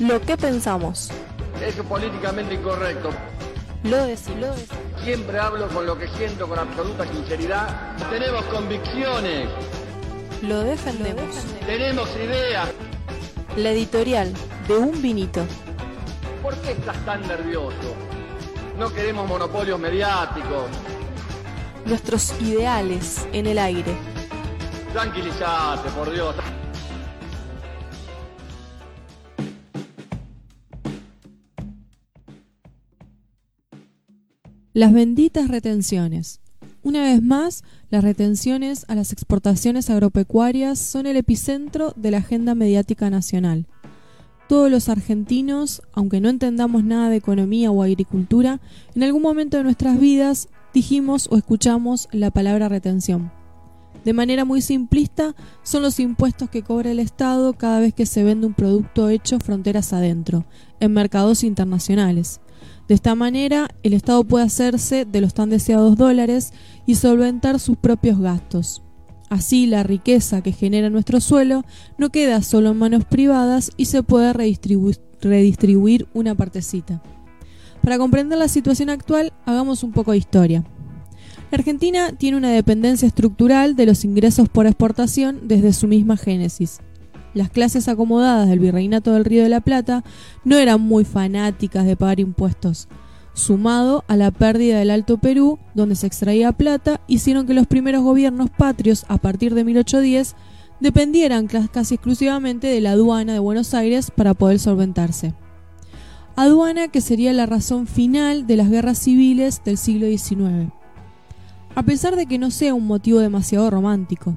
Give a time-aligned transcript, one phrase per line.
[0.00, 1.10] Lo que pensamos.
[1.60, 3.10] Es políticamente incorrecto.
[3.82, 4.56] Lo decimos.
[5.02, 7.96] Siempre hablo con lo que siento con absoluta sinceridad.
[8.08, 9.48] Tenemos convicciones.
[10.42, 11.44] Lo defendemos.
[11.66, 12.68] Tenemos ideas.
[13.56, 14.32] La editorial
[14.68, 15.44] de un vinito.
[16.44, 17.96] ¿Por qué estás tan nervioso?
[18.78, 20.66] No queremos monopolios mediáticos.
[21.86, 23.96] Nuestros ideales en el aire.
[24.92, 26.36] Tranquilízate, por Dios.
[34.78, 36.40] Las benditas retenciones.
[36.84, 42.54] Una vez más, las retenciones a las exportaciones agropecuarias son el epicentro de la agenda
[42.54, 43.66] mediática nacional.
[44.48, 48.60] Todos los argentinos, aunque no entendamos nada de economía o agricultura,
[48.94, 53.32] en algún momento de nuestras vidas dijimos o escuchamos la palabra retención.
[54.04, 55.34] De manera muy simplista,
[55.64, 59.40] son los impuestos que cobra el Estado cada vez que se vende un producto hecho
[59.40, 60.46] fronteras adentro,
[60.78, 62.40] en mercados internacionales.
[62.88, 66.54] De esta manera, el Estado puede hacerse de los tan deseados dólares
[66.86, 68.82] y solventar sus propios gastos.
[69.28, 71.64] Así, la riqueza que genera nuestro suelo
[71.98, 77.02] no queda solo en manos privadas y se puede redistribuir una partecita.
[77.82, 80.64] Para comprender la situación actual, hagamos un poco de historia.
[81.50, 86.80] La Argentina tiene una dependencia estructural de los ingresos por exportación desde su misma génesis
[87.34, 90.04] las clases acomodadas del Virreinato del Río de la Plata
[90.44, 92.88] no eran muy fanáticas de pagar impuestos.
[93.34, 98.02] Sumado a la pérdida del Alto Perú, donde se extraía plata, hicieron que los primeros
[98.02, 100.34] gobiernos patrios, a partir de 1810,
[100.80, 105.34] dependieran casi exclusivamente de la aduana de Buenos Aires para poder solventarse.
[106.34, 110.72] Aduana que sería la razón final de las guerras civiles del siglo XIX.
[111.74, 114.36] A pesar de que no sea un motivo demasiado romántico.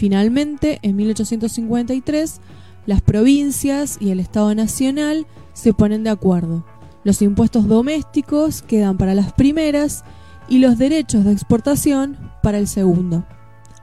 [0.00, 2.40] Finalmente, en 1853,
[2.86, 6.64] las provincias y el Estado Nacional se ponen de acuerdo.
[7.04, 10.02] Los impuestos domésticos quedan para las primeras
[10.48, 13.26] y los derechos de exportación para el segundo.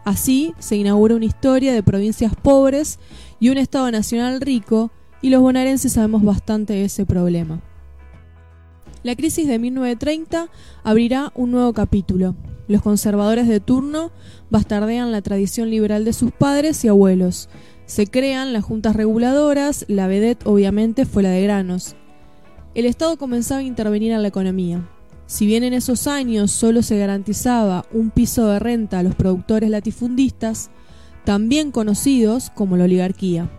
[0.06, 2.98] Así se inaugura una historia de provincias pobres
[3.40, 4.90] y un Estado Nacional rico,
[5.22, 7.62] y los bonaerenses sabemos bastante de ese problema.
[9.04, 10.50] La crisis de 1930
[10.84, 12.36] abrirá un nuevo capítulo,
[12.68, 14.12] los conservadores de turno
[14.50, 17.50] bastardean la tradición liberal de sus padres y abuelos.
[17.86, 21.96] Se crean las juntas reguladoras, la vedette obviamente fue la de granos.
[22.76, 24.88] El Estado comenzaba a intervenir en la economía.
[25.26, 29.70] Si bien en esos años solo se garantizaba un piso de renta a los productores
[29.70, 30.70] latifundistas,
[31.26, 33.50] también conocidos como la oligarquía.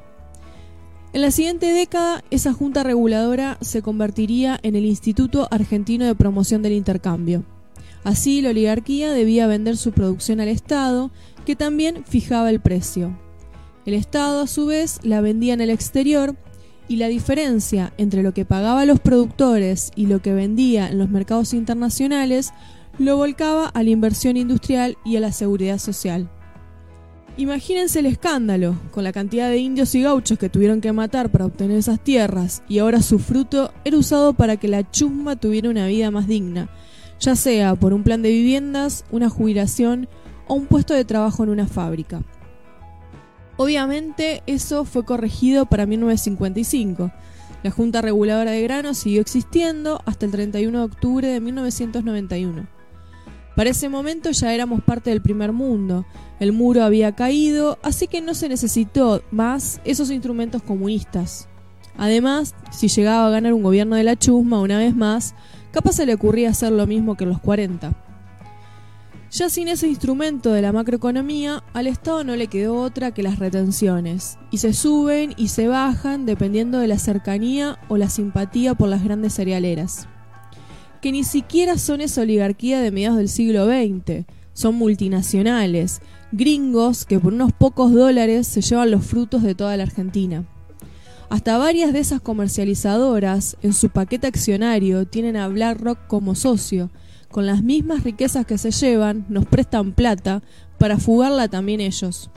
[1.13, 6.63] En la siguiente década, esa junta reguladora se convertiría en el Instituto Argentino de Promoción
[6.63, 7.45] del Intercambio.
[8.09, 11.11] Así, la oligarquía debía vender su producción al Estado,
[11.45, 13.15] que también fijaba el precio.
[13.85, 16.35] El Estado, a su vez, la vendía en el exterior
[16.89, 21.11] y la diferencia entre lo que pagaba los productores y lo que vendía en los
[21.11, 22.55] mercados internacionales
[22.99, 26.31] lo volcaba a la inversión industrial y a la seguridad social.
[27.37, 31.45] Imagínense el escándalo, con la cantidad de indios y gauchos que tuvieron que matar para
[31.45, 35.87] obtener esas tierras, y ahora su fruto era usado para que la chusma tuviera una
[35.87, 36.71] vida más digna,
[37.21, 40.09] ya sea por un plan de viviendas, una jubilación
[40.47, 42.23] o un puesto de trabajo en una fábrica.
[43.57, 47.11] Obviamente eso fue corregido para 1955.
[47.65, 52.69] La Junta Reguladora de Granos siguió existiendo hasta el 31 de octubre de 1991.
[53.57, 56.07] Para ese momento ya éramos parte del primer mundo,
[56.39, 61.49] el muro había caído, así que no se necesitó más esos instrumentos comunistas.
[61.97, 65.35] Además, si llegaba a ganar un gobierno de la chusma una vez más,
[65.79, 67.93] capaz se le ocurría hacer lo mismo que en los 40.
[69.31, 73.39] Ya sin ese instrumento de la macroeconomía, al Estado no le quedó otra que las
[73.39, 78.89] retenciones, y se suben y se bajan dependiendo de la cercanía o la simpatía por
[78.89, 80.09] las grandes cerealeras.
[81.01, 86.01] Que ni siquiera son esa oligarquía de mediados del siglo XX, son multinacionales,
[86.33, 90.45] gringos que por unos pocos dólares se llevan los frutos de toda la Argentina.
[91.31, 96.91] Hasta varias de esas comercializadoras en su paquete accionario tienen a BlackRock como socio.
[97.31, 100.43] Con las mismas riquezas que se llevan, nos prestan plata
[100.79, 102.31] para fugarla también ellos.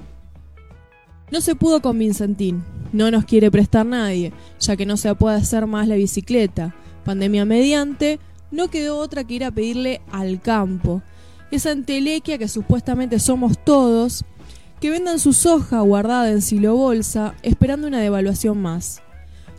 [1.32, 5.38] No se pudo con Vincentín, no nos quiere prestar nadie, ya que no se puede
[5.38, 6.76] hacer más la bicicleta.
[7.06, 8.20] Pandemia mediante,
[8.52, 11.02] no quedó otra que ir a pedirle al campo.
[11.52, 14.26] Esa entelequia que supuestamente somos todos,
[14.82, 19.04] que vendan su soja guardada en silo bolsa esperando una devaluación más.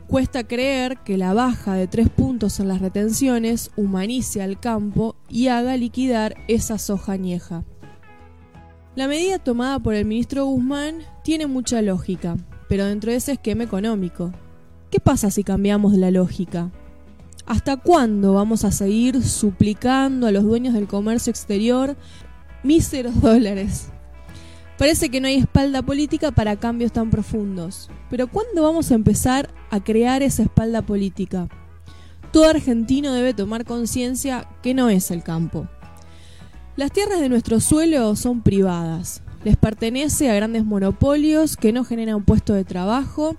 [0.09, 5.47] Cuesta creer que la baja de tres puntos en las retenciones humanice al campo y
[5.47, 7.63] haga liquidar esa soja añeja.
[8.97, 12.37] La medida tomada por el ministro Guzmán tiene mucha lógica,
[12.69, 14.33] pero dentro de ese esquema económico.
[14.91, 16.73] ¿Qué pasa si cambiamos la lógica?
[17.47, 21.97] ¿Hasta cuándo vamos a seguir suplicando a los dueños del comercio exterior
[22.65, 23.92] míseros dólares?
[24.79, 27.91] Parece que no hay espalda política para cambios tan profundos.
[28.11, 31.49] Pero ¿cuándo vamos a empezar a crear esa espalda política?
[32.33, 35.69] Todo argentino debe tomar conciencia que no es el campo.
[36.77, 39.23] Las tierras de nuestro suelo son privadas.
[39.45, 43.37] Les pertenece a grandes monopolios que no generan puesto de trabajo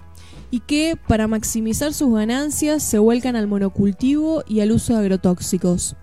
[0.52, 5.96] y que, para maximizar sus ganancias, se vuelcan al monocultivo y al uso de agrotóxicos.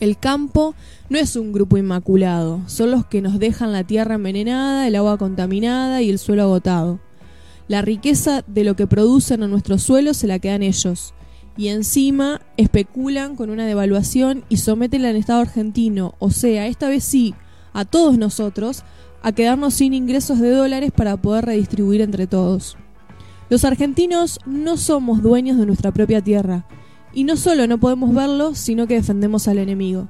[0.00, 0.74] El campo
[1.08, 5.18] no es un grupo inmaculado, son los que nos dejan la tierra envenenada, el agua
[5.18, 7.00] contaminada y el suelo agotado.
[7.68, 11.14] La riqueza de lo que producen en nuestro suelo se la quedan ellos,
[11.56, 17.04] y encima especulan con una devaluación y someten al Estado argentino, o sea, esta vez
[17.04, 17.34] sí,
[17.72, 18.82] a todos nosotros,
[19.22, 22.76] a quedarnos sin ingresos de dólares para poder redistribuir entre todos.
[23.48, 26.66] Los argentinos no somos dueños de nuestra propia tierra,
[27.14, 30.08] y no solo no podemos verlo, sino que defendemos al enemigo.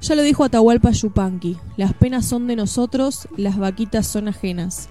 [0.00, 4.88] Ya lo dijo Atahualpa Yupanqui, las penas son de nosotros, las vaquitas son ajenas.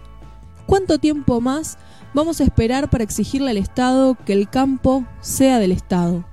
[0.66, 1.78] ¿Cuánto tiempo más
[2.14, 6.26] vamos a esperar para exigirle al Estado que el campo sea del Estado?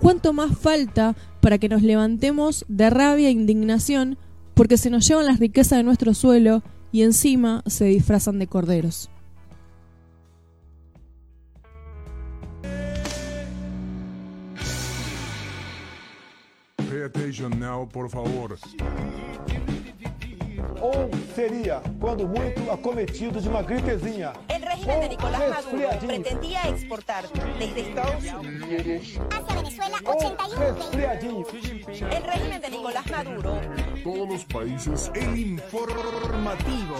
[0.00, 4.16] ¿Cuánto más falta para que nos levantemos de rabia e indignación
[4.54, 6.62] porque se nos llevan las riquezas de nuestro suelo
[6.92, 9.10] y encima se disfrazan de corderos?
[17.58, 18.58] Now, por favor.
[20.80, 24.34] Ou seria, quando muito, acometido de uma gripezinha.
[24.48, 27.24] El régimen de Nicolás Maduro pretendía exportar
[27.58, 29.18] desde Estados Unidos.
[29.32, 31.46] Hacia Venezuela, Ou 81 resfriadinho.
[32.10, 33.60] El régimen de Nicolás Maduro
[34.04, 36.96] Todos los países, el informativo.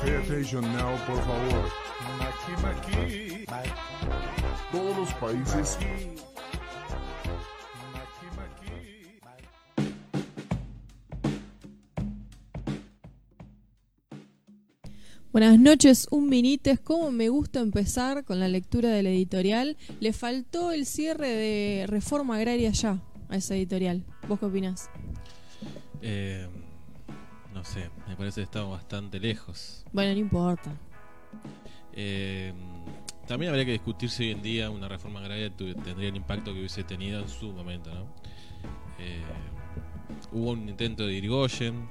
[0.00, 1.70] Pay attention now, por favor.
[4.72, 5.78] Todos los países.
[15.32, 16.78] Buenas noches, un vinites.
[16.78, 19.78] Como me gusta empezar con la lectura del editorial.
[19.98, 24.04] Le faltó el cierre de Reforma Agraria ya a ese editorial.
[24.28, 24.90] ¿Vos qué opinás?
[26.02, 26.46] Eh,
[27.54, 29.86] no sé, me parece que estamos bastante lejos.
[29.90, 30.70] Bueno, no importa.
[31.94, 32.52] Eh,
[33.26, 36.58] también habría que discutir si hoy en día una reforma agraria tendría el impacto que
[36.58, 38.02] hubiese tenido en su momento, ¿no?
[38.98, 39.22] Eh,
[40.30, 41.88] hubo un intento de Irigoyen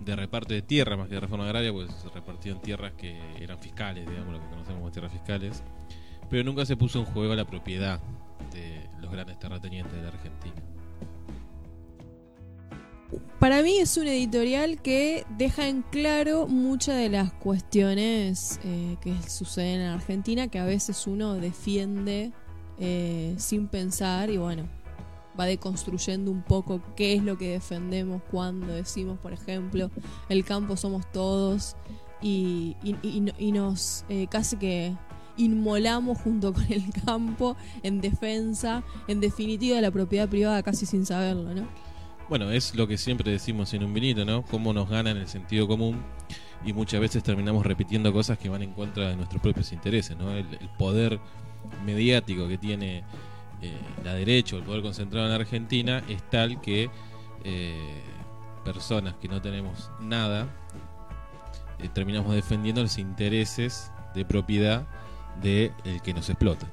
[0.00, 3.58] de reparte de tierra más que de reforma agraria, pues se repartían tierras que eran
[3.58, 5.62] fiscales, digamos, lo que conocemos como tierras fiscales,
[6.30, 8.00] pero nunca se puso en juego la propiedad
[8.52, 10.62] de los grandes terratenientes de la Argentina.
[13.38, 19.14] Para mí es un editorial que deja en claro muchas de las cuestiones eh, que
[19.28, 22.32] suceden en Argentina, que a veces uno defiende
[22.78, 24.68] eh, sin pensar y bueno,
[25.38, 29.90] va deconstruyendo un poco qué es lo que defendemos cuando decimos, por ejemplo,
[30.28, 31.76] el campo somos todos
[32.22, 34.94] y, y- y- y no- y nos eh, casi que
[35.36, 41.04] inmolamos junto con el campo en defensa, en definitiva, de la propiedad privada casi sin
[41.04, 41.66] saberlo, ¿no?
[42.28, 44.42] Bueno, es lo que siempre decimos en un vinito, ¿no?
[44.42, 46.02] Cómo nos ganan el sentido común
[46.64, 50.32] y muchas veces terminamos repitiendo cosas que van en contra de nuestros propios intereses, ¿no?
[50.32, 50.46] El
[50.78, 51.20] poder
[51.84, 53.04] mediático que tiene
[53.62, 53.72] eh,
[54.04, 56.90] la derecha o el poder concentrado en Argentina es tal que
[57.44, 58.02] eh,
[58.64, 60.48] personas que no tenemos nada
[61.78, 64.86] eh, terminamos defendiendo los intereses de propiedad
[65.42, 65.72] del
[66.02, 66.66] que nos explota.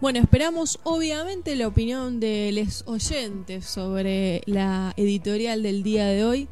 [0.00, 6.48] Bueno, esperamos obviamente la opinión de los oyentes sobre la editorial del día de hoy.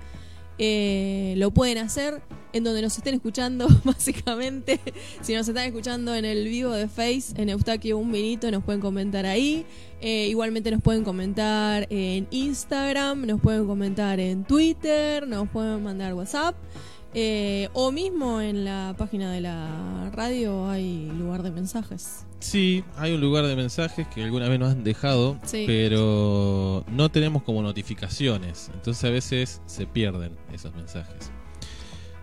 [0.64, 4.78] Eh, lo pueden hacer en donde nos estén escuchando, básicamente.
[5.20, 8.80] Si nos están escuchando en el vivo de Face, en Eustaquio Un Vinito, nos pueden
[8.80, 9.66] comentar ahí.
[10.00, 16.14] Eh, igualmente nos pueden comentar en Instagram, nos pueden comentar en Twitter, nos pueden mandar
[16.14, 16.54] WhatsApp.
[17.14, 22.24] Eh, o mismo en la página de la radio hay lugar de mensajes.
[22.40, 25.64] Sí, hay un lugar de mensajes que alguna vez nos han dejado, Sí.
[25.66, 31.30] pero no tenemos como notificaciones, entonces a veces se pierden esos mensajes.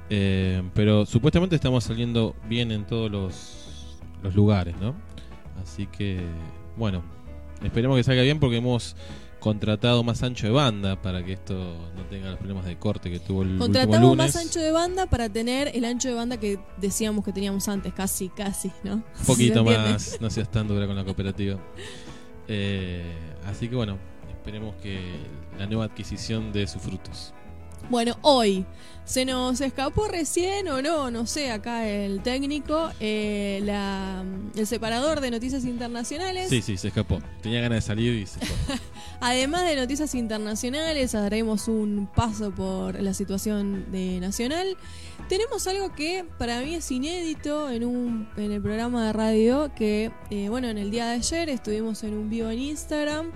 [0.09, 4.95] Eh, pero supuestamente estamos saliendo bien en todos los, los lugares, ¿no?
[5.61, 6.19] Así que,
[6.77, 7.03] bueno,
[7.63, 8.95] esperemos que salga bien porque hemos
[9.39, 11.53] contratado más ancho de banda para que esto
[11.95, 14.17] no tenga los problemas de corte que tuvo el Contratamos lunes.
[14.17, 17.93] más ancho de banda para tener el ancho de banda que decíamos que teníamos antes,
[17.93, 18.95] casi, casi, ¿no?
[18.95, 21.57] Un ¿Se poquito más, no seas tan dura con la cooperativa.
[22.47, 23.03] Eh,
[23.45, 23.97] así que bueno,
[24.29, 24.99] esperemos que
[25.57, 27.33] la nueva adquisición dé sus frutos.
[27.89, 28.65] Bueno, hoy
[29.05, 34.23] se nos escapó recién o no, no sé, acá el técnico, eh, la-
[34.55, 36.49] el separador de noticias internacionales.
[36.49, 37.19] Sí, sí, se escapó.
[37.41, 38.75] Tenía ganas de salir y se fue.
[39.21, 44.77] Además de noticias internacionales, haremos un paso por la situación de nacional.
[45.27, 50.11] Tenemos algo que para mí es inédito en un en el programa de radio que
[50.29, 53.31] eh, bueno en el día de ayer estuvimos en un vivo en Instagram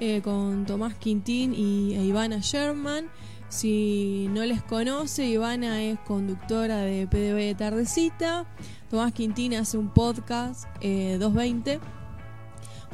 [0.00, 3.08] eh, con Tomás Quintín y e Ivana Sherman.
[3.48, 8.46] Si no les conoce, Ivana es conductora de PDB de Tardecita.
[8.90, 11.80] Tomás Quintín hace un podcast eh, 220.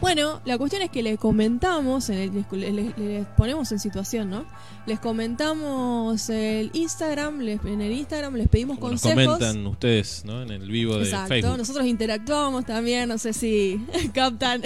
[0.01, 2.19] Bueno, la cuestión es que les comentamos, en
[2.53, 4.45] el- les, ponemos en situación, ¿no?
[4.87, 9.39] Les comentamos el Instagram, les- en el Instagram les pedimos Como nos consejos.
[9.39, 10.43] comentan ustedes, ¿no?
[10.43, 11.59] En el vivo de Exacto, Facebook.
[11.59, 13.85] nosotros interactuamos también, no sé si
[14.15, 14.63] captan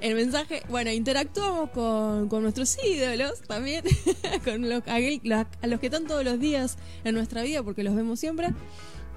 [0.00, 0.62] el mensaje.
[0.68, 3.84] Bueno, interactuamos con, con nuestros ídolos también,
[4.44, 8.20] con los, a los que están todos los días en nuestra vida porque los vemos
[8.20, 8.48] siempre.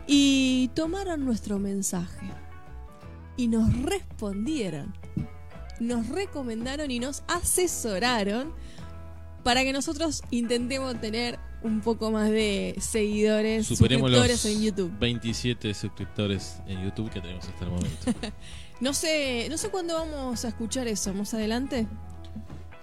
[0.07, 2.27] Y tomaron nuestro mensaje
[3.37, 4.93] y nos respondieron,
[5.79, 8.53] nos recomendaron y nos asesoraron
[9.43, 14.99] para que nosotros intentemos tener un poco más de seguidores, Superemos suscriptores los en YouTube.
[14.99, 18.13] 27 suscriptores en YouTube que tenemos hasta el momento.
[18.81, 21.87] No sé, no sé cuándo vamos a escuchar eso, más adelante.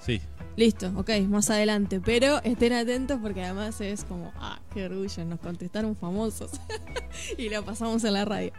[0.01, 0.21] Sí,
[0.59, 2.01] Listo, ok, más adelante.
[2.05, 6.51] Pero estén atentos porque además es como, ah, qué orgullo, nos contestaron famosos.
[7.39, 8.51] y lo pasamos en la radio.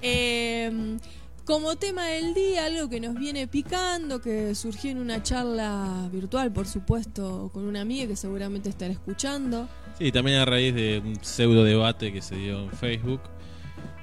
[0.00, 0.98] Eh,
[1.44, 6.52] como tema del día, algo que nos viene picando, que surgió en una charla virtual,
[6.52, 9.68] por supuesto, con una amiga que seguramente estará escuchando.
[9.98, 13.22] Sí, también a raíz de un pseudo debate que se dio en Facebook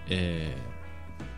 [0.10, 0.54] eh,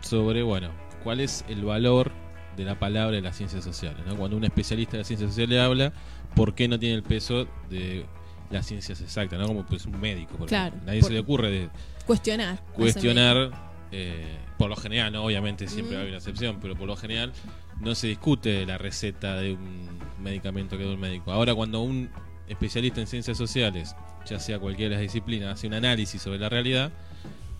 [0.00, 0.72] sobre, bueno,
[1.08, 2.12] cuál es el valor
[2.54, 4.00] de la palabra de las ciencias sociales.
[4.06, 4.14] ¿no?
[4.16, 5.90] Cuando un especialista de las ciencias sociales habla,
[6.36, 8.04] ¿por qué no tiene el peso de
[8.50, 9.38] las ciencias exactas?
[9.40, 9.46] ¿no?
[9.46, 10.86] Como pues un médico, por Claro, ejemplo.
[10.86, 11.68] Nadie por- se le ocurre de
[12.04, 12.62] Cuestionar.
[12.74, 13.50] cuestionar,
[13.90, 15.24] eh, por lo general, ¿no?
[15.24, 16.00] obviamente siempre Mm.
[16.02, 17.32] hay una excepción, pero por lo general
[17.80, 19.88] no se discute la receta de un
[20.22, 21.32] medicamento que da un médico.
[21.32, 22.10] Ahora, cuando un
[22.48, 23.96] especialista en ciencias sociales,
[24.26, 26.92] ya sea cualquiera de las disciplinas, hace un análisis sobre la realidad,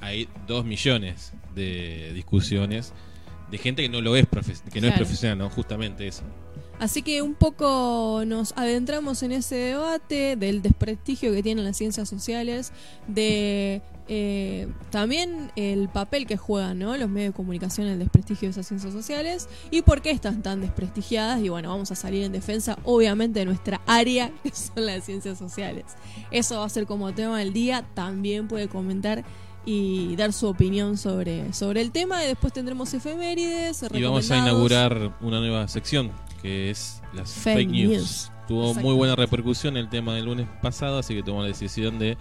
[0.03, 2.93] hay dos millones de discusiones
[3.51, 4.27] de gente que no lo es
[4.73, 5.51] que no es profesional, ¿no?
[5.51, 6.23] Justamente eso.
[6.79, 12.09] Así que un poco nos adentramos en ese debate del desprestigio que tienen las ciencias
[12.09, 12.73] sociales,
[13.09, 16.97] de eh, también el papel que juegan ¿no?
[16.97, 20.43] los medios de comunicación en el desprestigio de esas ciencias sociales y por qué están
[20.43, 21.41] tan desprestigiadas.
[21.41, 25.37] Y bueno, vamos a salir en defensa obviamente de nuestra área, que son las ciencias
[25.37, 25.85] sociales.
[26.31, 27.85] Eso va a ser como tema del día.
[27.95, 29.25] También puede comentar
[29.71, 32.25] y dar su opinión sobre, sobre el tema.
[32.25, 33.85] Y después tendremos efemérides.
[33.93, 36.11] Y vamos a inaugurar una nueva sección
[36.41, 37.91] que es las Fake fake, news.
[37.91, 38.33] news.
[38.49, 42.17] Tuvo muy buena repercusión el tema del lunes pasado, así que tomamos la decisión de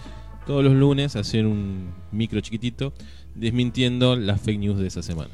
[0.46, 2.94] todos los lunes hacer un micro chiquitito
[3.34, 5.30] desmintiendo las fake news de esa semana.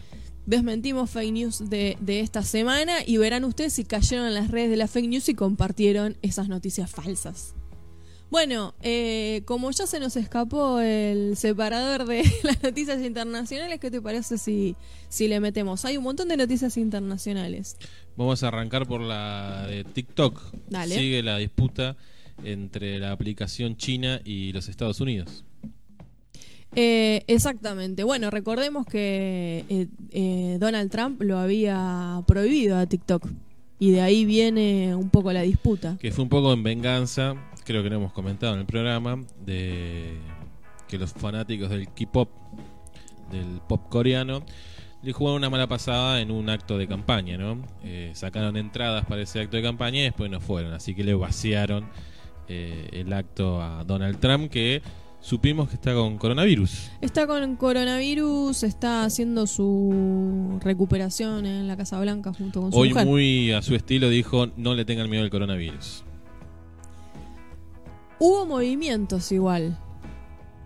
[0.46, 4.70] Desmentimos fake news de, de esta semana y verán ustedes si cayeron en las redes
[4.70, 7.56] de la fake news y compartieron esas noticias falsas.
[8.34, 14.02] Bueno, eh, como ya se nos escapó el separador de las noticias internacionales, ¿qué te
[14.02, 14.76] parece si,
[15.08, 15.86] si le metemos?
[15.86, 17.78] Hay un montón de noticias internacionales.
[18.18, 20.42] Vamos a arrancar por la de TikTok.
[20.68, 20.96] Dale.
[20.96, 21.96] Sigue la disputa
[22.44, 25.46] entre la aplicación china y los Estados Unidos.
[26.76, 28.04] Eh, exactamente.
[28.04, 33.28] Bueno, recordemos que eh, eh, Donald Trump lo había prohibido a TikTok.
[33.78, 35.98] Y de ahí viene un poco la disputa.
[36.00, 40.18] Que fue un poco en venganza, creo que lo hemos comentado en el programa, de
[40.88, 42.30] que los fanáticos del K-pop,
[43.32, 44.44] del pop coreano,
[45.02, 47.62] le jugaron una mala pasada en un acto de campaña, ¿no?
[47.84, 51.14] Eh, sacaron entradas para ese acto de campaña y después no fueron, así que le
[51.14, 51.88] vaciaron
[52.48, 54.82] eh, el acto a Donald Trump, que
[55.20, 56.92] supimos que está con coronavirus.
[57.02, 62.90] Está con coronavirus, está haciendo su recuperación en la Casa Blanca junto con su Hoy
[62.90, 63.06] mujer.
[63.06, 66.04] muy a su estilo dijo, no le tengan miedo al coronavirus.
[68.26, 69.78] Hubo movimientos igual,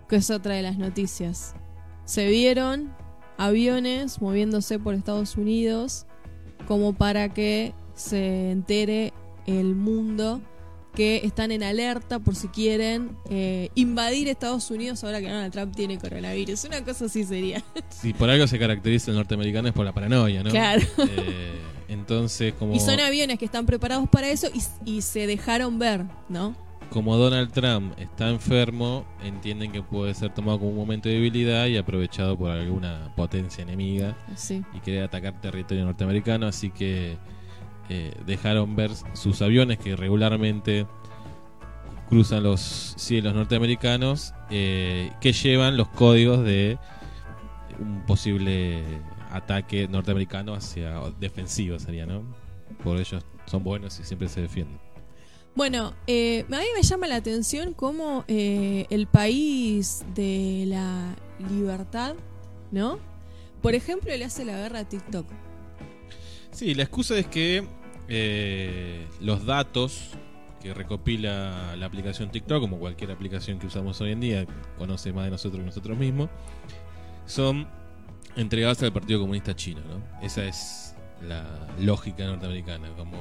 [0.08, 1.56] que es otra de las noticias.
[2.04, 2.94] Se vieron
[3.36, 6.06] aviones moviéndose por Estados Unidos
[6.68, 9.12] como para que se entere
[9.48, 10.40] el mundo
[10.94, 15.74] que están en alerta por si quieren eh, invadir Estados Unidos ahora que Donald Trump
[15.74, 16.62] tiene coronavirus.
[16.62, 17.64] Una cosa así sería.
[17.90, 20.50] Si por algo se caracteriza el norteamericano es por la paranoia, ¿no?
[20.50, 20.82] Claro.
[20.98, 25.80] Eh, entonces, como, Y son aviones que están preparados para eso y, y se dejaron
[25.80, 26.67] ver, ¿no?
[26.90, 31.66] Como Donald Trump está enfermo, entienden que puede ser tomado como un momento de debilidad
[31.66, 34.64] y aprovechado por alguna potencia enemiga Sí.
[34.74, 37.16] y querer atacar territorio norteamericano, así que
[37.90, 40.86] eh, dejaron ver sus aviones que regularmente
[42.08, 42.60] cruzan los
[42.96, 46.78] cielos norteamericanos eh, que llevan los códigos de
[47.78, 48.82] un posible
[49.30, 52.22] ataque norteamericano hacia defensivo sería, ¿no?
[52.82, 54.78] Por ellos son buenos y siempre se defienden.
[55.54, 61.16] Bueno, eh, a mí me llama la atención cómo eh, el país de la
[61.50, 62.14] libertad,
[62.70, 62.98] ¿no?
[63.62, 65.26] Por ejemplo, le hace la guerra a TikTok.
[66.52, 67.66] Sí, la excusa es que
[68.08, 70.10] eh, los datos
[70.60, 75.24] que recopila la aplicación TikTok, como cualquier aplicación que usamos hoy en día, conoce más
[75.24, 76.30] de nosotros que nosotros mismos,
[77.26, 77.68] son
[78.36, 80.02] entregados al Partido Comunista Chino, ¿no?
[80.24, 80.94] Esa es
[81.26, 83.18] la lógica norteamericana, como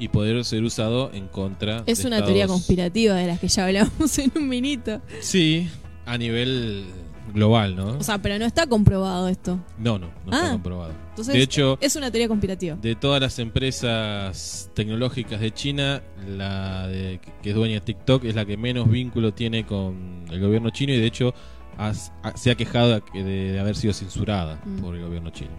[0.00, 3.66] y poder ser usado en contra Es de una teoría conspirativa de las que ya
[3.66, 5.00] hablamos en un minuto.
[5.20, 5.68] Sí,
[6.06, 6.86] a nivel
[7.32, 7.90] global, ¿no?
[7.98, 9.60] O sea, pero no está comprobado esto.
[9.78, 10.36] no, no, no Ah.
[10.38, 10.92] está comprobado.
[11.10, 12.76] Entonces, de hecho, es una teoría conspirativa.
[12.76, 18.34] de todas las empresas tecnológicas de China, la de, que es dueña de TikTok es
[18.34, 21.34] la que menos vínculo tiene con el gobierno chino y de hecho
[21.78, 24.80] has- ha- se ha quejado de, que- de- de haber sido censurada Mm.
[24.80, 25.50] por el gobierno chino.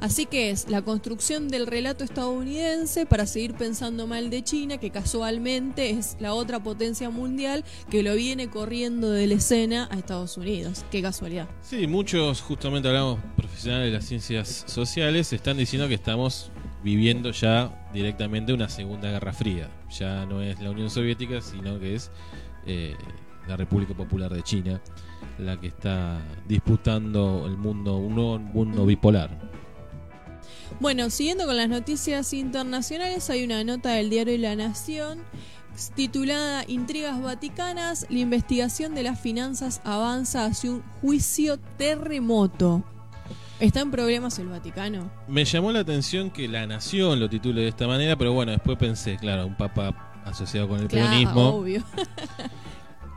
[0.00, 4.90] Así que es la construcción del relato estadounidense para seguir pensando mal de China, que
[4.90, 10.36] casualmente es la otra potencia mundial que lo viene corriendo de la escena a Estados
[10.36, 10.84] Unidos.
[10.90, 11.48] Qué casualidad.
[11.62, 16.52] Sí, muchos, justamente hablamos profesionales de las ciencias sociales, están diciendo que estamos
[16.84, 19.68] viviendo ya directamente una segunda guerra fría.
[19.90, 22.12] Ya no es la Unión Soviética, sino que es
[22.66, 22.94] eh,
[23.48, 24.80] la República Popular de China
[25.38, 29.47] la que está disputando el mundo, un mundo bipolar.
[30.80, 35.20] Bueno, siguiendo con las noticias internacionales, hay una nota del diario La Nación
[35.94, 42.82] titulada Intrigas Vaticanas, la investigación de las finanzas avanza hacia un juicio terremoto.
[43.60, 45.10] ¿Está en problemas el Vaticano?
[45.26, 48.78] Me llamó la atención que la nación lo titule de esta manera, pero bueno, después
[48.78, 51.82] pensé, claro, un papa asociado con el Claro, peronismo, obvio.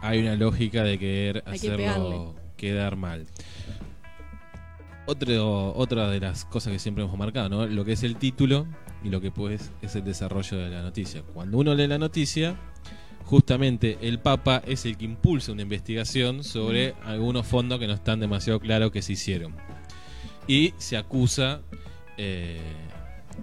[0.02, 3.28] hay una lógica de querer Hay hacerlo quedar mal.
[5.12, 7.66] Otro, otra de las cosas que siempre hemos marcado, ¿no?
[7.66, 8.66] Lo que es el título
[9.04, 11.22] y lo que pues es el desarrollo de la noticia.
[11.34, 12.56] Cuando uno lee la noticia,
[13.26, 18.22] justamente el Papa es el que impulsa una investigación sobre algunos fondos que no están
[18.22, 19.54] demasiado claros que se hicieron.
[20.48, 21.60] Y se acusa
[22.18, 22.62] eh,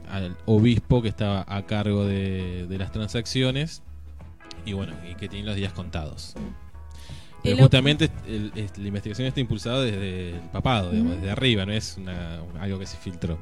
[0.08, 3.82] al obispo que estaba a cargo de, de las transacciones
[4.64, 6.34] y bueno, y que tiene los días contados.
[7.42, 11.72] Pero El justamente el- la investigación está impulsada desde el papado, digamos, desde arriba, no
[11.72, 13.38] es una- algo que se filtró.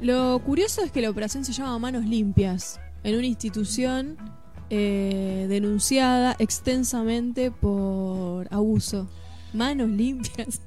[0.00, 4.16] Lo curioso es que la operación se llama Manos Limpias, en una institución
[4.72, 9.08] eh, denunciada extensamente por abuso.
[9.52, 10.60] Manos Limpias.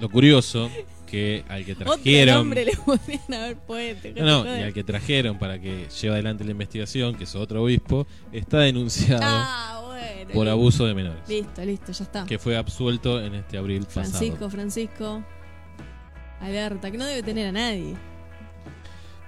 [0.00, 0.68] Lo curioso
[1.14, 4.08] que al que Otro trajeron nombre le podrían haber puesto.
[4.16, 7.62] no, no, y al que trajeron para que lleve adelante la investigación, que es otro
[7.62, 10.32] obispo, está denunciado Ah, bueno.
[10.32, 10.50] por listo.
[10.50, 12.26] abuso de menores, Listo, listo, ya está.
[12.26, 14.50] que fue absuelto en este abril Francisco, pasado.
[14.50, 15.24] Francisco.
[16.40, 17.94] Alerta, que no debe tener a nadie.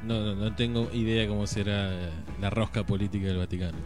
[0.02, 1.90] No, no, no tengo idea cómo será
[2.40, 3.78] la rosca política del Vaticano.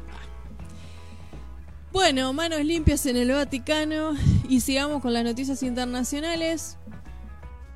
[1.92, 4.12] Bueno, manos limpias en el Vaticano
[4.48, 6.76] y sigamos con las noticias internacionales.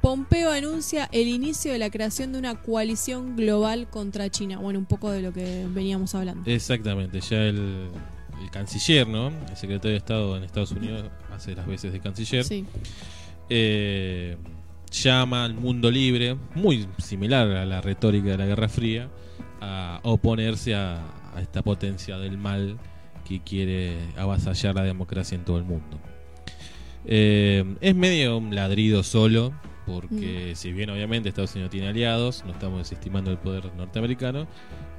[0.04, 4.58] Pompeo anuncia el inicio de la creación de una coalición global contra China.
[4.58, 6.42] Bueno, un poco de lo que veníamos hablando.
[6.50, 7.88] Exactamente, ya el,
[8.42, 9.28] el canciller, ¿no?
[9.28, 12.44] El secretario de Estado en Estados Unidos hace las veces de canciller.
[12.44, 12.66] Sí.
[13.48, 14.36] eh,
[14.92, 19.08] llama al mundo libre, muy similar a la retórica de la Guerra Fría,
[19.62, 20.96] a oponerse a,
[21.34, 22.76] a esta potencia del mal
[23.26, 25.98] que quiere avasallar la democracia en todo el mundo.
[27.06, 29.54] Eh, es medio un ladrido solo,
[29.86, 34.46] porque si bien obviamente Estados Unidos tiene aliados, no estamos desestimando el poder norteamericano,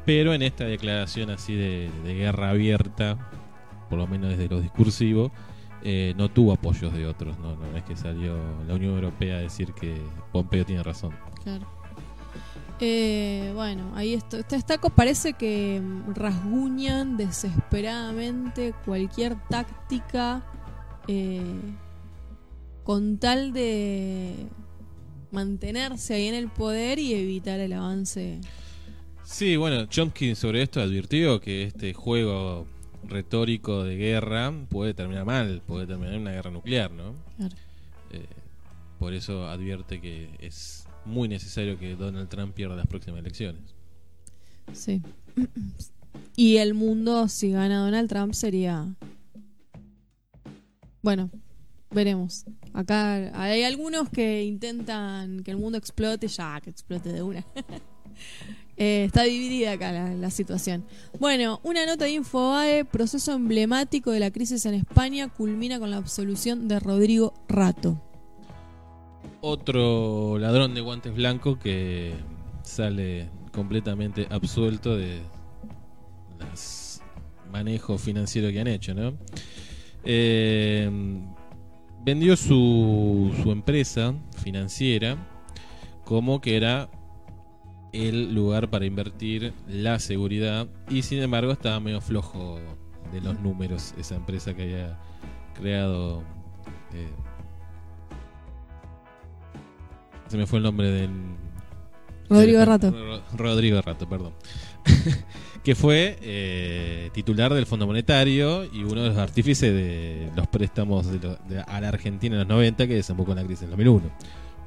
[0.06, 3.18] pero en esta declaración así de, de guerra abierta,
[3.90, 5.32] por lo menos desde lo discursivo,
[5.88, 7.38] eh, no tuvo apoyos de otros.
[7.38, 8.36] No, no es que salió
[8.68, 9.96] la Unión Europea a decir que
[10.32, 11.14] Pompeo tiene razón.
[11.44, 11.68] Claro.
[12.80, 20.44] Eh, bueno, ahí esto, está, está parece que mm, rasguñan desesperadamente cualquier táctica
[21.08, 21.40] eh,
[22.84, 24.48] con tal de
[25.36, 28.40] mantenerse ahí en el poder y evitar el avance.
[29.24, 32.66] Sí, bueno, Chomsky sobre esto advirtió que este juego
[33.04, 37.16] retórico de guerra puede terminar mal, puede terminar en una guerra nuclear, ¿no?
[37.38, 37.56] Claro.
[38.12, 38.26] Eh,
[38.98, 43.62] por eso advierte que es muy necesario que Donald Trump pierda las próximas elecciones.
[44.74, 45.02] Sí.
[46.38, 48.88] Y el mundo, si gana Donald Trump, sería.
[51.02, 51.30] Bueno,
[51.96, 52.46] veremos.
[52.74, 57.44] Acá hay algunos que intentan que el mundo explote, ya, que explote de una.
[58.78, 60.84] Eh, está dividida acá la, situación.
[61.18, 65.96] Bueno, una nota de Infobae, proceso emblemático de la crisis en España, culmina con la
[65.96, 68.02] absolución de Rodrigo Rato.
[69.40, 72.16] Otro ladrón de guantes blancos que
[72.64, 75.22] sale completamente absuelto de
[76.40, 77.00] los
[77.50, 79.14] manejos financieros que han hecho, ¿no?
[80.04, 80.90] Eh,
[82.06, 84.14] vendió su, su empresa
[84.44, 85.18] financiera
[86.04, 86.90] como que era
[87.94, 92.60] el lugar para invertir la seguridad y sin embargo estaba medio flojo
[93.12, 95.00] de los números esa empresa que había
[95.56, 96.22] creado
[96.94, 97.10] eh,
[100.28, 101.10] se me fue el nombre del
[102.30, 102.92] Rodrigo del- Rato.
[102.92, 104.34] Ro- Rodrigo Rato, perdón.
[105.64, 111.08] que fue eh, titular del Fondo Monetario y uno de los artífices de los préstamos
[111.68, 114.12] a la Argentina en los 90 que desembocó en la crisis del 2001.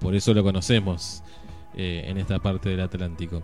[0.01, 1.23] Por eso lo conocemos
[1.77, 3.43] eh, en esta parte del Atlántico.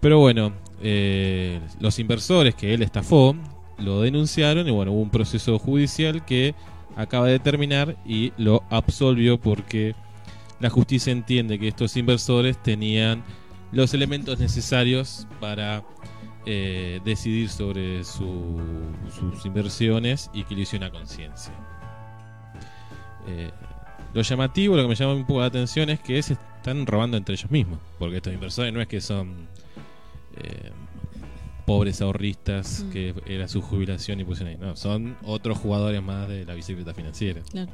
[0.00, 3.34] Pero bueno, eh, los inversores que él estafó
[3.78, 6.54] lo denunciaron y bueno, hubo un proceso judicial que
[6.96, 9.94] acaba de terminar y lo absolvió porque
[10.60, 13.24] la justicia entiende que estos inversores tenían
[13.72, 15.82] los elementos necesarios para
[16.46, 18.60] eh, decidir sobre su-
[19.14, 21.52] sus inversiones y que le hizo una conciencia.
[23.26, 23.50] Eh,
[24.14, 27.16] lo llamativo, lo que me llama un poco la atención es que se están robando
[27.16, 29.46] entre ellos mismos, porque estos inversores no es que son
[30.36, 30.70] eh,
[31.66, 32.90] pobres ahorristas Mm.
[32.90, 36.94] que era su jubilación y pusieron ahí, no, son otros jugadores más de la bicicleta
[36.94, 37.42] financiera.
[37.50, 37.70] Claro.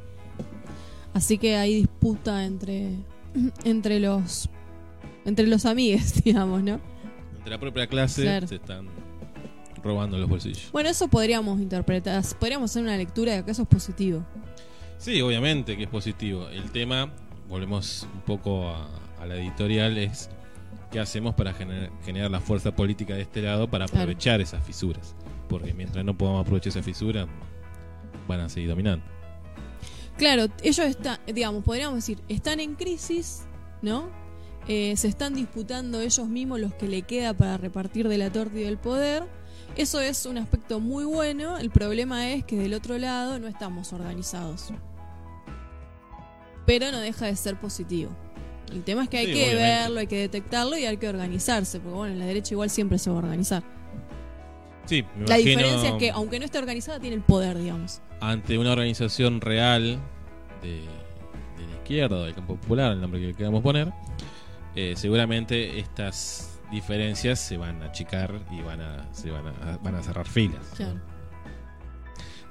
[1.13, 2.91] Así que hay disputa entre,
[3.65, 4.49] entre los
[5.25, 6.81] entre los amigues, digamos, ¿no?
[7.37, 8.47] Entre la propia clase Claro.
[8.47, 8.87] se están
[9.83, 10.71] robando los bolsillos.
[10.73, 14.25] Bueno, eso podríamos interpretar, podríamos hacer una lectura de que eso es positivo.
[14.99, 16.49] Sí, obviamente que es positivo.
[16.49, 17.13] El tema,
[17.49, 18.89] volvemos un poco a,
[19.21, 20.31] a la editorial, es
[20.91, 24.05] qué hacemos para gener- generar la fuerza política de este lado para Claro.
[24.05, 25.15] aprovechar esas fisuras.
[25.49, 27.27] Porque mientras no podamos aprovechar esa fisura,
[28.27, 29.05] van a seguir dominando.
[30.17, 33.43] Claro, ellos están, digamos, podríamos decir, están en crisis,
[33.83, 34.09] ¿no?
[34.69, 38.59] Eh, se están disputando ellos mismos los que le queda para repartir de la torta
[38.59, 39.25] y del poder.
[39.77, 41.59] Eso es un aspecto muy bueno.
[41.59, 44.73] El problema es que del otro lado no estamos organizados.
[46.67, 48.11] Pero no deja de ser positivo.
[48.73, 49.63] El tema es que hay Sí, que obviamente.
[49.63, 51.79] verlo, hay que detectarlo y hay que organizarse.
[51.81, 53.63] Porque bueno, en la derecha igual siempre se va a organizar.
[54.87, 58.01] Sí, me La imagino diferencia es que aunque no esté organizada, tiene el poder, digamos.
[58.21, 59.99] ante una organización real
[60.63, 63.93] de, de la izquierda, del campo popular, el nombre que le queramos poner,
[64.77, 69.95] eh, seguramente estas diferencias se van a achicar y van a, se van a, van
[69.95, 70.65] a cerrar filas.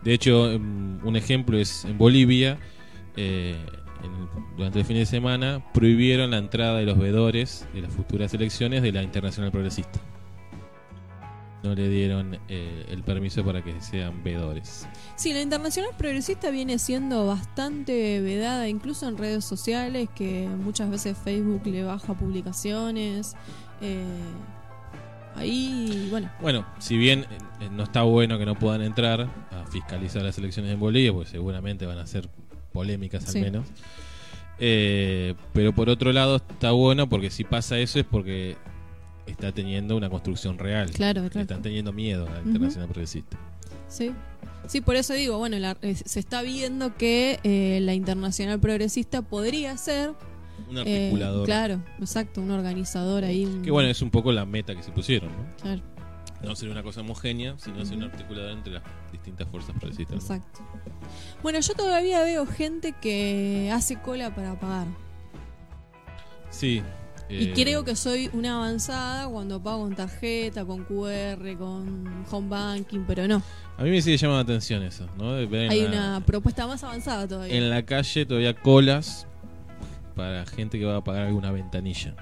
[0.03, 2.57] De hecho, em, un ejemplo es en Bolivia,
[3.15, 3.55] eh,
[4.03, 8.33] en- durante el fin de semana, prohibieron la entrada de los veedores de las futuras
[8.33, 9.99] elecciones de la Internacional Progresista.
[11.63, 14.85] No le dieron eh, el permiso para que sean veedores.
[15.15, 21.17] Sí, la internacional progresista viene siendo bastante vedada, incluso en redes sociales, que muchas veces
[21.17, 23.35] Facebook le baja publicaciones.
[23.81, 24.03] eh,
[25.35, 27.21] ahí, bueno, Bueno, si bien
[27.59, 29.21] eh, no está bueno que no puedan entrar
[29.51, 32.29] a fiscalizar las elecciones en Bolivia, porque seguramente van a ser
[32.71, 33.39] polémicas al Sí.
[33.41, 33.65] menos.
[34.59, 38.55] eh, pero por otro lado está bueno porque si pasa eso es porque
[39.27, 40.91] está teniendo una construcción real.
[40.91, 41.41] claro, claro.
[41.41, 42.39] Están teniendo miedo a la.
[42.41, 43.37] Internacional Progresista.
[43.87, 44.11] Sí.
[44.67, 49.21] Sí, por eso digo, bueno, la- eh, se está viendo que eh, la internacional progresista
[49.21, 50.13] podría ser.
[50.69, 51.45] Un eh, articulador.
[51.45, 53.45] claro, exacto, un organizador ahí.
[53.45, 55.45] un- Que bueno, es un poco la meta que se pusieron, ¿no?
[55.61, 55.81] Claro,
[56.41, 60.15] No ser una cosa homogénea, sino ser un articulador entre las distintas fuerzas progresistas.
[60.29, 60.35] ¿no?
[60.35, 60.59] exacto.
[61.41, 64.87] Bueno, yo todavía veo gente que hace cola para pagar.
[66.49, 66.81] Sí.
[67.29, 72.49] Y eh, creo que soy una avanzada cuando pago con tarjeta, con QR, con home
[72.49, 73.41] banking, pero no.
[73.77, 75.33] A mí me sigue llamando la atención eso, ¿no?
[75.35, 75.47] Hay
[75.81, 77.55] la- una propuesta más avanzada todavía.
[77.55, 79.25] en la calle todavía colas
[80.15, 82.13] para gente que va a pagar alguna ventanilla.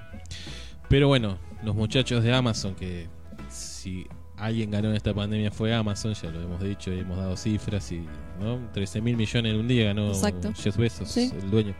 [0.88, 3.08] Pero bueno, los muchachos de Amazon, que
[3.50, 4.06] si
[4.38, 7.92] alguien ganó en esta pandemia fue Amazon, ya lo hemos dicho, y hemos dado cifras
[7.92, 8.02] y
[8.40, 8.58] ¿no?
[8.72, 10.12] 13 mil millones en un día ganó.
[10.54, 11.30] Jeff Bezos, Sí.
[11.38, 11.74] el dueño.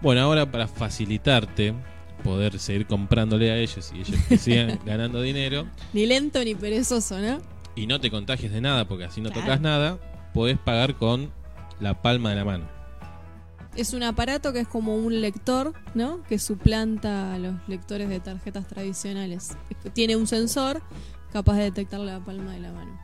[0.00, 1.74] Bueno, ahora para facilitarte
[2.20, 7.18] poder seguir comprándole a ellos y ellos que sigan ganando dinero Ni lento ni perezoso,
[7.18, 7.38] ¿no?
[7.76, 9.42] y no te contagies de nada porque así no Claro.
[9.46, 9.98] tocas nada,
[10.34, 11.30] podés pagar con
[11.80, 12.68] la palma de la mano.
[13.76, 16.22] Es un aparato que es como un lector, ¿no?
[16.24, 19.56] Que suplanta a los lectores de tarjetas tradicionales.
[19.94, 20.82] Tiene un sensor
[21.32, 22.98] capaz de detectar la palma de la mano.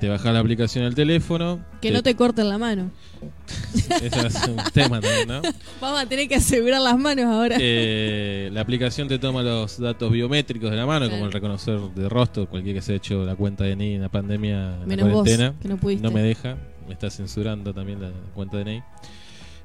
[0.00, 1.60] Te bajas la aplicación al teléfono.
[1.80, 2.90] Que no te corten la mano.
[3.74, 5.42] Ese es un tema también, ¿no?
[5.80, 7.56] Vamos a tener que asegurar las manos ahora.
[7.58, 12.08] Eh, la aplicación te toma los datos biométricos de la mano, como el reconocer de
[12.08, 15.06] rostro, cualquiera que se ha hecho la cuenta de DNI en la pandemia, en Menos
[15.08, 15.54] la vos, cuarentena.
[15.60, 16.10] que no pudiste.
[16.10, 18.82] me deja, me está censurando también la cuenta de DNI.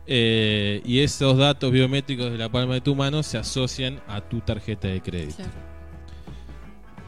[0.07, 4.39] Eh, y esos datos biométricos de la palma de tu mano se asocian a tu
[4.41, 5.35] tarjeta de crédito.
[5.37, 5.51] Claro.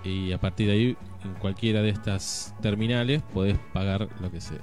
[0.04, 4.59] Y a partir de ahí, en cualquiera de estas terminales, podés pagar lo que sea.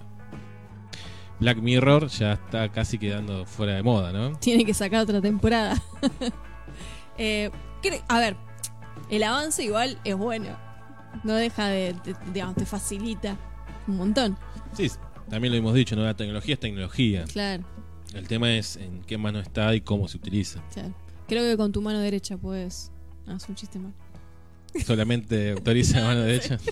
[1.40, 4.36] Black Mirror ya está casi quedando fuera de moda, ¿no?
[4.38, 5.80] Tiene que sacar otra temporada.
[7.22, 7.50] Eh,
[8.08, 8.34] a ver,
[9.10, 10.56] el avance igual es bueno.
[11.22, 13.36] No deja de, de- digamos, te facilita
[13.86, 14.38] un montón.
[14.72, 14.90] Sí,
[15.28, 16.02] también lo hemos dicho, ¿no?
[16.04, 17.24] La tecnología es tecnología.
[17.24, 17.64] Claro,
[18.14, 20.62] El tema es en qué mano está y cómo se utiliza.
[20.72, 20.94] claro.
[21.28, 22.90] Creo que con tu mano derecha puedes.
[23.28, 23.92] Es un chiste mal.
[24.84, 26.58] Solamente autoriza la mano derecha.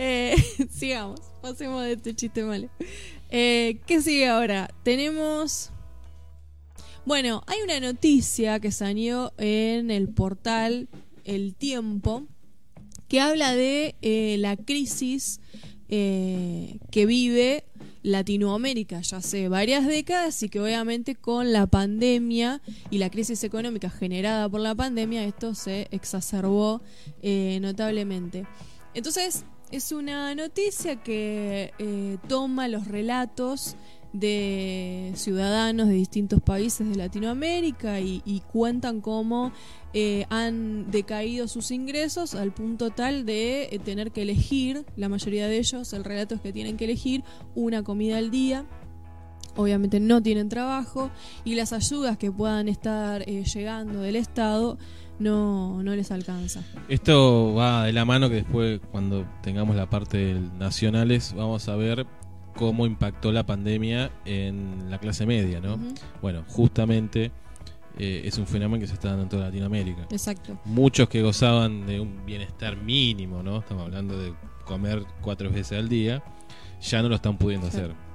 [0.00, 0.36] Eh,
[0.70, 2.68] sigamos, pasemos de este chiste malo.
[3.30, 4.72] Eh, ¿Qué sigue ahora?
[4.84, 5.70] Tenemos.
[7.04, 10.88] Bueno, hay una noticia que salió en el portal
[11.24, 12.28] El Tiempo
[13.08, 15.40] que habla de eh, la crisis
[15.88, 17.64] eh, que vive
[18.08, 23.90] Latinoamérica ya hace varias décadas y que obviamente con la pandemia y la crisis económica
[23.90, 26.80] generada por la pandemia esto se exacerbó
[27.22, 28.46] eh, notablemente.
[28.94, 33.76] Entonces es una noticia que eh, toma los relatos
[34.12, 39.52] de ciudadanos de distintos países de Latinoamérica y, y cuentan cómo
[39.94, 45.46] eh, han decaído sus ingresos al punto tal de eh, tener que elegir, la mayoría
[45.46, 47.24] de ellos, el relato es que tienen que elegir
[47.54, 48.66] una comida al día.
[49.56, 51.10] Obviamente no tienen trabajo
[51.44, 54.78] y las ayudas que puedan estar eh, llegando del Estado
[55.18, 56.62] no, no les alcanza.
[56.88, 61.74] Esto va de la mano que después, cuando tengamos la parte del nacionales, vamos a
[61.74, 62.06] ver
[62.54, 65.78] cómo impactó la pandemia en la clase media, ¿no?
[66.20, 67.32] Bueno, justamente
[67.98, 70.02] eh, es un fenómeno que se está dando en toda Latinoamérica.
[70.10, 70.58] Exacto.
[70.64, 73.58] Muchos que gozaban de un bienestar mínimo, ¿no?
[73.58, 76.22] Estamos hablando de comer cuatro veces al día,
[76.80, 77.94] ya no lo están pudiendo Claro.
[77.94, 78.08] hacer.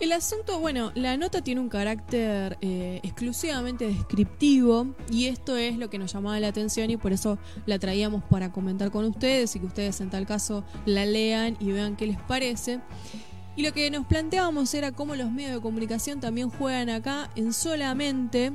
[0.00, 5.88] El asunto, bueno, la nota tiene un carácter eh, exclusivamente descriptivo y esto es lo
[5.88, 9.60] que nos llamaba la atención y por eso la traíamos para comentar con ustedes y
[9.60, 12.80] que ustedes en tal caso la lean y vean qué les parece.
[13.56, 17.52] Y lo que nos planteábamos era cómo los medios de comunicación también juegan acá en
[17.52, 18.52] solamente,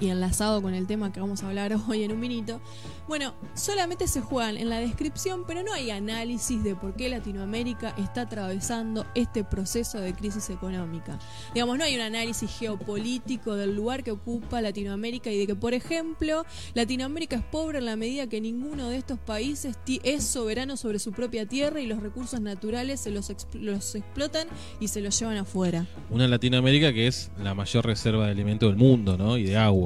[0.00, 2.60] y enlazado con el tema que vamos a hablar hoy en un minuto,
[3.08, 7.94] bueno, solamente se juegan en la descripción, pero no hay análisis de por qué Latinoamérica
[7.98, 11.18] está atravesando este proceso de crisis económica.
[11.54, 15.74] Digamos, no hay un análisis geopolítico del lugar que ocupa Latinoamérica y de que, por
[15.74, 20.98] ejemplo, Latinoamérica es pobre en la medida que ninguno de estos países es soberano sobre
[20.98, 24.46] su propia tierra y los recursos naturales se los, expl- explotan
[24.78, 25.86] y se los llevan afuera.
[26.10, 29.36] Una Latinoamérica que es la mayor reserva de alimentos del mundo, ¿no?
[29.36, 29.79] Y de agua.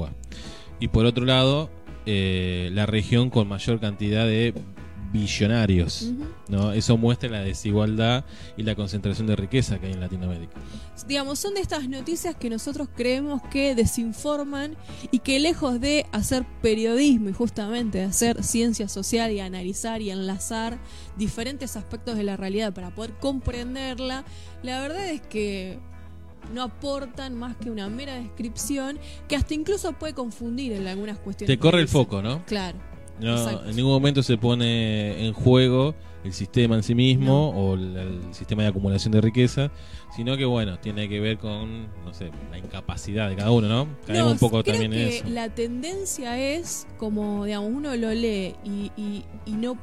[0.79, 1.69] Y por otro lado,
[2.05, 4.53] eh, la región con mayor cantidad de
[5.11, 6.11] billonarios.
[6.49, 6.73] ¿no?
[6.73, 8.25] Eso muestra la desigualdad
[8.57, 10.53] y la concentración de riqueza que hay en Latinoamérica.
[11.07, 14.75] digamos, son de estas noticias que nosotros creemos que desinforman
[15.11, 20.09] y que lejos de hacer periodismo y justamente de hacer ciencia social y analizar y
[20.09, 20.79] enlazar
[21.17, 24.25] diferentes aspectos de la realidad para poder comprenderla,
[24.63, 25.79] la verdad es que
[26.53, 31.55] no aportan más que una mera descripción que hasta incluso puede confundir en algunas cuestiones.
[31.55, 32.43] Te corre el foco, ¿no?
[32.45, 32.77] Claro.
[33.19, 37.95] No, en ningún momento se pone en juego el sistema en sí mismo o el,
[37.95, 39.71] el sistema de acumulación de riqueza,
[40.17, 43.87] sino que bueno, tiene que ver con, no sé, la incapacidad de cada uno, ¿no?
[44.05, 45.29] Caemos No, un poco creo también en que eso.
[45.29, 49.77] La tendencia es como, digamos, uno lo lee y, y- y no,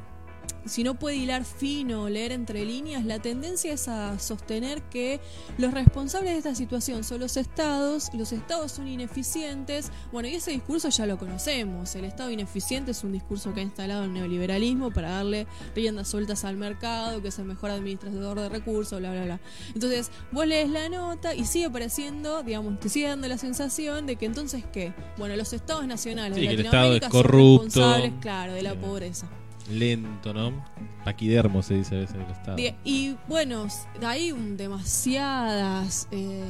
[0.65, 5.19] si no puede hilar fino, leer entre líneas, la tendencia es a sostener que
[5.57, 9.91] los responsables de esta situación son los estados, los estados son ineficientes.
[10.11, 11.93] Bueno, y ese discurso ya lo conocemos.
[11.95, 16.45] El estado ineficiente es un discurso que ha instalado el neoliberalismo para darle riendas sueltas
[16.45, 19.39] al mercado, que es el mejor administrador de recursos, bla, bla, bla.
[19.73, 24.15] Entonces, vos lees la nota y sigue pareciendo, digamos, te sigue dando la sensación de
[24.15, 24.93] que entonces, ¿qué?
[25.17, 27.63] Bueno, los estados nacionales Sí, de que el Estado es Latinoamérica son corrupto.
[27.65, 28.77] responsables, claro, de la Sí.
[28.77, 29.27] pobreza.
[29.69, 30.63] Lento, ¿no?
[31.05, 32.57] Paquidermo se dice a veces del Estado.
[32.57, 33.67] De- y bueno,
[34.05, 36.43] hay un- demasiadas eh,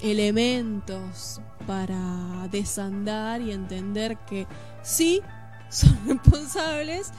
[0.00, 4.46] elementos para desandar y entender que
[4.82, 5.20] sí
[5.68, 7.10] son responsables,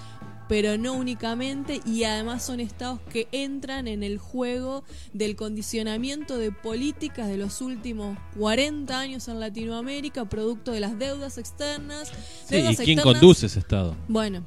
[0.48, 6.52] pero no únicamente, y además son estados que entran en el juego del condicionamiento de
[6.52, 12.10] políticas de los últimos 40 años en Latinoamérica, producto de las deudas externas.
[12.48, 13.96] Sí, ¿Y quién externas- conduce ese Estado?
[14.08, 14.44] Bueno,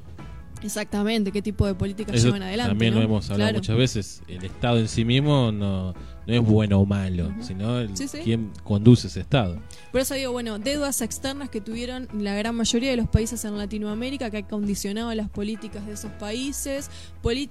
[0.63, 2.71] Exactamente, qué tipo de políticas Eso llevan adelante.
[2.71, 2.99] también ¿no?
[2.99, 3.57] lo hemos hablado Claro.
[3.59, 4.21] muchas veces.
[4.27, 5.93] El Estado en sí mismo no,
[6.29, 8.19] no es bueno o malo, sino el, Sí, sí.
[8.19, 9.59] quien conduce ese Estado.
[9.91, 13.57] Por eso digo, bueno, deudas externas que tuvieron la gran mayoría de los países en
[13.57, 16.89] Latinoamérica, que ha condicionado las políticas de esos países.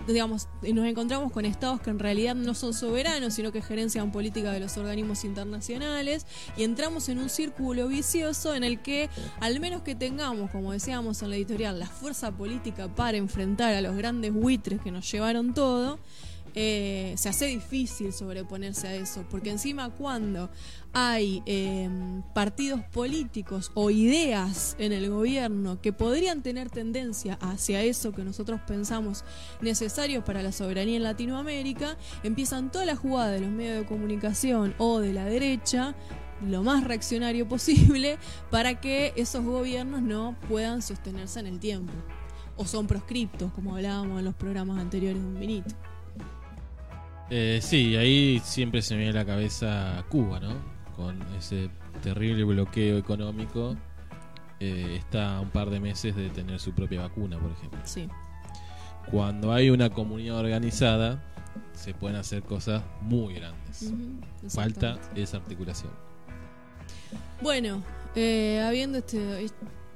[0.06, 4.54] Digamos, nos encontramos con estados que en realidad no son soberanos, sino que gerencian políticas
[4.54, 6.26] de los organismos internacionales.
[6.56, 9.10] Y entramos en un círculo vicioso en el que,
[9.40, 13.80] al menos que tengamos, como decíamos en la editorial, la fuerza política para enfrentar a
[13.80, 15.98] los grandes buitres que nos llevaron todo,
[16.54, 20.50] eh, se hace difícil sobreponerse a eso, porque encima cuando
[20.92, 21.88] hay eh,
[22.34, 28.60] partidos políticos o ideas en el gobierno que podrían tener tendencia hacia eso que nosotros
[28.66, 29.24] pensamos
[29.60, 34.74] necesario para la soberanía en Latinoamérica, empiezan toda la jugada de los medios de comunicación
[34.78, 35.94] o de la derecha
[36.46, 38.18] lo más reaccionario posible
[38.50, 41.92] para que esos gobiernos no puedan sostenerse en el tiempo
[42.56, 45.74] o son proscriptos como hablábamos en los programas anteriores de un minuto.
[47.30, 50.54] Eh, sí, ahí siempre se me viene a la cabeza Cuba, ¿no?
[50.96, 51.70] Con ese
[52.02, 53.76] terrible bloqueo económico.
[54.60, 57.78] eh, está a un par de meses de tener su propia vacuna, por ejemplo.
[57.84, 58.08] Sí.
[59.10, 61.22] Cuando hay una comunidad organizada,
[61.72, 63.92] se pueden hacer cosas muy grandes.
[64.48, 65.92] Falta esa articulación.
[67.40, 67.82] Bueno,
[68.16, 69.46] eh, habiendo este,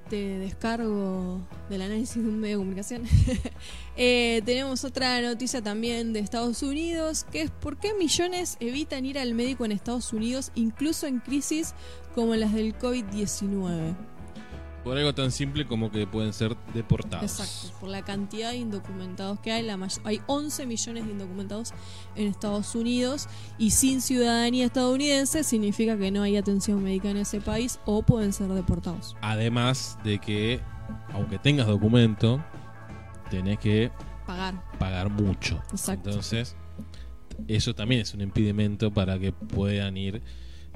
[0.05, 3.03] este descargo del análisis de un medio de comunicación,
[3.97, 9.19] eh, tenemos otra noticia también de Estados Unidos, que es por qué millones evitan ir
[9.19, 11.75] al médico en Estados Unidos, incluso en crisis
[12.15, 13.95] como las del COVID-19.
[14.85, 17.39] Por algo tan simple como que pueden ser deportados.
[17.39, 21.73] Exacto, por la cantidad de indocumentados que hay, la hay 11 millones de indocumentados
[22.17, 27.41] en Estados Unidos y sin ciudadanía estadounidense significa que no hay atención médica en ese
[27.41, 29.17] país o pueden ser deportados.
[29.21, 30.61] Además de que,
[31.13, 32.45] aunque tengas documento,
[33.31, 33.93] tenés que
[34.27, 34.55] Pagar.
[34.79, 35.63] pagar mucho.
[35.71, 36.11] Exacto.
[36.11, 36.57] Entonces,
[37.49, 40.23] eso también es un impedimento para que puedan ir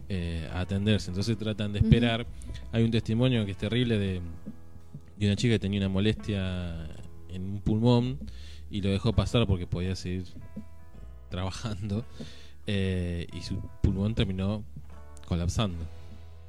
[0.08, 1.10] eh, a atenderse.
[1.10, 2.26] Entonces tratan de esperar.
[2.72, 4.20] Hay un testimonio que es terrible de,
[5.18, 6.88] de una chica que tenía una molestia
[7.28, 8.18] en un pulmón
[8.70, 10.24] y lo dejó pasar porque podía seguir
[11.28, 12.04] trabajando
[12.66, 14.64] eh, y su pulmón terminó
[15.26, 15.84] colapsando.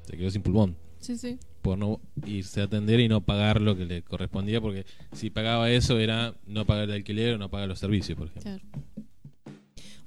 [0.03, 1.37] Se quedó sin pulmón Sí, sí.
[1.61, 5.69] por no irse a atender y no pagar lo que le correspondía, porque si pagaba
[5.69, 8.51] eso era no pagar el alquiler o no pagar los servicios, por ejemplo.
[8.51, 8.63] Claro.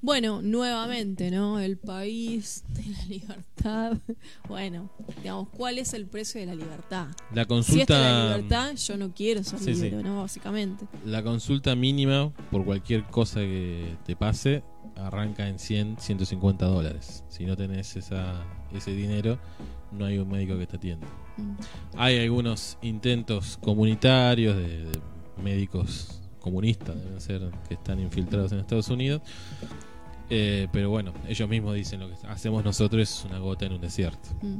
[0.02, 1.60] Bueno, nuevamente, ¿no?
[1.60, 3.98] El país de la libertad.
[4.48, 7.08] Bueno, digamos, ¿cuál es el precio de la libertad?
[7.08, 9.82] La Si esta es la consulta, libertad, yo no quiero ser Sí, sí.
[9.82, 10.22] libre, ¿no?
[10.22, 10.86] Básicamente.
[11.04, 14.62] la consulta mínima por cualquier cosa que te pase
[14.96, 17.24] arranca en 100, 150 dólares.
[17.28, 19.38] Si no tenés esa, ese dinero,
[19.92, 21.06] no hay un médico que te atienda.
[21.36, 21.54] Mm.
[21.96, 24.98] Hay algunos intentos comunitarios de, de
[25.42, 29.22] médicos comunistas, deben ser, que están infiltrados en Estados Unidos.
[30.30, 33.80] Eh, pero bueno, ellos mismos dicen lo que hacemos nosotros es una gota en un
[33.80, 34.28] desierto.
[34.42, 34.58] Mm.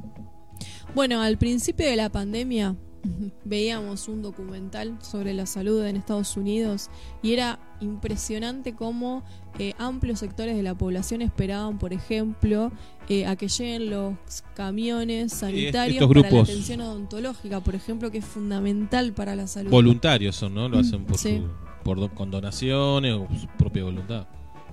[0.94, 2.74] Bueno, al principio de la pandemia
[3.44, 6.90] veíamos un documental sobre la salud en Estados Unidos
[7.22, 9.22] y era impresionante cómo
[9.58, 12.72] eh, amplios sectores de la población esperaban, por ejemplo,
[13.08, 14.14] eh, a que lleguen los
[14.54, 19.70] camiones sanitarios para la atención odontológica, por ejemplo, que es fundamental para la salud.
[19.70, 20.68] Voluntarios son, ¿no?
[20.68, 21.38] Lo hacen por, sí.
[21.38, 21.48] su-
[21.84, 24.26] por do- con donaciones o su propia voluntad.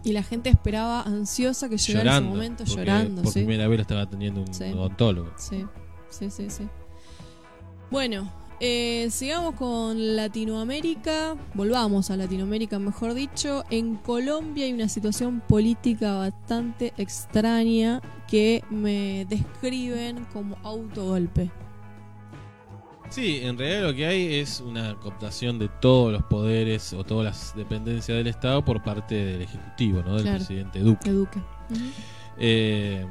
[0.04, 2.30] Y la gente esperaba ansiosa que llegara llorando.
[2.30, 3.22] ese momento, porque llorando.
[3.24, 3.40] Por ¿sí?
[3.40, 4.64] primera vez lo estaba teniendo un Sí.
[4.66, 5.32] odontólogo.
[5.38, 5.66] Sí,
[6.10, 6.68] sí, sí, sí.
[7.92, 11.36] Bueno, eh, sigamos con Latinoamérica.
[11.54, 13.64] Volvamos a Latinoamérica, mejor dicho.
[13.70, 21.50] En Colombia hay una situación política bastante extraña que me describen como autogolpe.
[23.10, 27.26] Sí, en realidad lo que hay es una cooptación de todos los poderes o todas
[27.26, 30.16] las dependencias del Estado por parte del Ejecutivo, ¿no?
[30.16, 30.38] Del Claro.
[30.38, 31.10] presidente Duque.
[31.10, 31.40] Eduque.
[32.38, 33.06] Eh,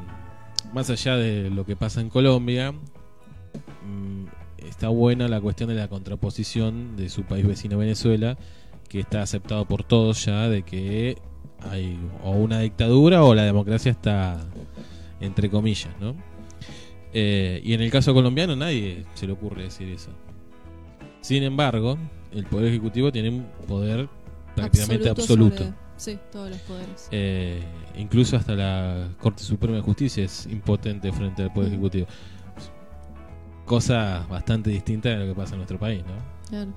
[0.72, 4.24] más allá de lo que pasa en Colombia, mm,
[4.58, 8.36] está buena la cuestión de la contraposición de su país vecino Venezuela,
[8.88, 11.18] que está aceptado por todos ya de que
[11.70, 14.46] hay o una dictadura o la democracia está
[15.20, 16.14] entre comillas, ¿no?
[17.18, 20.10] Eh, y en el caso colombiano nadie se le ocurre decir eso.
[21.22, 21.96] Sin embargo,
[22.32, 24.06] el poder ejecutivo tiene un poder
[24.54, 25.56] prácticamente absoluto.
[25.56, 27.08] sobre- sí, todos los poderes.
[27.10, 27.62] Eh,
[27.96, 31.72] incluso hasta la Corte Suprema de Justicia es impotente frente al Poder Mm.
[31.72, 32.06] Ejecutivo.
[33.64, 36.48] Cosa bastante distinta de lo que pasa en nuestro país, ¿no?
[36.50, 36.70] Claro.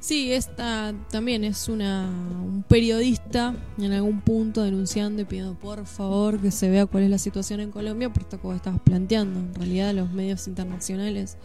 [0.00, 2.08] Sí, esta también es una
[2.42, 7.10] un periodista en algún punto denunciando y pidiendo por favor que se vea cuál es
[7.10, 9.40] la situación en Colombia, por esto que vos estabas planteando.
[9.40, 11.36] En realidad los medios internacionales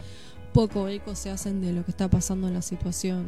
[0.52, 3.26] poco eco se hacen de lo que está pasando en la situación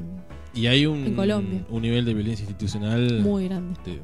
[0.55, 1.67] Y hay un, En Colombia.
[1.69, 3.79] un nivel de violencia institucional muy grande.
[3.85, 4.01] de,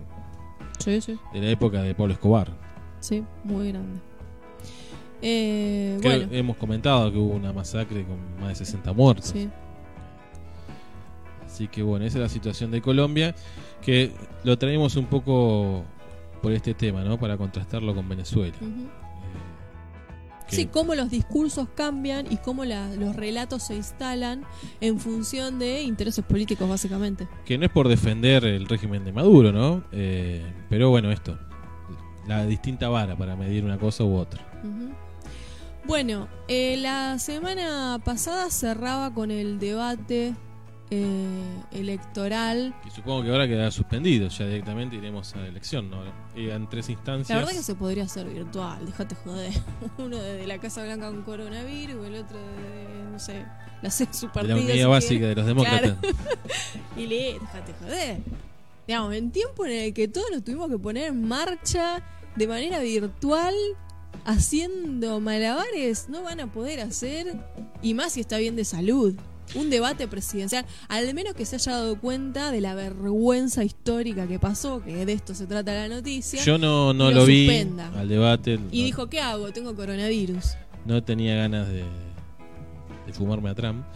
[0.78, 2.52] Sí, sí, de la época de Pablo Escobar.
[3.00, 3.98] sí, muy grande.
[5.22, 9.30] Eh, Creo bueno, hemos comentado que hubo una masacre con más de 60 muertos.
[9.30, 9.48] sí.
[11.55, 13.32] Así que bueno, esa es la situación de Colombia,
[13.80, 14.11] que
[14.42, 15.84] lo traemos un poco
[16.42, 17.16] por este tema, ¿no?
[17.16, 18.57] Para contrastarlo con Venezuela.
[18.61, 18.88] Eh,
[20.48, 24.42] Sí, cómo los discursos cambian y cómo la- los relatos se instalan
[24.80, 27.28] en función de intereses políticos, básicamente.
[27.44, 29.84] que no es por defender el régimen de Maduro, ¿no?
[29.92, 31.38] Eh, pero bueno, esto,
[32.26, 34.42] la distinta vara para medir una cosa u otra.
[35.86, 40.34] Bueno, eh, la semana pasada cerraba con el debate
[40.91, 42.74] eh, electoral.
[42.87, 46.03] Y supongo que ahora quedará suspendido, ya directamente iremos a la elección, ¿no?
[46.35, 47.30] En tres instancias.
[47.30, 49.53] La verdad que se podría hacer virtual, déjate joder.
[49.99, 53.45] Uno desde la Casa Blanca con coronavirus, el otro de, no sé,
[53.82, 54.55] la su de partida.
[54.55, 55.97] la unidad si básica de los demócratas.
[56.97, 58.20] Y le, déjate joder.
[58.87, 62.03] Digamos, en tiempo en el que todos nos tuvimos que poner en marcha
[62.37, 63.55] de manera virtual,
[64.24, 67.37] haciendo malabares, no van a poder hacer,
[67.82, 69.14] y más si está bien de salud,
[69.55, 74.38] un debate presidencial, al menos que se haya dado cuenta de la vergüenza histórica que
[74.38, 78.09] pasó, que de esto se trata la noticia, Yo no, no lo lo, vi al
[78.09, 78.55] debate.
[78.55, 79.53] y no, dijo, ¿qué hago?
[79.53, 80.55] Tengo coronavirus.
[80.86, 81.84] no tenía ganas de,
[83.07, 83.84] de fumarme a Trump.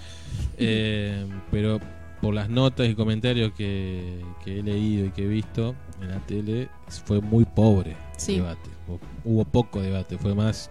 [0.61, 1.79] Eh, pero
[2.21, 6.19] por las notas y comentarios que, que he leído y que he visto en la
[6.27, 6.69] tele,
[7.05, 8.33] fue muy pobre Sí.
[8.35, 8.71] el debate.
[8.89, 10.69] Hubo- Hubo poco debate, fue más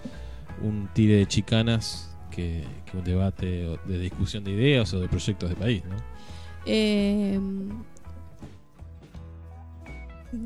[0.62, 5.50] un tire de chicanas que, que un debate de discusión de ideas o de proyectos
[5.50, 5.84] de país.
[5.86, 5.96] ¿no?
[6.66, 7.40] Eh,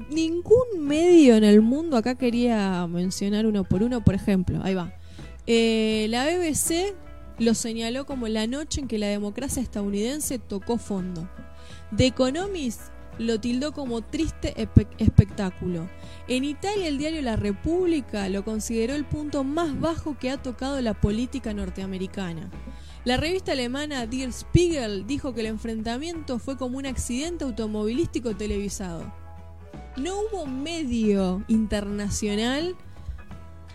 [0.10, 4.94] ningún medio en el mundo, acá quería mencionar uno por uno, por ejemplo, ahí va.
[5.48, 6.96] Eh, la BBC
[7.40, 11.28] lo señaló como la noche en que la democracia estadounidense tocó fondo.
[11.96, 12.82] The Economist
[13.20, 15.88] lo tildó como triste espe- espectáculo.
[16.28, 20.80] En Italia el diario La República lo consideró el punto más bajo que ha tocado
[20.82, 22.50] la política norteamericana.
[23.04, 29.12] La revista alemana Der Spiegel dijo que el enfrentamiento fue como un accidente automovilístico televisado.
[29.98, 32.76] No hubo medio internacional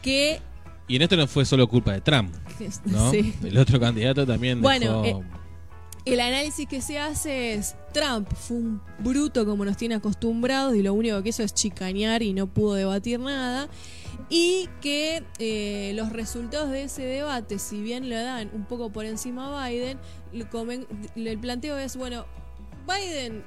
[0.02, 0.40] que...
[0.88, 3.10] Y en esto no fue solo culpa de Trump, que- ¿no?
[3.12, 3.34] sí.
[3.42, 5.24] El otro candidato también Bueno, dejó- eh,
[6.06, 10.82] El análisis que se hace es Trump fue un bruto como nos tiene acostumbrados y
[10.82, 13.68] lo único que hizo es chicanear y no pudo debatir nada.
[14.30, 19.04] Y que eh, los resultados de ese debate, si bien le dan un poco por
[19.04, 19.98] encima a Biden,
[20.32, 22.24] el planteo es, bueno,
[22.86, 23.42] Biden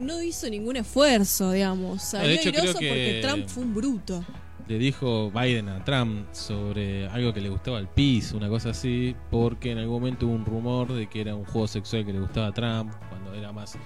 [0.00, 2.02] no hizo ningún esfuerzo, digamos.
[2.02, 4.24] Salió que- porque Trump fue un bruto.
[4.72, 9.14] Le dijo Biden a Trump sobre algo que le gustaba al PIS, una cosa así,
[9.30, 12.20] porque en algún momento hubo un rumor de que era un juego sexual que le
[12.20, 13.76] gustaba a Trump, cuando era más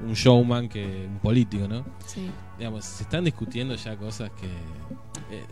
[0.00, 1.84] un showman que un político, ¿no?
[2.06, 2.30] Sí.
[2.56, 4.46] Digamos, se están discutiendo ya cosas que
[5.36, 5.44] eh,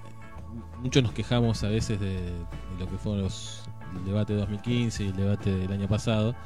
[0.80, 2.30] muchos nos quejamos a veces de, de
[2.78, 3.64] lo que fueron los
[3.96, 6.36] el debate de 2015 y el debate del año pasado,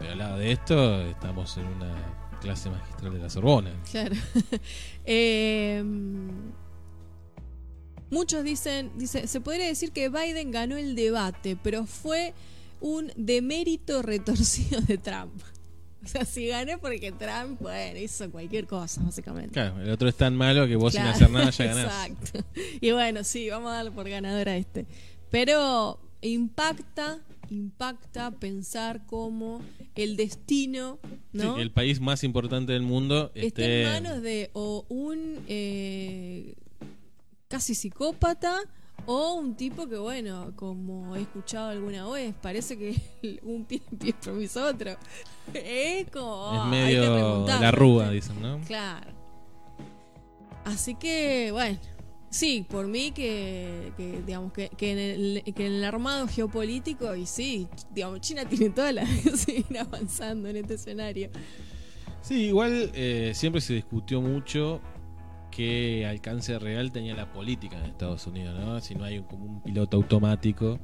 [0.00, 1.94] pero al lado de esto estamos en una
[2.40, 3.70] clase magistral de la Sorbona.
[3.88, 4.16] Claro.
[5.10, 5.82] Eh,
[8.10, 12.34] muchos dicen, dice, se podría decir que Biden ganó el debate, pero fue
[12.80, 15.42] un demérito retorcido de Trump.
[16.04, 19.50] O sea, si gané porque Trump, bueno, hizo cualquier cosa, básicamente.
[19.50, 22.08] Claro, el otro es tan malo que vos Claro, sin hacer nada ya ganás.
[22.08, 22.44] Exacto.
[22.80, 24.86] Y bueno, sí, vamos a darle por ganador a este.
[25.30, 27.18] Pero impacta,
[27.50, 29.60] impacta pensar cómo
[29.96, 30.98] el destino,
[31.32, 31.58] ¿no?
[31.58, 36.54] el país más importante del mundo está esté en manos de o un eh,
[37.48, 38.60] casi psicópata
[39.06, 43.98] o un tipo que, bueno, como he escuchado alguna vez, parece que un pie en
[43.98, 44.96] pie promiso otro.
[45.54, 46.62] Es como.
[46.62, 48.60] es medio la rúa, dicen, ¿no?
[48.66, 49.10] Claro.
[50.64, 51.78] Así que, bueno.
[52.30, 57.16] Sí, por mí que, que, digamos que, que en el, que en el armado geopolítico
[57.16, 61.30] y sí, digamos China tiene toda la seguir avanzando en este escenario.
[62.20, 64.82] Sí, igual eh, siempre se discutió mucho
[65.58, 68.80] qué alcance real tenía la política en Estados Unidos, ¿no?
[68.80, 70.78] Si no hay un- como un piloto automático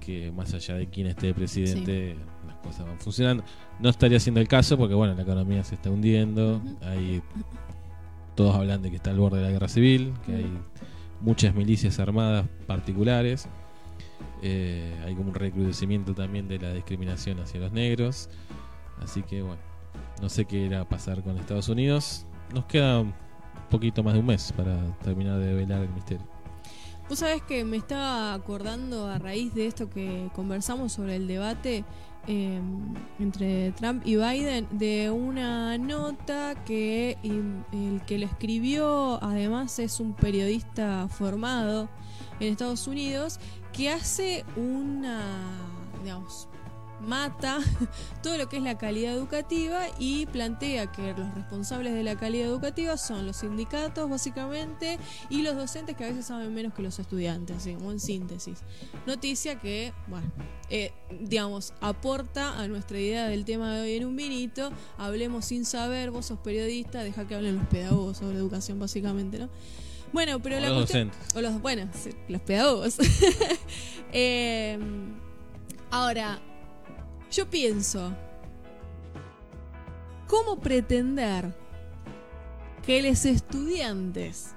[0.00, 2.16] que más allá de quién esté de presidente,
[2.48, 3.44] las cosas van funcionando.
[3.78, 7.22] No estaría siendo el caso porque, bueno, la economía se está hundiendo, hay
[8.34, 10.46] todos hablan de que está al borde de la guerra civil, que hay
[11.20, 13.48] muchas milicias armadas particulares,
[14.42, 18.28] eh, hay como un recrudecimiento también de la discriminación hacia los negros,
[19.00, 19.62] así que bueno,
[20.20, 23.04] no sé qué irá a pasar con Estados Unidos, nos queda
[23.68, 26.26] poquito más de un mes para terminar de velar el misterio.
[27.08, 31.84] Vos sabés que me estaba acordando a raíz de esto que conversamos sobre el debate
[32.26, 32.60] eh,
[33.20, 40.14] entre Trump y Biden de una nota que el que lo escribió además es un
[40.14, 41.88] periodista formado
[42.40, 43.38] en Estados Unidos
[43.72, 45.20] que hace una,
[46.02, 46.48] digamos,
[47.00, 47.58] mata
[48.22, 52.46] todo lo que es la calidad educativa y plantea que los responsables de la calidad
[52.48, 56.98] educativa son los sindicatos básicamente y los docentes que a veces saben menos que los
[56.98, 58.58] estudiantes, así como en síntesis.
[59.06, 60.26] Noticia que, bueno,
[60.70, 65.64] eh, digamos, aporta a nuestra idea del tema de hoy en un vinito, hablemos sin
[65.64, 69.48] saber, vos sos periodista, deja que hablen los pedagogos sobre educación básicamente, ¿no?
[70.12, 71.36] Bueno, pero O la los cuestión- docentes.
[71.36, 71.88] o los, bueno,
[72.28, 72.96] los pedagogos.
[74.12, 74.78] Eh,
[75.90, 76.38] ahora,
[77.36, 78.14] yo pienso,
[80.26, 81.54] ¿cómo pretender
[82.82, 84.54] que los estudiantes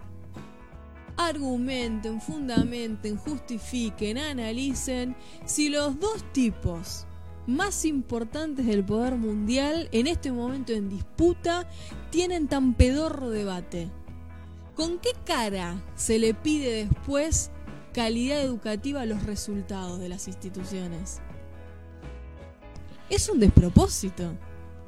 [1.18, 5.14] argumenten, fundamenten, justifiquen, analicen
[5.44, 7.06] si los dos tipos
[7.48, 11.70] más importantes del poder mundial en este momento en disputa
[12.12, 13.90] tienen tan pedorro debate?
[14.74, 17.52] ¿Con qué cara se le pide después
[17.94, 21.20] calidad educativa a los resultados de las instituciones?
[23.10, 24.32] Es un despropósito.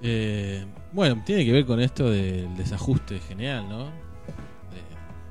[0.01, 3.87] Eh, bueno, tiene que ver con esto del desajuste general, ¿no?
[3.87, 3.91] Eh,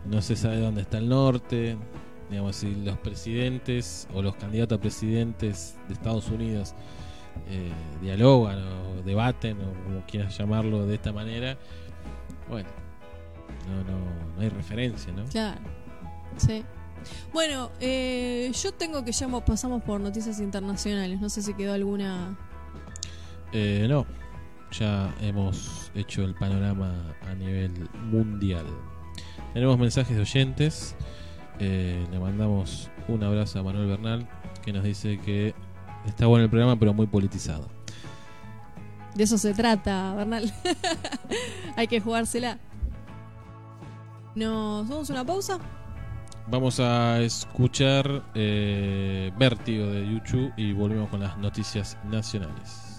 [0.06, 1.76] no se sabe dónde está el norte.
[2.30, 6.74] Digamos, si los presidentes o los candidatos a presidentes de Estados Unidos
[7.48, 11.58] eh, dialogan o debaten, o como quieras llamarlo de esta manera,
[12.48, 12.68] bueno,
[13.68, 13.98] no, no,
[14.36, 15.24] no hay referencia, ¿no?
[15.26, 15.60] Claro.
[16.36, 16.64] Sí.
[17.32, 21.20] Bueno, eh, yo tengo que ya mo- pasamos por noticias internacionales.
[21.20, 22.38] No sé si quedó alguna.
[23.52, 24.06] Eh, no,
[24.70, 26.92] ya hemos hecho el panorama
[27.28, 28.66] a nivel mundial.
[29.52, 30.94] Tenemos mensajes de oyentes.
[31.58, 34.28] Eh, le mandamos un abrazo a Manuel Bernal,
[34.62, 35.54] que nos dice que
[36.06, 37.68] está bueno el programa, pero muy politizado.
[39.14, 40.52] De eso se trata, Bernal.
[41.76, 42.58] Hay que jugársela.
[44.36, 45.58] ¿Nos vamos a una pausa?
[46.48, 52.89] Vamos a escuchar eh, Vértigo de YouTube y volvemos con las noticias nacionales.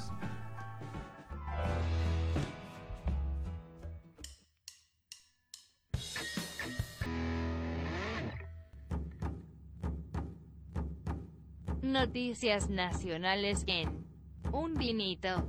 [11.91, 14.05] Noticias nacionales en
[14.53, 15.45] Un Vinito.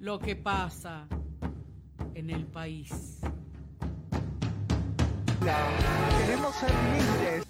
[0.00, 1.06] Lo que pasa
[2.14, 3.20] en el país.
[6.18, 7.44] Queremos ser libres.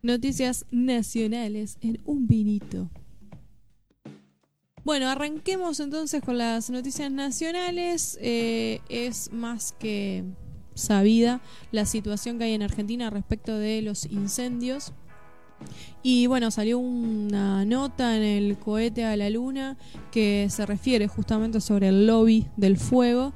[0.00, 2.88] Noticias nacionales en un vinito.
[4.88, 8.18] Bueno, arranquemos entonces con las noticias nacionales.
[8.22, 10.24] Eh, es más que
[10.72, 14.94] sabida la situación que hay en Argentina respecto de los incendios.
[16.02, 19.76] Y bueno, salió una nota en el cohete a la luna
[20.10, 23.34] que se refiere justamente sobre el lobby del fuego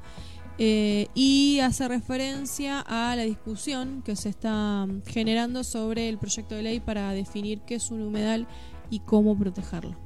[0.57, 6.63] eh, y hace referencia a la discusión que se está generando sobre el proyecto de
[6.63, 8.47] ley para definir qué es un humedal
[8.89, 10.02] y cómo protegerlo.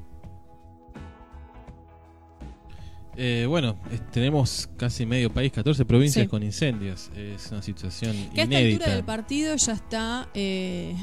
[3.19, 6.29] Eh, bueno, es- tenemos casi medio país, 14 provincias Sí.
[6.29, 7.09] con incendios.
[7.15, 10.95] Es una situación Que a esta altura del partido ya está eh,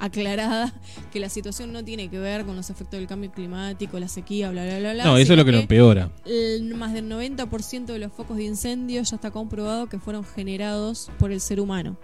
[0.00, 0.74] aclarada
[1.12, 4.50] que la situación no tiene que ver con los efectos del cambio climático, la sequía,
[4.50, 5.04] bla, bla, bla, bla.
[5.04, 6.10] No, eso es lo que lo empeora.
[6.24, 11.12] el- más del 90% de los focos de incendio ya está comprobado que fueron generados
[11.20, 11.96] por el ser humano.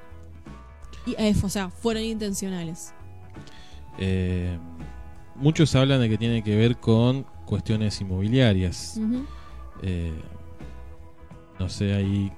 [1.04, 2.92] Y, eh, o sea, fueron intencionales.
[3.98, 4.56] Eh,
[5.34, 8.94] muchos hablan de que tiene que ver con cuestiones inmobiliarias.
[8.98, 9.24] Ujú.
[9.82, 10.12] Eh,
[11.58, 12.32] no sé ahí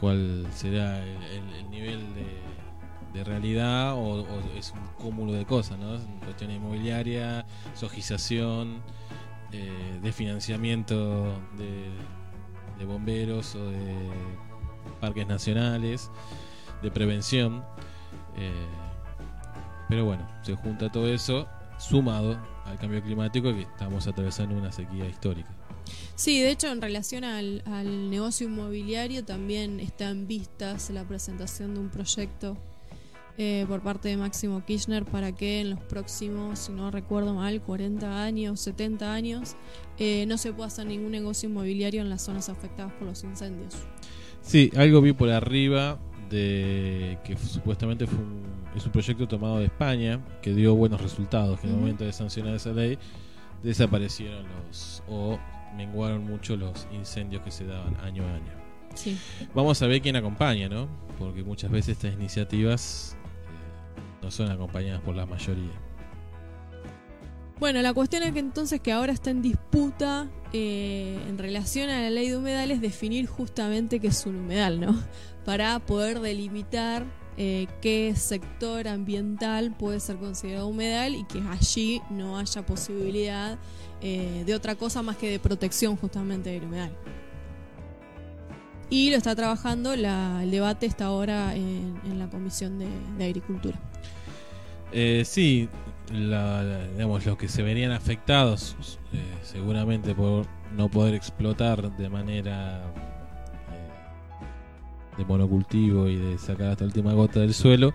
[0.00, 5.96] cuál será el, el- el nivel de, realidad o, es un cúmulo de cosas, ¿no?
[6.24, 8.82] Cuestión inmobiliaria, sojización,
[9.52, 11.90] eh, de financiamiento de,
[12.76, 13.94] de bomberos o de
[15.00, 16.10] parques nacionales,
[16.82, 17.64] de prevención.
[18.36, 18.50] eh,
[19.88, 21.46] pero bueno, se junta todo eso
[21.78, 25.53] sumado al cambio climático que estamos atravesando una sequía histórica.
[26.16, 31.74] Sí, de hecho, en relación al, al negocio inmobiliario, también está en vistas la presentación
[31.74, 32.56] de un proyecto
[33.36, 37.60] eh, por parte de Máximo Kirchner para que en los próximos, si no recuerdo mal,
[37.60, 39.56] 40 años, 70 años,
[39.98, 43.74] eh, no se pueda hacer ningún negocio inmobiliario en las zonas afectadas por los incendios.
[44.40, 45.98] Sí, algo vi por arriba
[46.30, 48.44] de que supuestamente fue un-
[48.76, 52.12] es un proyecto tomado de España que dio buenos resultados, que en el momento de
[52.12, 52.98] sancionar esa ley
[53.62, 55.38] desaparecieron los o
[55.76, 58.52] menguaron mucho los incendios que se daban año a año.
[58.94, 59.18] Sí.
[59.54, 60.88] Vamos a ver quién acompaña, ¿no?
[61.18, 65.72] Porque muchas veces estas iniciativas eh, no son acompañadas por la mayoría.
[67.58, 72.00] Bueno, la cuestión es que entonces que ahora está en disputa eh, en relación a
[72.00, 74.94] la ley de humedales definir justamente qué es un humedal, ¿no?
[75.44, 77.04] Para poder delimitar
[77.36, 83.58] eh, qué sector ambiental puede ser considerado humedal y que allí no haya posibilidad
[84.06, 86.92] eh, de otra cosa más que de protección justamente del humedal.
[88.90, 93.78] Y lo está trabajando, la- el debate está ahora en, en la Comisión de, Agricultura.
[94.92, 95.68] Eh, sí,
[96.12, 98.76] la- digamos, los que se verían afectados
[99.12, 100.46] eh, seguramente por
[100.76, 102.82] no poder explotar de manera
[103.72, 107.94] eh, de monocultivo y de sacar hasta la última gota del suelo,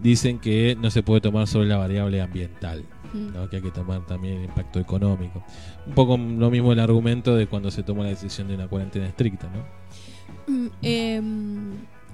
[0.00, 3.32] dicen que no se puede tomar sobre la variable ambiental, Mm.
[3.32, 3.48] ¿no?
[3.48, 5.42] que hay que tomar también el impacto económico.
[5.86, 9.06] Un poco lo mismo el argumento de cuando se toma la decisión de una cuarentena
[9.06, 10.54] estricta, ¿no?
[10.54, 11.72] Mm, em,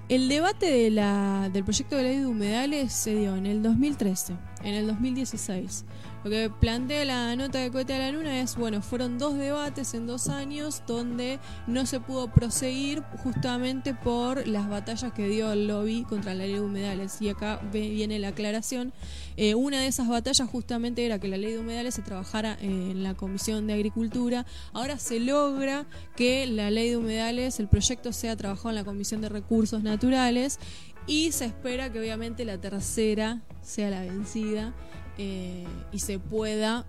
[0.08, 4.34] el debate de la, del proyecto de ley de humedales se dio en el 2013,
[4.62, 5.84] en el 2016.
[6.24, 9.92] Lo que plantea la nota de cohete a la luna es, bueno, fueron dos debates
[9.94, 15.66] en dos años donde no se pudo proseguir justamente por las batallas que dio el
[15.66, 17.20] lobby contra la ley de humedales.
[17.20, 18.92] Y acá viene la aclaración.
[19.36, 23.02] Eh, una de esas batallas justamente era que la ley de humedales se trabajara en
[23.02, 24.46] la Comisión de Agricultura.
[24.72, 29.22] Ahora se logra que la ley de humedales, el proyecto sea trabajado en la Comisión
[29.22, 30.60] de Recursos Naturales
[31.06, 34.72] y se espera que obviamente la tercera sea la vencida
[35.18, 36.86] eh, y se pueda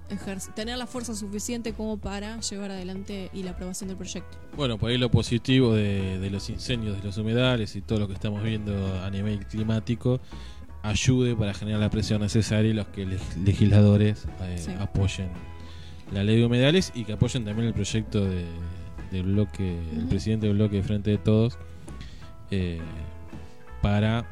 [0.56, 4.38] tener la fuerza suficiente como para llevar adelante y la aprobación del proyecto.
[4.56, 8.08] Bueno, por ahí lo positivo de, de los incendios, de los humedales y todo lo
[8.08, 10.22] que estamos viendo a nivel climático
[10.84, 13.06] ayude para generar la presión necesaria y los que
[13.46, 14.72] legisladores eh, Sí.
[14.80, 15.30] apoyen
[16.12, 18.46] la ley de humedales y que apoyen también el proyecto de,
[19.12, 21.58] del bloque, el presidente del bloque de Frente de Todos
[22.52, 22.80] eh,
[23.82, 24.26] para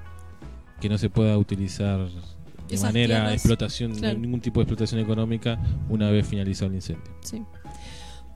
[0.79, 2.07] que no se pueda utilizar
[2.71, 4.17] de Esas manera tierras, explotación, claro.
[4.17, 5.59] ningún tipo de explotación económica
[5.89, 7.11] una vez finalizado el incendio.
[7.21, 7.43] Sí.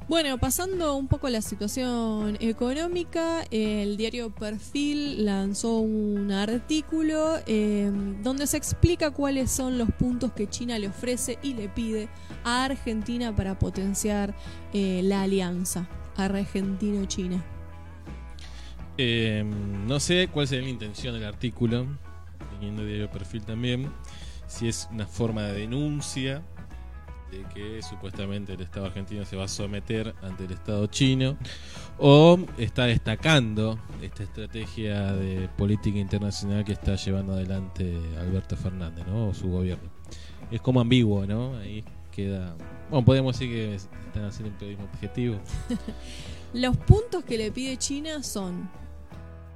[0.08, 7.92] Bueno, pasando un poco a la situación económica, el diario Perfil lanzó un artículo eh,
[8.22, 12.08] donde se explica cuáles son los puntos que China le ofrece y le pide
[12.44, 14.36] a Argentina para potenciar
[14.74, 17.44] eh, la alianza argentino-china.
[19.00, 19.44] Eh,
[19.88, 21.88] no sé cuál sería la intención del artículo,
[22.52, 23.92] teniendo diario perfil también,
[24.56, 26.42] si es una forma de denuncia
[27.30, 31.36] de que supuestamente el Estado argentino se va a someter ante el Estado chino,
[31.98, 39.28] o está destacando esta estrategia de política internacional que está llevando adelante Alberto Fernández, ¿no?
[39.30, 39.90] O su gobierno.
[40.52, 41.58] Es como ambiguo, ¿no?
[41.58, 42.56] Ahí queda...
[42.90, 45.40] Bueno, podemos decir que están haciendo un periodismo objetivo.
[46.54, 48.70] Los puntos que le pide China son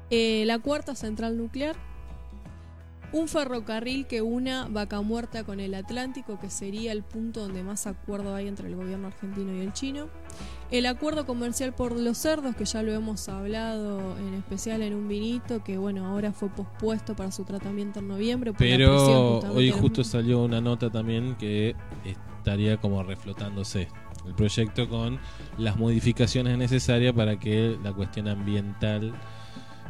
[0.10, 1.78] eh, la cuarta central nuclear,
[3.12, 7.88] un ferrocarril que una Vaca Muerta con el Atlántico, que sería el punto donde más
[7.88, 10.08] acuerdo hay entre el gobierno argentino y el chino,
[10.72, 15.08] el acuerdo comercial por los cerdos, que ya lo hemos hablado en especial en un
[15.08, 18.54] vinito, que bueno, ahora fue pospuesto para su tratamiento en noviembre.
[18.54, 21.76] por la presión Pero hoy justo salió una nota también que
[22.40, 23.88] estaría como reflotándose
[24.26, 25.20] el proyecto con
[25.58, 29.14] las modificaciones necesarias para que la cuestión ambiental,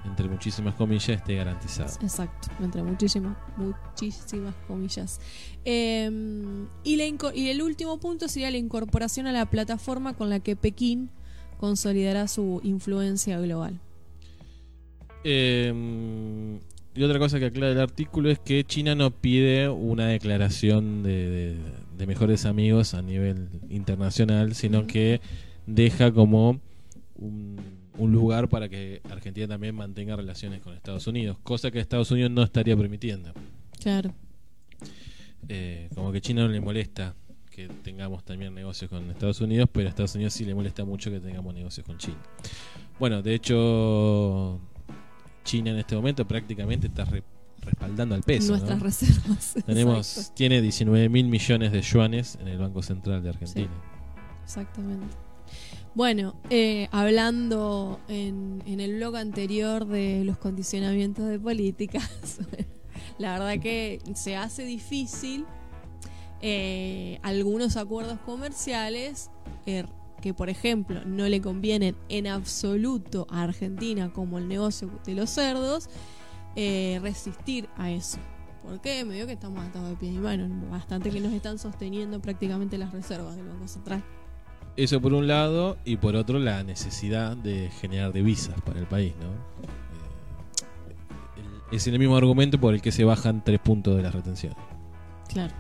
[0.06, 1.92] entre muchísimas comillas, esté garantizada.
[2.02, 5.20] Exacto, entre muchísimas, muchísimas comillas.
[5.66, 6.10] Eh,
[6.84, 10.40] y, la inco- y el último punto sería la incorporación a la plataforma con la
[10.40, 11.10] que Pekín
[11.58, 13.80] consolidará su influencia global.
[15.24, 16.60] Eh,
[16.96, 21.30] y otra cosa que aclara el artículo es que China no pide una declaración de,
[21.30, 21.58] de-
[21.98, 25.20] de mejores amigos a nivel internacional, sino que
[25.68, 26.62] deja como
[27.18, 27.58] un,
[28.00, 32.32] un lugar para que Argentina también mantenga relaciones con Estados Unidos, cosa que Estados Unidos
[32.32, 33.32] no estaría permitiendo.
[33.82, 34.14] Claro.
[35.48, 37.16] Eh, como que China no le molesta
[37.50, 41.12] que tengamos también negocios con Estados Unidos, pero a Estados Unidos sí le molesta mucho
[41.12, 42.18] que tengamos negocios con China.
[43.00, 44.60] Bueno, de hecho,
[45.44, 47.24] China en este momento prácticamente está re-
[47.62, 48.54] respaldando al peso.
[48.54, 48.58] ¿no?
[48.60, 49.56] Nuestras reservas.
[49.66, 50.34] Tenemos, Exacto.
[50.36, 53.72] tiene 19 mil millones de yuanes en el Banco Central de Argentina.
[54.44, 55.16] Exactamente.
[56.00, 62.40] Bueno, eh, hablando en, en el blog anterior de los condicionamientos de políticas,
[63.18, 65.46] la verdad que se hace difícil
[66.40, 69.30] eh, algunos acuerdos comerciales
[69.66, 69.84] eh,
[70.22, 75.30] que, por ejemplo, no le convienen en absoluto a Argentina, como el negocio de los
[75.30, 75.90] cerdos,
[76.56, 78.20] eh, resistir a eso.
[78.64, 79.04] ¿Por qué?
[79.04, 80.50] Me dio que estamos atados de pies y manos.
[80.72, 84.02] Bastante que nos están sosteniendo prácticamente las reservas del Banco Central.
[84.76, 89.14] Eso por un lado, y por otro la necesidad de generar divisas para el país,
[89.20, 89.28] ¿no?
[91.38, 94.58] Eh, es el mismo argumento por el que se bajan tres puntos de las retenciones.
[95.28, 95.54] Claro.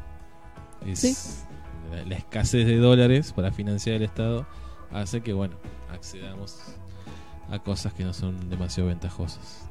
[0.86, 1.16] Es Sí.
[1.92, 4.48] la, la escasez de dólares para financiar el Estado
[4.92, 5.56] hace que, bueno,
[5.92, 6.58] accedamos
[7.52, 9.66] a cosas que no son demasiado ventajosas.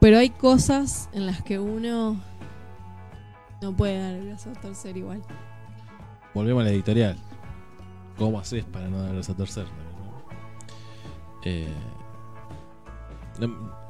[0.00, 2.16] Pero hay cosas en las que uno
[3.62, 5.22] no puede dar el brazo a torcer igual.
[6.34, 7.16] Volvemos a la editorial.
[8.18, 9.66] ¿Cómo haces para no darlos a torcer?
[11.44, 11.72] Eh,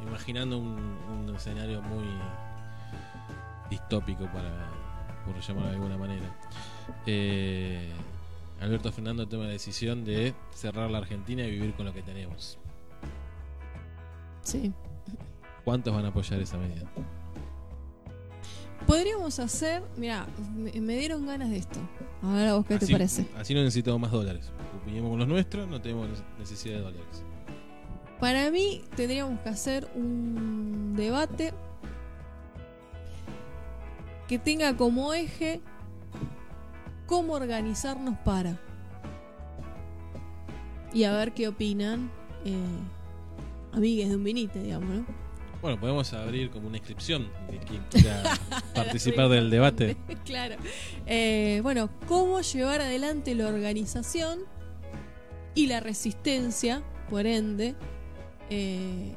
[0.01, 2.05] imaginando un, un escenario muy
[3.70, 4.70] distópico para,
[5.24, 6.26] por llamarlo de alguna manera.
[7.07, 7.91] Eh,
[8.61, 12.59] Alberto Fernando toma la decisión de cerrar la Argentina y vivir con lo que tenemos.
[14.43, 14.72] Sí.
[15.64, 16.91] ¿Cuántos van a apoyar esa medida?
[18.91, 20.26] Podríamos hacer, mira,
[20.57, 21.78] me, me dieron ganas de esto.
[22.22, 23.24] A ver a vos qué te parece.
[23.38, 24.51] Así no necesitamos más dólares.
[24.82, 26.09] Opinemos con los nuestros, no tenemos
[26.41, 27.24] necesidad de dólares.
[28.18, 31.55] Para mí tendríamos que hacer un debate
[34.26, 35.61] que tenga como eje
[37.07, 38.61] cómo organizarnos para.
[40.93, 42.11] Y a ver qué opinan
[42.45, 42.57] eh,
[43.72, 45.30] amigues de un vinite, digamos, ¿no?
[45.62, 48.22] Bueno, podemos abrir como una inscripción de quien quiera
[48.74, 49.96] participar del debate.
[50.24, 50.56] claro.
[51.06, 54.40] Eh, bueno, cómo llevar adelante la organización
[55.54, 57.74] y la resistencia, por ende,
[58.48, 59.14] eh,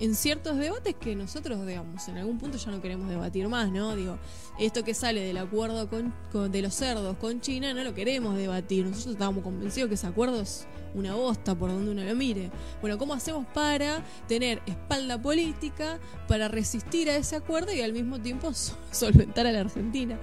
[0.00, 3.94] en ciertos debates que nosotros, digamos, en algún punto ya no queremos debatir más, ¿no?
[3.94, 4.18] Digo,
[4.58, 6.12] esto que sale del acuerdo con,
[6.50, 8.86] de los cerdos con China no lo queremos debatir.
[8.86, 12.50] Nosotros estábamos convencidos que ese acuerdo es una bosta por donde uno lo mire.
[12.80, 18.18] Bueno, ¿cómo hacemos para tener espalda política, para resistir a ese acuerdo y al mismo
[18.18, 20.18] tiempo so- solventar a la Argentina?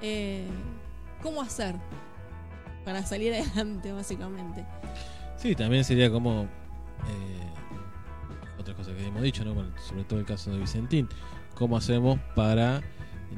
[0.00, 0.46] Eh,
[1.22, 1.74] ¿Cómo hacer
[2.84, 4.64] para salir adelante, básicamente?
[5.36, 7.47] Sí, también sería como eh,
[8.58, 9.54] otra cosa que hemos dicho, ¿no?
[9.54, 11.08] Bueno, sobre todo el caso de Vicentín.
[11.54, 12.80] ¿Cómo hacemos para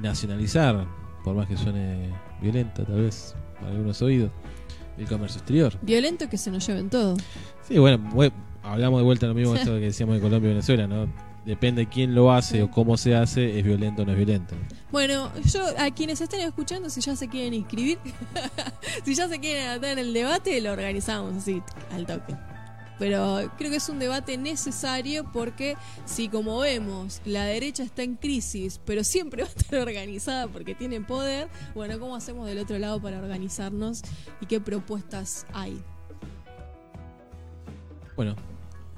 [0.01, 0.87] nacionalizar,
[1.25, 2.11] por más que suene
[2.41, 4.31] violenta tal vez para algunos oídos,
[4.99, 5.75] el comercio exterior?
[5.83, 7.17] Violento que se nos lleven todo.
[7.67, 10.87] Sí, bueno, bue- hablamos de vuelta lo mismo esto que decíamos de Colombia y Venezuela,
[10.87, 11.07] ¿no?
[11.47, 14.55] Depende quién lo hace o cómo se hace, es violento o no es violento.
[14.93, 17.99] Bueno, yo a quienes estén escuchando, si ya se quieren inscribir,
[19.05, 21.63] si ya se quieren anotar en el debate, lo organizamos así,
[21.95, 22.35] al toque.
[23.01, 25.75] Pero creo que es un debate necesario porque
[26.05, 30.75] si como vemos la derecha está en crisis, pero siempre va a estar organizada porque
[30.75, 34.03] tiene poder, bueno, ¿cómo hacemos del otro lado para organizarnos
[34.43, 35.81] y qué propuestas hay?
[38.17, 38.37] Bueno,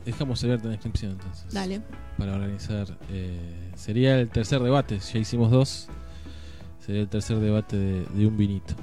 [0.05, 1.47] dejamos abierta la inscripción entonces.
[1.55, 1.81] Dale.
[2.19, 2.99] Para organizar.
[3.09, 5.89] eh, sería el tercer debate, ya hicimos dos.
[6.85, 8.75] Sería el tercer debate de, de un vinito.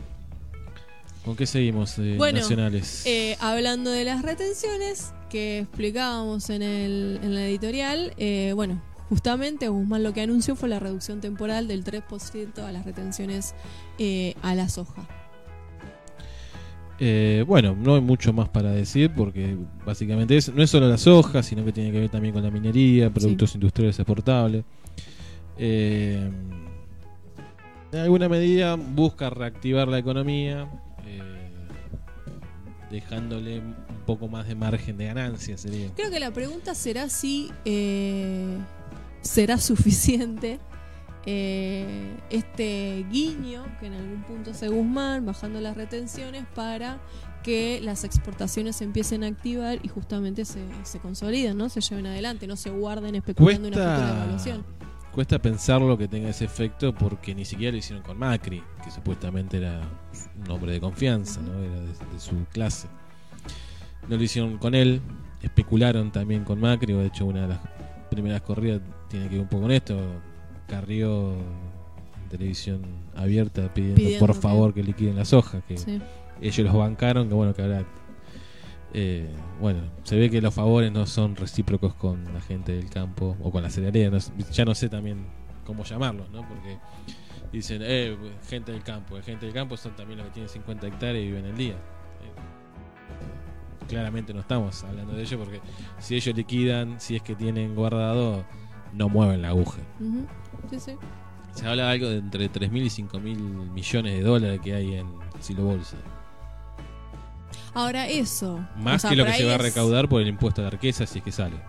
[1.24, 3.06] ¿Con qué seguimos Bueno, nacionales?
[3.06, 9.68] eh, hablando de las retenciones que explicábamos en, el, en la editorial, eh, bueno, justamente
[9.68, 13.54] Guzmán lo que anunció fue la reducción temporal del 3% a las retenciones
[14.00, 15.08] eh, a la soja.
[17.02, 19.56] Eh, bueno, no hay mucho más para decir porque
[19.86, 22.52] básicamente es, no es solo la soja, sino que tiene que ver también con la
[22.52, 24.66] minería, productos industriales exportables.
[25.58, 26.30] Eh,
[27.92, 30.89] en alguna medida busca reactivar la economía, eh,
[32.90, 33.76] dejándole un
[34.06, 35.90] poco más de margen de ganancia, sería.
[35.96, 38.58] Creo que la pregunta será si eh,
[39.22, 40.60] será suficiente
[41.26, 47.00] eh, este guiño que en algún punto hace Guzmán, bajando las retenciones para
[47.44, 51.70] que las exportaciones se empiecen a activar y justamente se, se consoliden, ¿no?
[51.70, 54.79] Se lleven adelante, no se guarden especulando una futura evaluación.
[55.20, 59.58] Cuesta pensarlo que tenga ese efecto porque ni siquiera lo hicieron con Macri, que supuestamente
[59.58, 59.82] era
[60.46, 61.62] un hombre de confianza, ¿no?
[61.62, 62.88] era de, de su clase.
[64.08, 65.02] No lo hicieron con él,
[65.42, 67.60] especularon también con Macri, de hecho una de las
[68.10, 70.00] primeras corridas tiene que ver un poco con esto.
[70.70, 72.82] Carrió en televisión
[73.14, 76.00] abierta pidiendo, Pidiendo por favor que liquiden las hojas, que Sí.
[76.40, 77.84] ellos los bancaron, que bueno, que ahora
[78.94, 79.30] eh,
[79.60, 83.52] bueno, se ve que los favores no son recíprocos con la gente del campo o
[83.52, 84.10] con la cerealera.
[84.10, 84.18] no
[84.52, 85.26] ya no sé también
[85.66, 86.48] cómo llamarlos, ¿no?
[86.48, 86.80] Porque
[87.52, 88.18] dicen, eh,
[88.48, 89.18] gente del campo.
[89.18, 91.74] El gente del campo son también los que tienen 50 hectáreas y viven el día.
[91.74, 92.34] Eh,
[93.88, 95.62] claramente no estamos hablando de ellos porque
[96.00, 98.44] si ellos liquidan, si es que tienen guardado,
[98.94, 99.82] no mueven la aguja.
[100.72, 100.94] Sí, sí.
[101.54, 105.08] Se habla de algo de entre 3.000 y 5.000 millones de dólares que hay en
[105.40, 105.98] Silo Bolsa.
[107.74, 108.66] Ahora eso.
[108.78, 111.06] Más o sea, que lo que se va a recaudar por el impuesto de riqueza
[111.06, 111.62] si es que sale.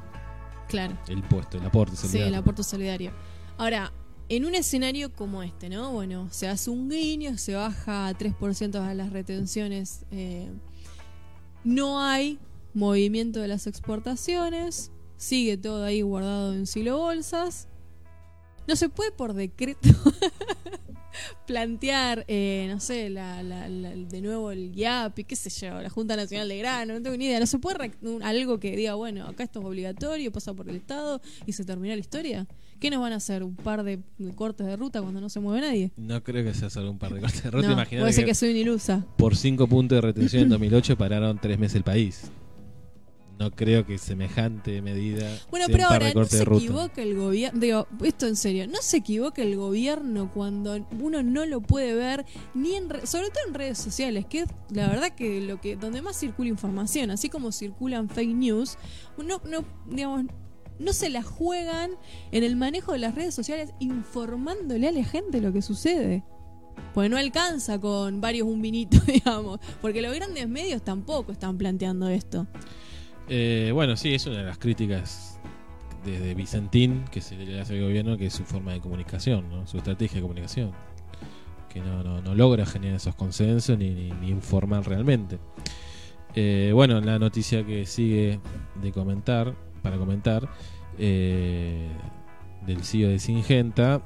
[0.68, 0.96] Claro.
[1.08, 2.26] El impuesto, el aporte Sí, solidario.
[2.28, 3.12] el aporte solidario.
[3.58, 3.92] Ahora,
[4.28, 5.90] en un escenario como este, ¿no?
[5.92, 10.04] Bueno, se hace un guiño, se baja a 3% a las retenciones.
[10.12, 10.48] eh,
[11.64, 12.38] no hay
[12.72, 14.92] movimiento de las exportaciones.
[15.18, 17.68] Sigue todo ahí guardado en silo bolsas.
[18.66, 19.88] No se puede por decreto
[21.46, 25.90] plantear, eh, no sé, la, la- la- de nuevo el IAPI, qué sé yo, la
[25.90, 27.40] Junta Nacional de Grano, no tengo ni idea.
[27.40, 27.92] No se puede
[28.22, 31.94] algo que diga, bueno, acá esto es obligatorio, pasa por el Estado y se terminó
[31.94, 32.46] la historia.
[32.78, 33.42] ¿Qué nos van a hacer?
[33.42, 35.92] ¿Un par de, de cortes de ruta cuando no se mueve nadie?
[35.96, 37.66] No creo que sea solo un par de cortes de ruta.
[37.66, 39.04] no, Imagínate puede ser que que soy una ilusa.
[39.18, 42.30] por 5 puntos de retención en 2008 pararon 3 meses el país.
[43.40, 47.58] No creo que semejante medida Bueno, sea pero un ahora no se equivoca el gobierno.
[47.58, 52.26] Digo, esto en serio, no se equivoca el gobierno cuando uno no lo puede ver,
[52.52, 55.76] ni en re- sobre todo en redes sociales, que es la verdad que lo que
[55.76, 58.76] donde más circula información, así como circulan fake news,
[59.16, 60.26] no, no, digamos,
[60.78, 61.92] no se la juegan
[62.32, 66.24] en el manejo de las redes sociales informándole a la gente lo que sucede.
[66.92, 72.06] Pues no alcanza con varios un vinito, digamos, porque los grandes medios tampoco están planteando
[72.08, 72.46] esto.
[73.32, 75.38] Eh, bueno, sí, es una de las críticas
[76.04, 79.66] desde Vicentín que se le hace al gobierno, que es su forma de comunicación, ¿no?
[79.66, 80.72] su estrategia de comunicación.
[81.72, 85.38] Que no, no, no logra generar esos consensos ni, ni, ni informar realmente.
[86.34, 88.40] Eh, bueno, la noticia que sigue
[88.82, 90.48] de comentar, para comentar,
[90.98, 91.88] eh,
[92.66, 94.02] del CEO de Singenta,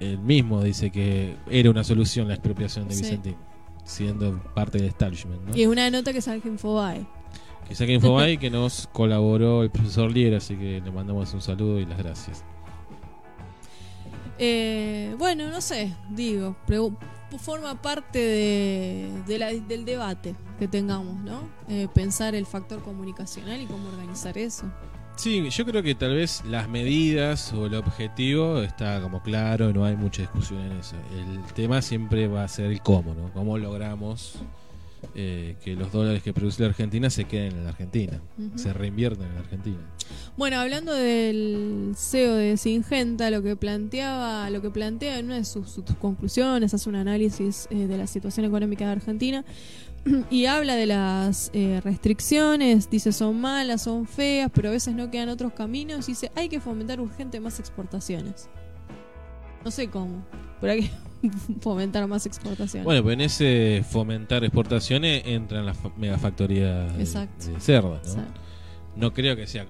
[0.00, 3.02] él mismo dice que era una solución la expropiación de Sí.
[3.02, 3.36] Vicentín,
[3.84, 5.40] siendo parte del establishment.
[5.42, 5.56] ¿no?
[5.56, 7.06] Y es una nota que sale en Infobae.
[7.68, 11.80] Que saque Infobay que nos colaboró el profesor Liera, así que le mandamos un saludo
[11.80, 12.44] y las gracias.
[14.38, 16.56] Eh, bueno, no sé, digo,
[17.38, 21.48] forma parte de, de la- del debate que tengamos, ¿no?
[21.68, 24.64] Eh, pensar el factor comunicacional y cómo organizar eso.
[25.16, 29.84] Sí, yo creo que tal vez las medidas o el objetivo está como claro, no
[29.86, 30.96] hay mucha discusión en eso.
[31.14, 33.32] El tema siempre va a ser el cómo, ¿no?
[33.32, 34.34] Cómo logramos
[35.14, 38.20] eh, que los dólares que produce la Argentina se queden en la Argentina,
[38.54, 39.78] se reinvierten en la Argentina.
[40.36, 45.44] Bueno, hablando del CEO de Singenta, lo que planteaba, lo que plantea en una de
[45.44, 49.44] sus, sus conclusiones, hace un análisis eh, de la situación económica de Argentina
[50.30, 55.10] y habla de las eh, restricciones, dice son malas, son feas, pero a veces no
[55.10, 58.48] quedan otros caminos, y dice hay que fomentar urgente más exportaciones.
[59.66, 60.24] No sé cómo,
[60.60, 60.82] pero hay
[61.22, 62.84] que fomentar más exportaciones.
[62.84, 67.46] Bueno, pues en ese fomentar exportaciones entran las fa- megafactorías de, Exacto.
[67.50, 68.22] de cerdas, ¿no?
[68.94, 69.66] No creo que sea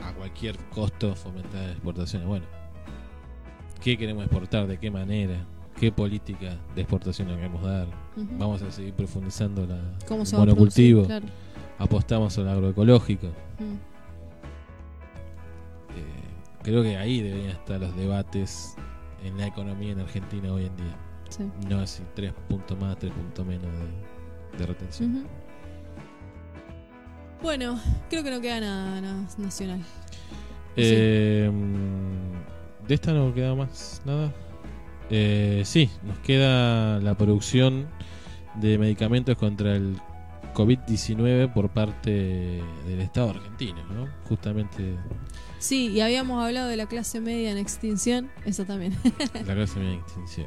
[0.00, 2.26] a cualquier costo fomentar exportaciones.
[2.26, 2.46] Bueno,
[3.80, 4.66] ¿qué queremos exportar?
[4.66, 5.46] ¿De qué manera?
[5.78, 7.86] ¿Qué política de exportación queremos dar?
[8.16, 11.04] Vamos a seguir profundizando la, ¿Cómo el se va a monocultivo.
[11.06, 11.28] producir?
[11.30, 11.34] Claro.
[11.78, 13.28] Apostamos al agroecológico.
[13.60, 13.74] Mm.
[15.96, 18.74] Eh, creo que ahí deberían estar los debates
[19.24, 20.96] en la economía en Argentina hoy en día.
[21.28, 21.50] Sí.
[21.68, 25.26] No así tres puntos más, tres puntos menos de, de retención.
[27.42, 29.80] Bueno, creo que no queda nada, nada nacional.
[30.76, 31.50] Eh,
[32.86, 34.32] ¿De esta no queda más nada?
[35.10, 37.86] Eh, sí, nos queda la producción
[38.54, 39.96] de medicamentos contra el
[40.54, 44.08] COVID-19 por parte del Estado argentino, ¿no?
[44.28, 44.96] Justamente
[45.62, 48.96] Sí, y habíamos hablado de la clase media en extinción, eso también.
[49.46, 50.46] la clase media de extinción.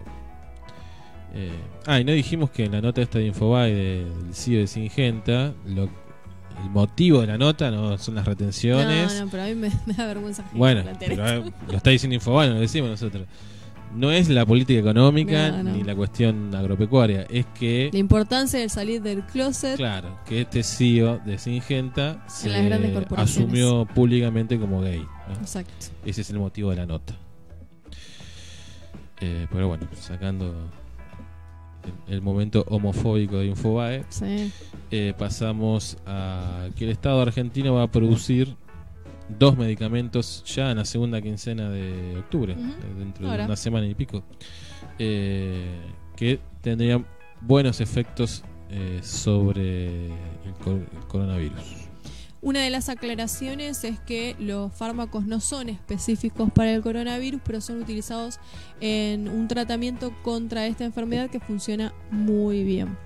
[1.34, 1.52] Eh,
[1.86, 4.68] ah, y no dijimos que en la nota esta de Infobae de- del CEO de
[4.68, 9.14] Singenta, lo, el motivo de la nota no son las retenciones.
[9.14, 10.44] No, no, pero a mí me, me da vergüenza.
[10.54, 13.26] Bueno, pero, eh, lo está diciendo Infobae, no lo decimos nosotros.
[13.96, 15.72] No es la política económica No, no.
[15.76, 19.78] ni la cuestión agropecuaria, es que, La importancia de salir del closet.
[19.78, 22.50] claro, que este CEO de Singenta se
[23.16, 25.00] asumió públicamente como gay.
[25.28, 25.34] ¿no?
[25.40, 25.88] Exacto.
[26.06, 27.16] Ese es el motivo de la nota.
[29.22, 30.54] Eh, pero bueno, sacando
[32.08, 34.52] el, el momento homofóbico de Infobae, Sí.
[34.92, 38.56] eh, pasamos a que el Estado argentino va a producir
[39.30, 43.44] dos medicamentos ya en la segunda quincena de octubre, eh, dentro Ahora.
[43.44, 44.24] de una semana y pico,
[45.00, 45.80] eh,
[46.16, 47.06] que tendrían
[47.42, 50.54] buenos efectos eh, sobre el
[51.08, 51.86] coronavirus.
[52.42, 57.60] Una de las aclaraciones es que los fármacos no son específicos para el coronavirus, pero
[57.60, 58.40] son utilizados
[58.82, 62.98] en un tratamiento contra esta enfermedad que funciona muy bien.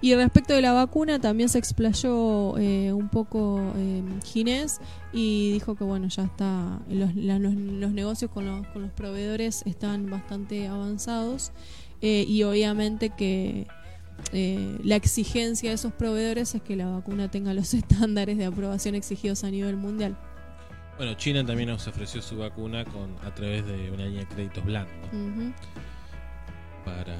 [0.00, 4.80] Y respecto de la vacuna, también se explayó eh, un poco eh, Ginés
[5.12, 8.90] y dijo que bueno, ya está, los, la- los- los negocios con los, con los
[8.92, 11.52] proveedores están bastante avanzados
[12.00, 13.66] eh, y obviamente que
[14.32, 18.94] eh, la exigencia de esos proveedores es que la vacuna tenga los estándares de aprobación
[18.94, 20.16] exigidos a nivel mundial.
[20.96, 24.64] Bueno, China también nos ofreció su vacuna con a través de una línea de créditos
[24.64, 25.52] blandos Ujú.
[26.84, 27.16] para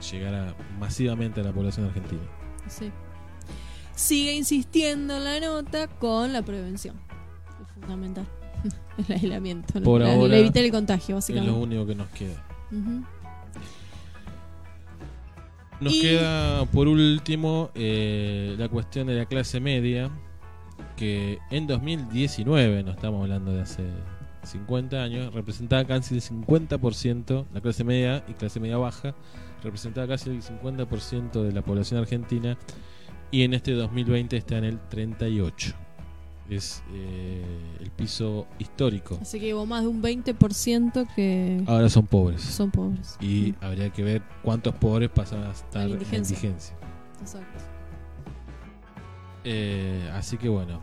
[0.00, 2.22] llegar a- masivamente a la población argentina.
[2.68, 2.90] Sí.
[3.94, 6.96] Sigue insistiendo en la nota con la prevención.
[7.62, 8.26] Es fundamental.
[9.08, 9.80] El aislamiento.
[9.82, 11.52] Por La- ahora, evitar el contagio, Es básicamente.
[11.52, 12.44] lo único que nos queda.
[15.80, 20.10] Nos Y- queda por último eh, la cuestión de la clase media,
[20.96, 23.84] que en 2019, no estamos hablando de hace
[24.42, 29.14] 50 años, representaba casi el 50%, la clase media y clase media baja,
[29.62, 32.56] representaba casi el 50% de la población argentina
[33.30, 35.74] y en este 2020 está en el 38%.
[36.48, 37.44] Es eh,
[37.80, 39.18] el piso histórico.
[39.20, 42.40] Así que hubo más de un 20% que Ahora son pobres.
[42.40, 43.18] son pobres.
[43.20, 46.34] Y habría que ver cuántos pobres pasan a estar En en indigencia.
[46.36, 46.76] indigencia.
[47.20, 47.58] Exacto.
[49.44, 50.80] Eh, así que bueno.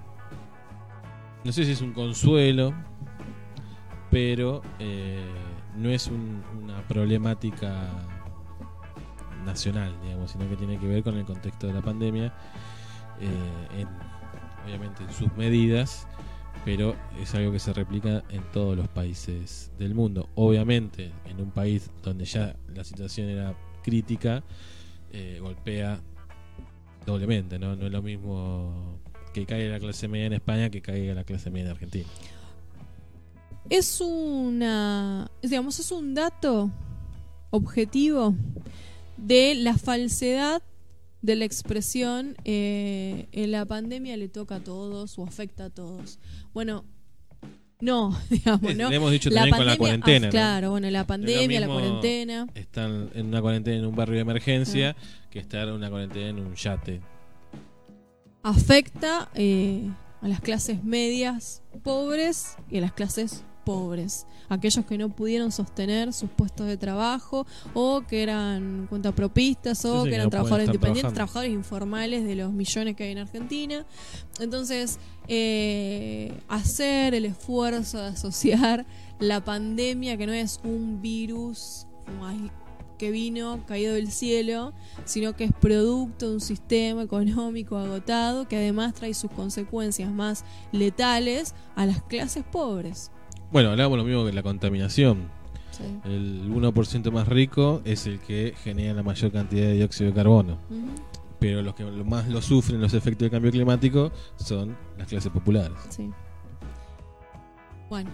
[1.44, 2.74] No sé si es un consuelo,
[4.12, 5.24] pero eh,
[5.76, 7.90] no es un- una problemática
[9.46, 12.34] nacional, digamos, sino que tiene que ver con el contexto de la pandemia,
[13.22, 13.88] eh, en-
[14.66, 16.08] obviamente en sus medidas,
[16.66, 20.30] pero es algo que se replica en todos los países del mundo.
[20.36, 24.44] Obviamente, en un país donde ya la situación era crítica,
[25.12, 26.00] eh, golpea
[27.06, 27.76] doblemente, ¿no?
[27.76, 29.00] No es lo mismo
[29.34, 32.08] que caiga la clase media en España que caiga la clase media en Argentina.
[33.70, 35.30] Es una.
[35.42, 36.72] Digamos, es un dato
[37.52, 38.36] objetivo
[39.18, 40.62] de la falsedad
[41.22, 46.20] de la expresión eh, en la pandemia le toca a todos o afecta a todos.
[46.54, 46.86] Bueno,
[47.82, 48.90] no, digamos, ¿no?
[48.90, 50.32] le hemos dicho La también con la pandemia- cuarentena, ah, ¿no?
[50.32, 52.48] Claro, bueno, la pandemia, la cuarentena.
[52.54, 55.28] Están en una cuarentena en un barrio de emergencia Ah.
[55.30, 57.02] que estar en una cuarentena en un yate.
[58.44, 59.90] afecta eh,
[60.22, 64.28] a las clases medias pobres y a las clases pobres.
[64.48, 70.10] Aquellos que no pudieron sostener sus puestos de trabajo o que eran cuentapropistas o Sí,
[70.10, 71.16] que eran no trabajadores independientes, trabajando.
[71.16, 73.86] trabajadores informales de los millones que hay en Argentina.
[74.40, 78.86] Entonces, eh, hacer el esfuerzo de asociar
[79.20, 81.88] la pandemia, que no es un virus
[82.98, 84.74] que vino caído del cielo,
[85.06, 90.46] sino que es producto de un sistema económico agotado que además trae sus consecuencias más
[90.72, 93.12] letales a las clases pobres.
[93.52, 95.30] Bueno, hablábamos lo mismo que la contaminación.
[95.72, 95.84] Sí.
[96.06, 100.58] El 1% más rico es el que genera la mayor cantidad de dióxido de carbono.
[101.40, 105.78] Pero los que más lo sufren los efectos del cambio climático son las clases populares.
[105.90, 106.10] Sí.
[107.90, 108.10] Bueno,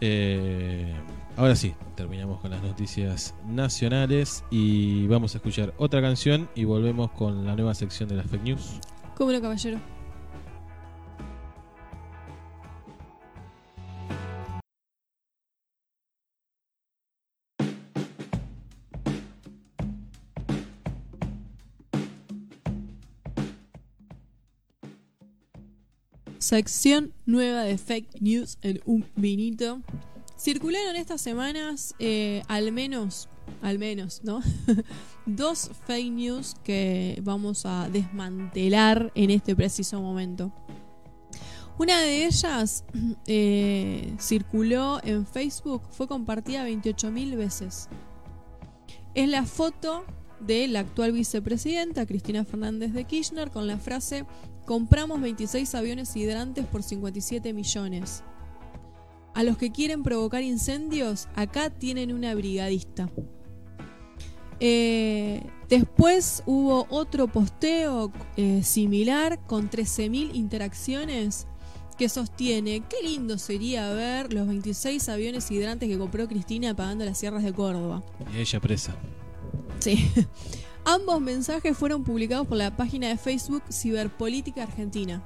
[0.00, 0.94] Eh,
[1.36, 7.10] ahora sí, terminamos con las noticias nacionales y vamos a escuchar otra canción y volvemos
[7.10, 8.78] con la nueva sección de las fake news.
[9.16, 9.78] ¿cómo no, caballero?
[26.48, 29.82] Sección nueva de fake news en un vinito.
[30.38, 33.28] Circularon estas semanas eh, al menos,
[33.60, 34.40] al menos, ¿no?
[35.26, 40.50] Dos fake news que vamos a desmantelar en este preciso momento.
[41.78, 42.82] Una de ellas
[43.26, 47.90] eh, circuló en Facebook, fue compartida 28.000 veces.
[49.12, 50.06] Es la foto
[50.40, 54.24] de la actual vicepresidenta Cristina Fernández de Kirchner con la frase
[54.68, 58.22] compramos 26 aviones hidrantes por 57 millones.
[59.34, 63.08] A los que quieren provocar incendios, acá tienen una brigadista.
[64.60, 71.46] Eh, después hubo otro posteo eh, similar con 13.000 interacciones
[71.96, 77.16] que sostiene qué lindo sería ver los 26 aviones hidrantes que compró Cristina pagando las
[77.16, 78.02] sierras de Córdoba.
[78.34, 78.94] Y ella presa.
[79.78, 80.10] Sí.
[80.88, 85.22] Ambos mensajes fueron publicados por la página de Facebook Ciberpolítica Argentina,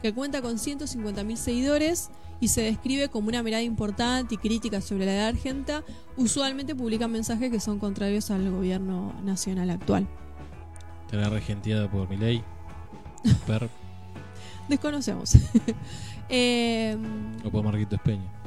[0.00, 2.08] que cuenta con 150.000 seguidores
[2.40, 5.84] y se describe como una mirada importante y crítica sobre la edad argenta.
[6.16, 10.08] Usualmente publican mensajes que son contrarios al gobierno nacional actual.
[11.04, 12.42] Estará regenteada por Milei.
[13.46, 13.68] Per
[14.66, 15.36] Desconocemos.
[16.30, 16.96] Eh,
[17.44, 18.41] o por Marquitos Peña.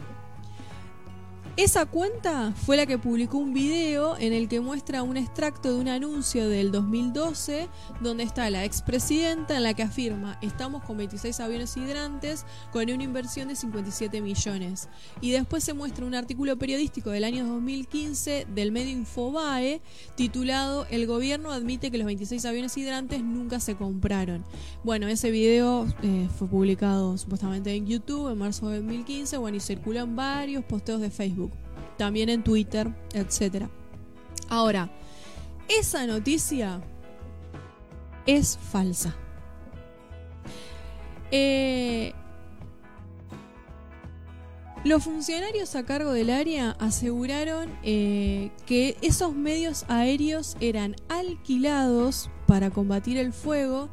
[1.57, 5.79] Esa cuenta fue la que publicó un video en el que muestra un extracto de
[5.79, 7.69] un anuncio del 2012
[8.01, 13.01] donde está la expresidenta en la que afirma estamos con 26 aviones hidrantes con una
[13.01, 14.89] inversión de 57 millones.
[15.21, 19.79] Y después se muestra un artículo periodístico del año 2015 del medio Infobae
[20.15, 24.43] titulado El gobierno admite que los 26 aviones hidrantes nunca se compraron.
[24.83, 29.61] Bueno, ese video eh, fue publicado supuestamente en YouTube en marzo de 2015 bueno, y
[29.61, 31.44] circuló en varios posteos de Facebook
[31.97, 33.69] también en Twitter, etcétera.
[34.49, 34.89] Ahora,
[35.67, 36.81] esa noticia
[38.25, 39.15] es falsa.
[41.31, 42.13] Eh,
[44.83, 52.69] los funcionarios a cargo del área aseguraron eh, que esos medios aéreos eran alquilados para
[52.69, 53.89] combatir el fuego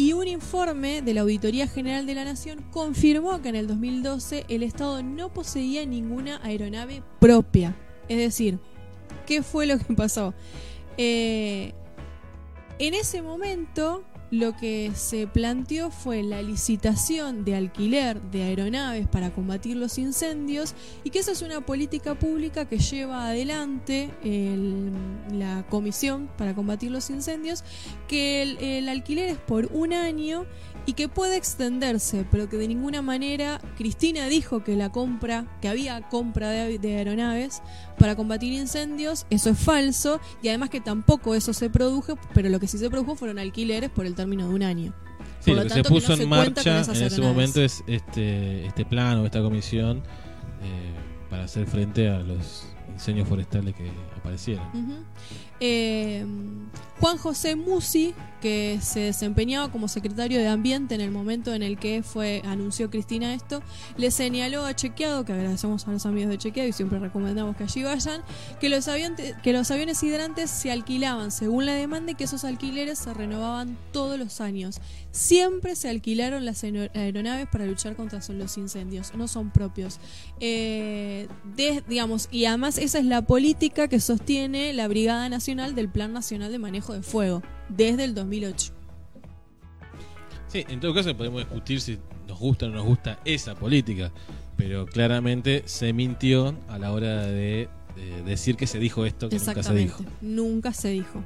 [0.00, 4.46] y un informe de la Auditoría General de la Nación confirmó que en el 2012
[4.48, 7.76] el Estado no poseía ninguna aeronave propia.
[8.08, 8.58] Es decir,
[9.26, 10.32] ¿qué fue lo que pasó?
[10.96, 11.74] Eh,
[12.78, 19.30] en ese momento lo que se planteó fue la licitación de alquiler de aeronaves para
[19.32, 24.92] combatir los incendios y que esa es una política pública que lleva adelante el-
[25.32, 27.64] la Comisión para combatir los incendios,
[28.06, 30.46] que el, el alquiler es por un año
[30.86, 35.68] y que puede extenderse, pero que de ninguna manera Cristina dijo que la compra, que
[35.68, 37.62] había compra de, de aeronaves
[37.98, 42.58] para combatir incendios, eso es falso y además que tampoco eso se produjo, pero lo
[42.60, 44.94] que sí se produjo fueron alquileres por el término de un año.
[45.40, 46.92] Sí, Por lo, lo que tanto, se que puso no se en cuenta con marcha
[46.92, 47.20] en ese aeronaves.
[47.20, 49.98] momento es este, este plan o esta comisión
[50.62, 50.92] eh,
[51.30, 54.64] para hacer frente a los incendios forestales que aparecieron.
[55.60, 56.26] Eh,
[57.00, 61.78] Juan José Musi, que se desempeñaba como secretario de Ambiente en el momento en el
[61.78, 63.62] que fue anunció Cristina esto,
[63.98, 67.64] le señaló a Chequeado, que agradecemos a los amigos de Chequeado y siempre recomendamos que
[67.64, 68.22] allí vayan,
[68.60, 72.44] que los, avionte- que los aviones hidrantes se alquilaban según la demanda y que esos
[72.44, 74.80] alquileres se renovaban todos los años.
[75.10, 79.98] Siempre se alquilaron las aero- aeronaves para luchar contra los incendios, no son propios.
[80.38, 81.28] Eh,
[81.88, 86.52] digamos, y además esa es la política que sostiene la Brigada Nacional del Plan Nacional
[86.52, 88.72] de Manejo de Fuego desde el 2008.
[90.48, 94.12] Sí, en todo caso podemos discutir si nos gusta o no nos gusta esa política,
[94.56, 99.38] pero claramente se mintió a la hora de eh, decir que se dijo esto que
[99.38, 100.04] nunca se dijo.
[100.20, 101.22] Nunca se dijo.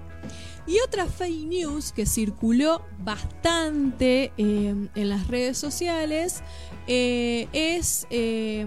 [0.66, 6.42] Y otra fake news que circuló bastante eh, en las redes sociales
[6.86, 8.66] eh, es eh,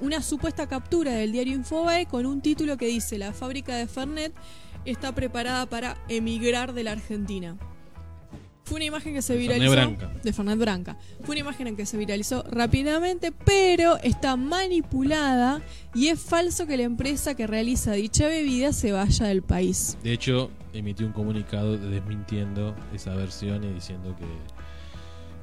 [0.00, 4.32] una supuesta captura del diario Infobae con un título que dice la fábrica de Fernet
[4.84, 7.56] está preparada para emigrar de la Argentina.
[8.64, 10.12] Fue una imagen que se De viralizó Branca.
[10.22, 10.96] de Fernet Branca.
[11.24, 15.60] Fue una imagen en que se viralizó rápidamente, pero está manipulada
[15.94, 19.98] y es falso que la empresa que realiza dicha bebida se vaya del país.
[20.02, 24.24] De hecho, emitió un comunicado desmintiendo esa versión y diciendo que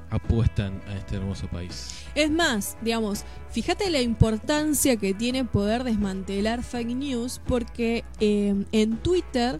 [0.09, 2.05] apuestan a este hermoso país.
[2.15, 8.97] Es más, digamos, fíjate la importancia que tiene poder desmantelar fake news porque eh, en
[8.97, 9.59] Twitter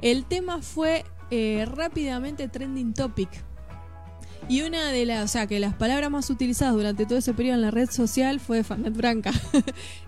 [0.00, 3.30] el tema fue eh, rápidamente trending topic.
[4.48, 7.54] Y una de las, o sea, que las palabras más utilizadas durante todo ese periodo
[7.56, 9.32] en la red social fue Fernet Branca.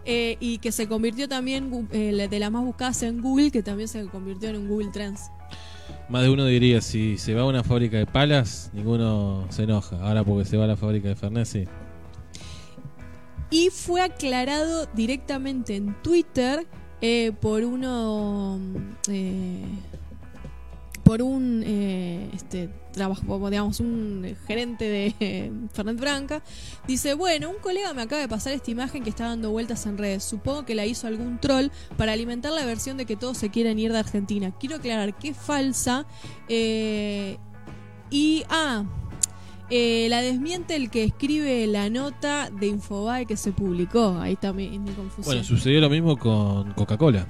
[0.09, 3.89] Eh, y que se convirtió también eh, de las más buscadas en Google, que también
[3.89, 5.33] se convirtió en un Google Trends.
[6.09, 10.01] Más de uno diría, si se va a una fábrica de palas, ninguno se enoja.
[10.01, 11.65] Ahora porque se va a la fábrica de Fernet, sí.
[13.51, 16.67] Y fue aclarado directamente en Twitter
[17.01, 18.59] eh, por uno.
[19.09, 19.65] eh,
[21.07, 26.43] por un eh, este trabajo, digamos, un gerente de eh, Fernet Branca,
[26.89, 29.99] dice, bueno, un colega me acaba de pasar esta imagen que está dando vueltas en
[29.99, 30.25] redes.
[30.25, 33.79] Supongo que la hizo algún troll para alimentar la versión de que todos se quieren
[33.79, 34.53] ir de Argentina.
[34.59, 36.07] Quiero aclarar que es falsa.
[36.49, 37.39] eh,
[38.11, 38.85] y, ah,
[39.71, 44.19] eh, la desmiente el que escribe la nota de Infobae que se publicó.
[44.19, 45.25] Ahí está mi, mi confusión.
[45.25, 47.27] Bueno, sucedió lo mismo con Coca-Cola.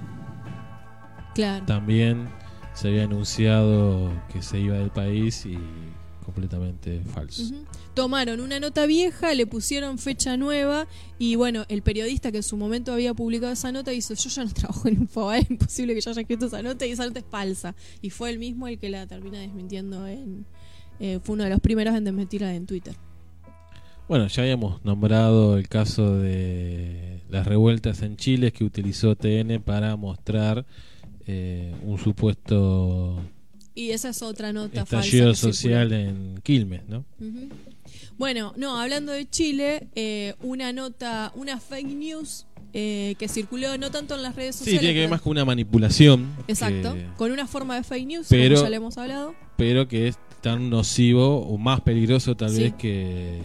[1.35, 1.66] claro.
[1.66, 2.36] También
[2.77, 5.59] se había anunciado que se iba del país y
[6.27, 7.43] completamente falso.
[7.95, 10.86] Tomaron una nota vieja, le pusieron fecha nueva
[11.19, 14.44] y bueno, el periodista que en su momento había publicado esa nota dice, yo ya
[14.44, 17.20] no trabajo en Infobae, es imposible que yo haya escrito esa nota y esa nota
[17.20, 17.74] es falsa.
[18.03, 20.44] Y fue el mismo el que la termina desmintiendo en...
[21.01, 22.94] eh, fue uno de los primeros en desmentirla en Twitter.
[24.07, 29.97] Bueno, ya habíamos nombrado el caso de las revueltas en Chile que utilizó TN para
[29.97, 30.66] mostrar
[31.27, 33.20] eh, un supuesto
[33.74, 37.05] Y esa es otra nota estallido social en Quilmes, ¿no?
[37.20, 37.48] Ujú.
[38.19, 43.90] Bueno, no, hablando de Chile, eh, una nota, una fake news eh, que circuló no
[43.90, 44.81] tanto en las redes Sí, sociales.
[44.81, 46.27] tiene que ver más con una manipulación.
[46.48, 49.35] Exacto, que- con una forma de fake news, Pero- como ya le hemos hablado.
[49.57, 52.62] pero que es tan nocivo o más peligroso tal Sí.
[52.65, 53.40] vez que,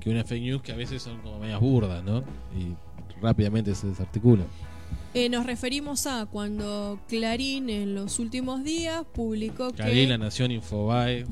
[0.00, 2.20] que una fake news que a veces son como medias burdas, ¿no?
[2.58, 2.74] Y
[3.22, 4.44] rápidamente se desarticula.
[5.16, 9.76] Eh, nos referimos a cuando Clarín en los últimos días publicó que...
[9.76, 11.24] Clarín, La Nación, Infobae.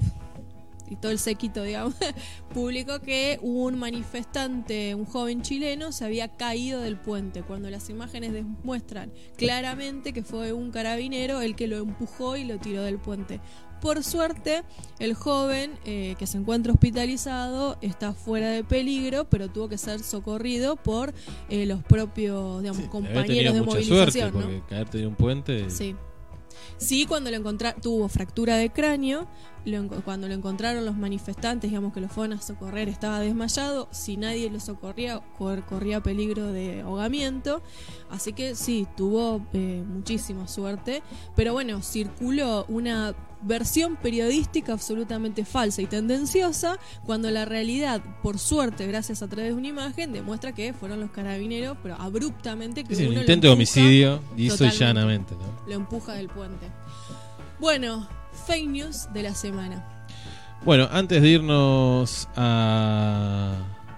[0.89, 1.95] y todo el sequito, digamos,
[2.55, 8.33] publicó que un manifestante, un joven chileno, se había caído del puente, cuando las imágenes
[8.33, 13.43] demuestran claramente que fue un carabinero el que lo empujó y lo tiró del puente.
[13.85, 14.63] Por suerte,
[14.99, 20.01] el joven eh, que se encuentra hospitalizado está fuera de peligro, pero tuvo que ser
[20.01, 21.13] socorrido por
[21.51, 24.33] eh, los propios, digamos, compañeros de mucha suerte movilización.
[24.33, 24.41] ¿no?
[24.41, 25.69] porque caerte de un puente.
[25.69, 25.95] Sí.
[26.79, 29.29] Sí, cuando lo encontraron, tuvo fractura de cráneo.
[29.67, 33.89] lo cuando lo encontraron los manifestantes, digamos que lo fueron a socorrer, estaba desmayado.
[33.93, 37.63] Si nadie lo socorría, cor- corría peligro de ahogamiento.
[38.11, 41.03] Así que sí, tuvo eh, muchísima suerte.
[41.37, 43.15] Pero bueno, circuló una
[43.45, 49.59] versión periodística absolutamente falsa y tendenciosa, cuando la realidad, por suerte, gracias a través de
[49.59, 53.53] una imagen, demuestra que fueron los carabineros, pero abruptamente que Es un uno intento de
[53.53, 54.79] homicidio, totalmente.
[54.79, 55.69] llanamente, ¿no?
[55.69, 56.67] lo empuja del puente.
[57.61, 58.09] Bueno,
[58.47, 59.85] fake news de la semana.
[60.65, 63.55] Bueno, antes de irnos a,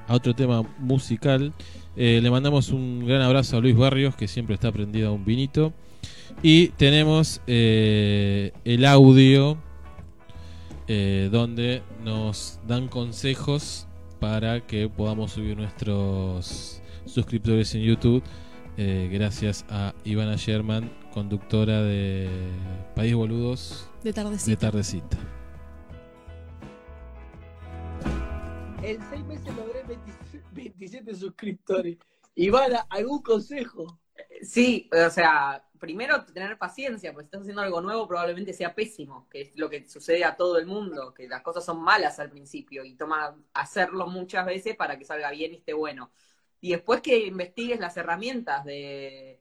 [0.08, 1.52] a otro tema musical,
[1.96, 5.24] eh, le mandamos un gran abrazo a Luis Barrios, que siempre está prendido a un
[5.24, 5.72] vinito.
[6.42, 9.56] Y tenemos eh, el audio
[10.86, 13.88] eh, donde nos dan consejos
[14.20, 18.22] para que podamos subir nuestros suscriptores en YouTube.
[18.76, 22.28] eh, gracias a Ivana Sherman, conductora de
[22.94, 24.50] País Boludos De tardecita.
[24.50, 25.16] de Tardecita.
[28.82, 31.96] En seis meses logré 27, 27 suscriptores.
[32.36, 33.98] Ivana, ¿algún consejo?
[34.42, 39.28] Sí, o sea, primero tener paciencia, porque si estás haciendo algo nuevo probablemente sea pésimo,
[39.30, 42.30] que es lo que sucede a todo el mundo, que las cosas son malas al
[42.30, 46.10] principio y toma hacerlo muchas veces para que salga bien y esté bueno.
[46.60, 49.40] Y después que investigues las herramientas de,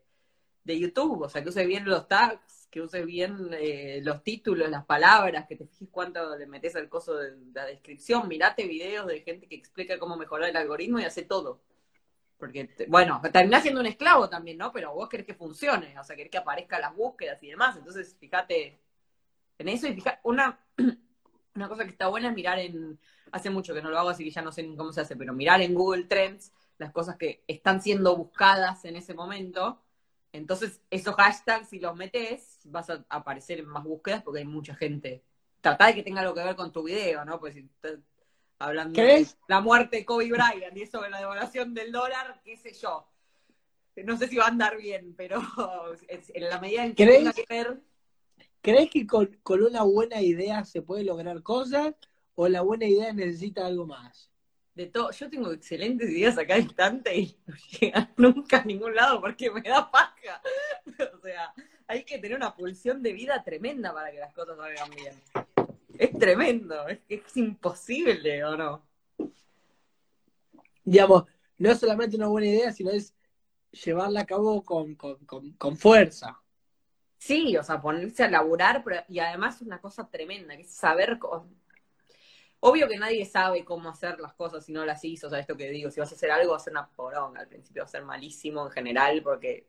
[0.65, 4.69] de YouTube, o sea, que uses bien los tags, que uses bien eh, los títulos,
[4.69, 9.07] las palabras, que te fijes cuánto le metes al coso de la descripción, mirate videos
[9.07, 11.61] de gente que explica cómo mejorar el algoritmo y hace todo.
[12.37, 14.71] Porque, bueno, terminás siendo un esclavo también, ¿no?
[14.71, 17.77] Pero vos querés que funcione, o sea, querés que aparezcan las búsquedas y demás.
[17.77, 18.79] Entonces, fíjate
[19.57, 20.59] en eso y fíjate, una,
[21.55, 22.99] una cosa que está buena es mirar en,
[23.31, 25.15] hace mucho que no lo hago, así que ya no sé ni cómo se hace,
[25.15, 29.81] pero mirar en Google Trends las cosas que están siendo buscadas en ese momento.
[30.33, 34.75] Entonces, esos hashtags, si los metes, vas a aparecer en más búsquedas porque hay mucha
[34.75, 35.23] gente.
[35.61, 37.39] Tratá de que tenga algo que ver con tu video, ¿no?
[37.39, 37.55] Pues
[38.59, 39.33] hablando ¿Crees?
[39.33, 42.73] de la muerte de Kobe Bryant y eso de la devaluación del dólar, qué sé
[42.73, 43.07] yo.
[43.97, 45.41] No sé si va a andar bien, pero
[46.09, 47.19] en la medida en que ¿Crees?
[47.19, 47.81] tenga que ver,
[48.61, 51.93] ¿Crees que con, con una buena idea se puede lograr cosas
[52.33, 54.31] o la buena idea necesita algo más?
[54.75, 59.21] de todo, yo tengo excelentes ideas acá instante y no llegan nunca a ningún lado
[59.21, 60.41] porque me da paja.
[61.15, 61.53] O sea,
[61.87, 65.13] hay que tener una pulsión de vida tremenda para que las cosas salgan bien.
[65.97, 68.85] Es tremendo, es, es imposible, ¿o no?
[70.83, 71.25] Digamos,
[71.57, 73.13] no es solamente una buena idea, sino es
[73.71, 76.39] llevarla a cabo con, con, con, con fuerza.
[77.17, 81.19] Sí, o sea, ponerse a laburar, pero, y además una cosa tremenda, que es saber...
[82.59, 85.55] Obvio que nadie sabe cómo hacer las cosas si no las hizo, o sea, esto
[85.55, 87.85] que digo, si vas a hacer algo, va a ser una poronga, al principio va
[87.85, 89.67] a ser malísimo en general, porque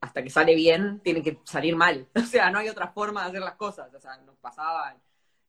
[0.00, 2.08] hasta que sale bien, tiene que salir mal.
[2.14, 3.92] O sea, no hay otra forma de hacer las cosas.
[3.94, 5.00] O sea, nos pasaban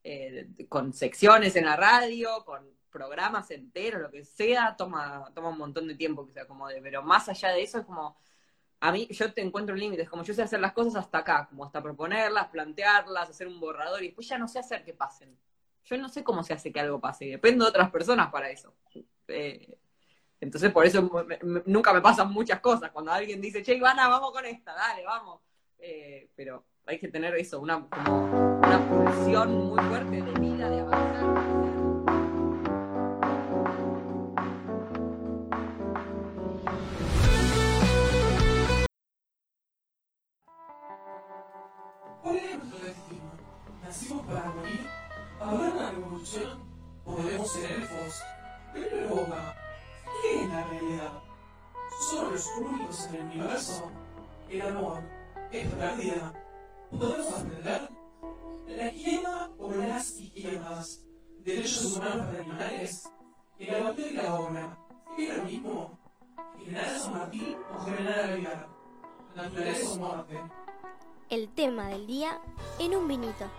[0.04, 5.58] eh, con secciones en la radio, con programas enteros, lo que sea, toma, toma un
[5.58, 6.80] montón de tiempo que se acomode.
[6.80, 8.16] Pero más allá de eso es como,
[8.80, 11.64] a mí, yo te encuentro límites, como yo sé hacer las cosas hasta acá, como
[11.64, 15.36] hasta proponerlas, plantearlas, hacer un borrador, y después ya no sé hacer que pasen.
[15.86, 18.50] Yo no sé cómo se hace que algo pase, y dependo de otras personas para
[18.50, 18.74] eso.
[19.28, 19.78] Eh,
[20.40, 21.10] entonces, por eso
[21.64, 22.90] nunca me pasan muchas cosas.
[22.90, 25.40] Cuando alguien dice, che, Ivana, vamos con esta, dale, vamos.
[25.78, 28.26] Eh, pero hay que tener eso, una, como
[28.58, 28.78] una
[29.46, 31.24] muy fuerte de vida, de avanzar.
[42.22, 43.30] ¿Cuál es nuestro destino?
[43.82, 44.86] ¿Nacimos para morir?
[45.40, 46.58] ¿Habrá una revolución?
[47.06, 48.22] ¿O debemos ser elfos?
[49.08, 49.54] Boca,
[50.20, 51.12] ¿qué es la realidad?
[52.10, 53.90] ¿Somos los únicos en el universo?
[54.50, 55.00] El amor
[55.50, 56.43] es pérdida.
[56.98, 57.88] ¿Podemos aprender?
[58.68, 61.04] ¿La izquierda o las izquierdas?
[61.40, 63.08] ¿Derechos humanos para animales?
[63.58, 64.78] ¿El aborto y la obra?
[65.18, 65.98] ¿Es lo mismo?
[66.58, 68.68] General San Martín o general aviar.
[69.34, 70.40] Naturaleza o muerte.
[71.30, 72.40] El tema del día
[72.78, 73.50] en un vinito.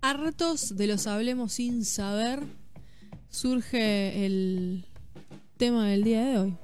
[0.00, 2.44] Hartos de los hablemos sin saber,
[3.32, 4.84] surge el
[5.56, 6.54] tema del día de hoy.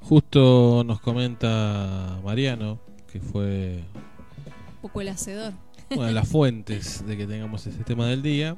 [0.00, 2.80] Justo nos comenta Mariano,
[3.12, 3.84] que fue
[4.76, 5.52] Un poco el hacedor.
[5.90, 8.56] una de las fuentes de que tengamos este tema del día,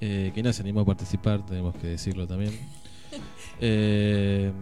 [0.00, 2.52] eh, que no se animó a participar, tenemos que decirlo también.
[3.58, 4.52] Eh,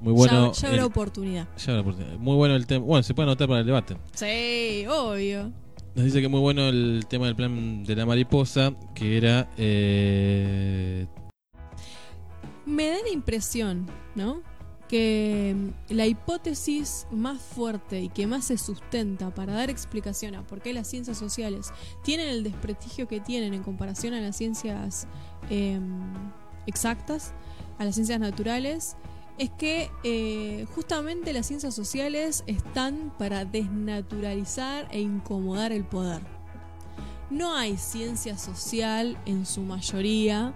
[0.00, 0.54] muy bueno.
[0.54, 1.46] ya, ya habrá el- oportunidad.
[1.58, 2.16] ya habrá oportunidad.
[2.18, 2.82] Muy bueno el tema.
[2.86, 3.98] Bueno, se puede anotar para el debate.
[4.14, 5.52] Sí, obvio.
[5.94, 11.06] Nos dice que muy bueno el tema del plan de la mariposa, que era eh,
[12.66, 14.42] Me da la impresión, ¿no?
[14.88, 20.44] Que mm, la hipótesis más fuerte y que más se sustenta para dar explicación a
[20.44, 21.72] por qué las ciencias sociales
[22.02, 25.06] tienen el desprestigio que tienen en comparación a las ciencias
[25.48, 25.78] eh,
[26.66, 27.34] exactas,
[27.78, 28.96] a las ciencias naturales,
[29.38, 36.22] es que eh, justamente las ciencias sociales están para desnaturalizar e incomodar el poder.
[37.30, 40.54] No hay ciencia social en su mayoría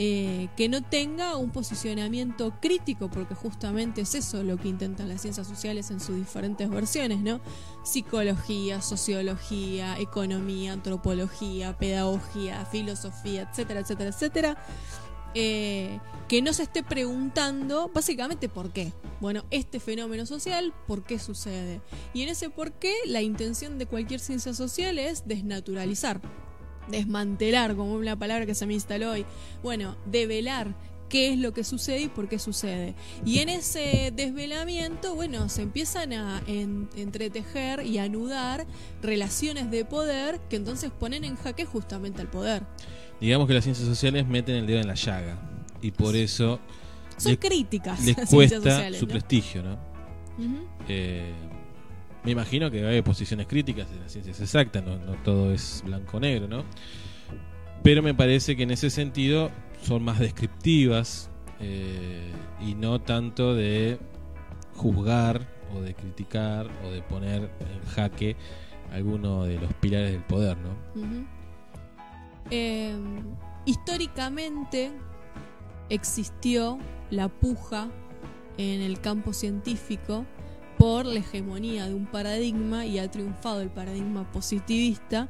[0.00, 5.22] eh, que no tenga un posicionamiento crítico, porque justamente es eso lo que intentan las
[5.22, 7.40] ciencias sociales en sus diferentes versiones, ¿no?
[7.82, 14.56] Psicología, sociología, economía, antropología, pedagogía, filosofía, etcétera, etcétera, etcétera.
[15.34, 18.92] Eh, que no se esté preguntando básicamente por qué.
[19.20, 21.80] Bueno, este fenómeno social, ¿por qué sucede?
[22.12, 26.20] Y en ese por qué, la intención de cualquier ciencia social es desnaturalizar,
[26.90, 29.24] desmantelar, como una palabra que se me instaló hoy.
[29.62, 30.74] Bueno, develar
[31.08, 32.94] qué es lo que sucede y por qué sucede.
[33.24, 38.66] Y en ese desvelamiento, bueno, se empiezan a en- entretejer y anudar
[39.00, 42.66] relaciones de poder que entonces ponen en jaque justamente al poder.
[43.20, 45.38] Digamos que las ciencias sociales meten el dedo en la llaga
[45.82, 46.60] y por eso
[47.16, 49.12] Son les- críticas les cuesta sociales, su ¿no?
[49.12, 49.78] prestigio, ¿no?
[50.88, 51.32] Eh,
[52.24, 56.46] me imagino que hay posiciones críticas de las ciencias exactas, no, no todo es blanco-negro,
[56.48, 56.64] ¿no?
[57.82, 59.50] Pero me parece que en ese sentido
[59.82, 61.30] son más descriptivas
[61.60, 63.98] eh, y no tanto de
[64.74, 68.36] juzgar o de criticar o de poner en jaque
[68.92, 70.70] alguno de los pilares del poder, ¿no?
[71.00, 71.24] Ujú.
[72.50, 72.96] Eh,
[73.64, 74.90] históricamente
[75.90, 76.78] existió
[77.10, 77.88] la puja
[78.56, 80.24] en el campo científico
[80.78, 85.28] por la hegemonía de un paradigma y ha triunfado el paradigma positivista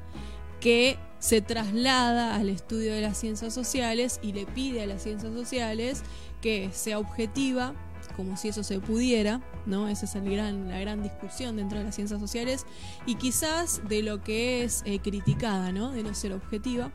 [0.61, 5.32] que se traslada al estudio de las ciencias sociales y le pide a las ciencias
[5.32, 6.03] sociales
[6.40, 7.74] que sea objetiva,
[8.16, 9.89] como si eso se pudiera, ¿no?
[9.89, 12.66] Esa es el la gran discusión dentro de las ciencias sociales
[13.07, 15.90] y quizás de lo que es eh, criticada, ¿no?
[15.90, 16.93] De no ser objetiva,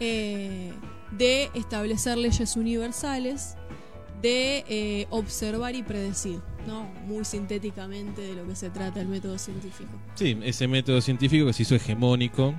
[0.00, 0.72] eh,
[1.12, 3.56] de establecer leyes universales,
[4.22, 6.84] de eh, observar y predecir, ¿no?
[7.06, 9.90] Muy sintéticamente de lo que se trata el método científico.
[10.14, 12.54] Sí, ese método científico que se hizo hegemónico,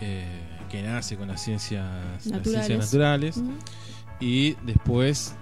[0.00, 0.40] eh,
[0.70, 2.66] que nace con las ciencias las Naturales.
[2.66, 3.40] ciencias naturales
[4.20, 5.34] y después,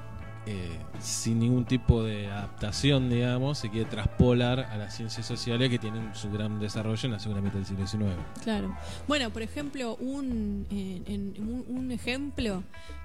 [0.47, 5.79] eh, sin ningún tipo de adaptación, digamos, se quiere traspolar a las ciencias sociales que
[5.79, 8.15] tienen su gran desarrollo en la segunda mitad del siglo XIX.
[8.43, 8.77] Claro.
[9.07, 12.63] Bueno, por ejemplo, un, un, un ejemplo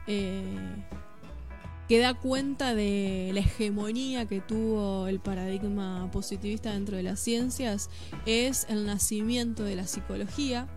[0.08, 0.44] eh,
[1.90, 7.90] que da cuenta de la hegemonía que tuvo el paradigma positivista dentro de las ciencias
[8.28, 10.68] es el nacimiento de la psicología.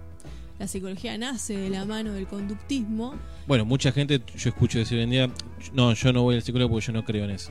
[0.62, 3.16] La psicología nace de la mano del conductismo.
[3.48, 5.30] Bueno, mucha gente, yo escucho decir hoy en día,
[5.72, 7.50] no, yo no voy al psicólogo porque yo no creo en eso.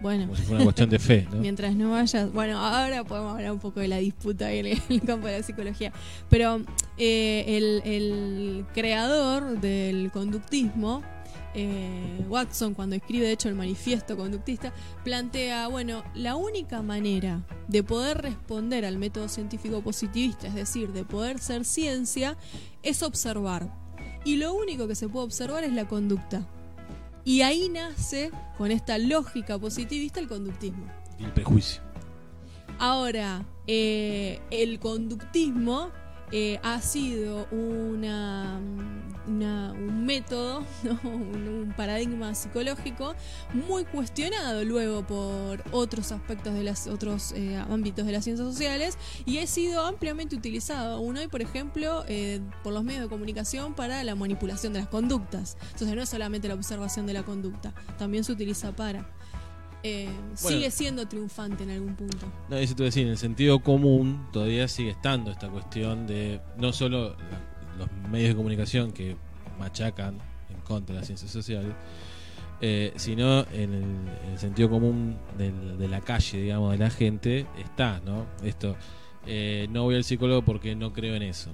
[0.00, 1.38] Bueno, Como si fuera una cuestión de fe, ¿no?
[1.40, 2.32] Mientras no vayas.
[2.32, 5.38] Bueno, ahora podemos hablar un poco de la disputa en el, en el campo de
[5.38, 5.92] la psicología.
[6.30, 6.62] Pero
[6.98, 11.02] eh, el, el creador del conductismo,
[11.54, 14.72] eh, Watson, cuando escribe de hecho el manifiesto conductista,
[15.04, 21.04] plantea: bueno, la única manera de poder responder al método científico positivista, es decir, de
[21.04, 22.36] poder ser ciencia,
[22.82, 23.72] es observar.
[24.24, 26.46] Y lo único que se puede observar es la conducta.
[27.24, 30.86] Y ahí nace, con esta lógica positivista, el conductismo.
[31.18, 31.82] Y el prejuicio.
[32.78, 35.90] Ahora, eh, el conductismo
[36.32, 38.60] eh, ha sido una,
[39.26, 40.98] una- un método, ¿no?
[41.08, 43.14] un, un paradigma psicológico
[43.68, 48.98] muy cuestionado luego por otros aspectos de los otros eh, ámbitos de las ciencias sociales
[49.24, 53.74] y ha sido ampliamente utilizado aún hoy, por ejemplo, eh, por los medios de comunicación
[53.74, 55.56] para la manipulación de las conductas.
[55.72, 59.06] Entonces no es solamente la observación de la conducta, también se utiliza para.
[59.84, 60.06] eh,
[60.42, 60.58] Bueno.
[60.58, 62.26] sigue siendo triunfante en algún punto.
[62.48, 66.06] No, eso te voy a decir, en el sentido común todavía sigue estando esta cuestión
[66.06, 69.16] de no solo la- los medios de comunicación que
[69.58, 70.18] machacan
[70.50, 71.72] en contra de las ciencias sociales,
[72.60, 73.82] eh, sino en el,
[74.24, 78.26] en el sentido común del- de la calle, digamos, de la gente, está, ¿no?
[78.44, 78.76] Esto,
[79.26, 81.50] eh, no voy al psicólogo porque no creo en eso.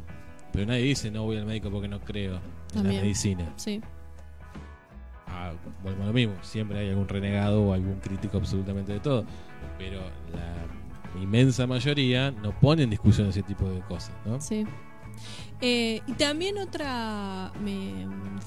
[0.53, 2.41] Pero nadie dice no voy al médico porque no creo
[2.75, 3.53] en la medicina.
[3.57, 3.81] Sí.
[5.27, 9.25] Ah, vuelvo a lo mismo, siempre hay algún renegado o algún crítico absolutamente de todo,
[9.79, 10.01] pero
[10.33, 14.41] la inmensa mayoría no pone en discusión ese tipo de cosas, ¿no?
[14.41, 14.65] Sí.
[15.61, 17.53] Eh, y también otra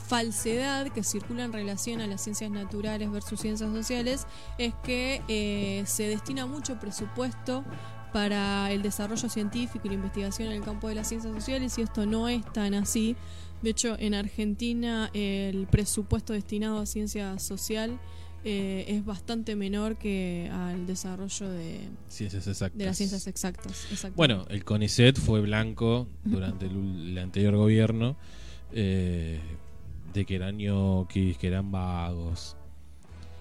[0.08, 4.28] falsedad que circula en relación a las ciencias naturales versus ciencias sociales
[4.58, 7.64] es que eh, se destina mucho presupuesto
[8.14, 11.82] para el desarrollo científico y la investigación en el campo de las ciencias sociales y
[11.82, 13.16] esto no es tan así.
[13.62, 18.00] De hecho, en Argentina el presupuesto destinado a ciencia social
[18.44, 22.78] eh, es bastante menor que al desarrollo de, Ciencias exactas.
[22.78, 23.88] de las ciencias exactas.
[24.16, 28.18] Bueno, el CONICET fue blanco durante el, el anterior gobierno
[28.74, 29.40] eh,
[30.14, 32.56] de que eran ñoquis, que eran vagos.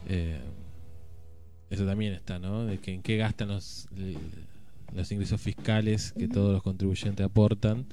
[0.08, 0.40] Eh,
[1.70, 2.64] eso también está, ¿no?
[2.66, 4.18] De que en qué gastan los, l-
[4.94, 7.86] los ingresos fiscales que todos los contribuyentes aportan.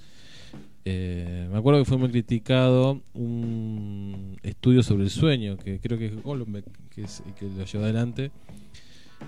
[0.90, 6.06] Eh, me acuerdo que fue muy criticado un estudio sobre el sueño, que creo que
[6.06, 8.32] es Goldberg que, es- que lo llevó adelante.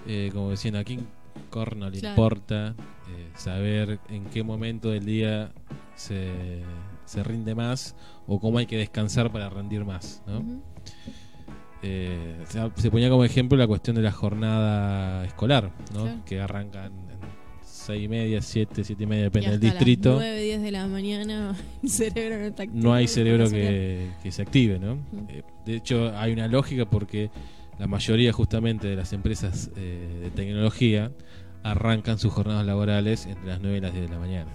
[0.08, 1.06] Eh, como decían, a quién
[1.50, 2.14] corno le Claro.
[2.16, 2.76] importa
[3.10, 5.52] eh, saber en qué momento del día
[5.96, 6.62] se,
[7.04, 7.94] se rinde más
[8.26, 10.24] o cómo hay que descansar para rendir más.
[10.28, 10.42] ¿no?
[11.82, 12.18] Se,
[12.76, 16.04] se ponía como ejemplo la cuestión de la jornada escolar, ¿no?
[16.04, 16.22] Claro.
[16.26, 17.19] que arrancan en
[17.90, 20.14] 6 y media, 7, 7 y media, depende del hasta las distrito.
[20.16, 22.84] 9, 10 de la mañana el cerebro no está activo.
[22.84, 25.00] no hay cerebro que, que se active, ¿no?
[25.28, 27.32] Eh, de hecho, hay una lógica porque
[27.80, 31.12] la mayoría justamente de las empresas eh, de tecnología
[31.64, 34.52] arrancan sus jornadas laborales entre las 9 y las 10 de la mañana.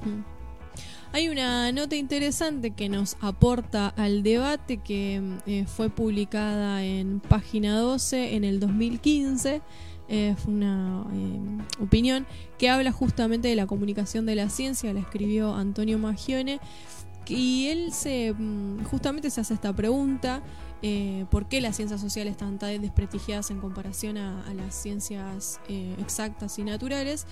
[1.10, 7.78] Hay una nota interesante que nos aporta al debate que eh, fue publicada en página
[7.78, 9.60] 12 en el 2015.
[10.08, 12.26] Fue una eh, opinión
[12.58, 16.60] que habla justamente de la comunicación de la ciencia, la escribió Antonio Magione.
[17.26, 20.42] Y él se mm, justamente se hace esta pregunta:
[20.82, 25.58] eh, ¿por qué las ciencias sociales están tan desprestigiadas en comparación a, a las ciencias
[25.68, 27.26] eh, exactas y naturales?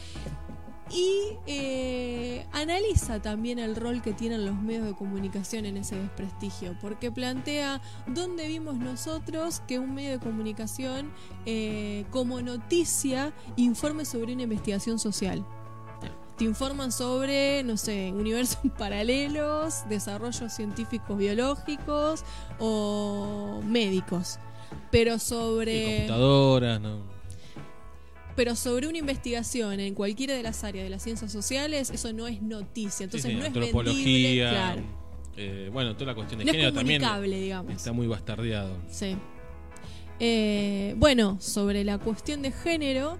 [0.93, 6.77] Y eh, analiza también el rol que tienen los medios de comunicación en ese desprestigio,
[6.82, 11.10] porque plantea dónde vimos nosotros que un medio de comunicación
[11.47, 15.47] eh, como noticia informe sobre una investigación social.
[16.36, 22.24] Te informan sobre, no sé, universos paralelos, desarrollos científicos biológicos
[22.59, 24.39] o médicos.
[24.90, 27.11] Pero sobre Computadoras, ¿no?
[28.36, 32.26] Pero sobre una investigación en cualquiera de las áreas de las ciencias sociales, eso no
[32.28, 33.04] es noticia.
[33.04, 34.48] Entonces Sí, sí, no es vendible.
[34.50, 34.82] Claro.
[35.36, 37.72] eh, bueno, toda la cuestión de No es género también comunicable, digamos.
[37.74, 38.76] está muy bastardeado.
[38.90, 39.16] Sí.
[40.20, 43.18] Eh, bueno, sobre la cuestión de género,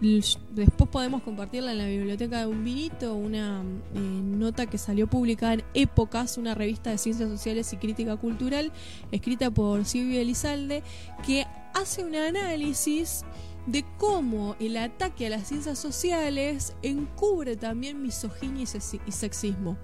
[0.00, 3.62] después podemos compartirla en la biblioteca de un vinito, una
[3.94, 8.72] eh, nota que salió publicada en Épocas, una revista de ciencias sociales y crítica cultural,
[9.12, 10.82] escrita por Silvia Elizalde,
[11.26, 13.24] que hace un análisis
[13.66, 19.76] de cómo el ataque a las ciencias sociales encubre también misoginia y sexi- y sexismo.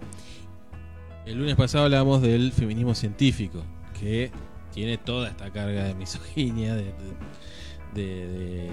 [1.24, 3.62] El lunes pasado hablábamos del feminismo científico,
[3.98, 4.30] que
[4.72, 6.84] tiene toda esta carga de misoginia, de,
[7.94, 8.70] de- de- de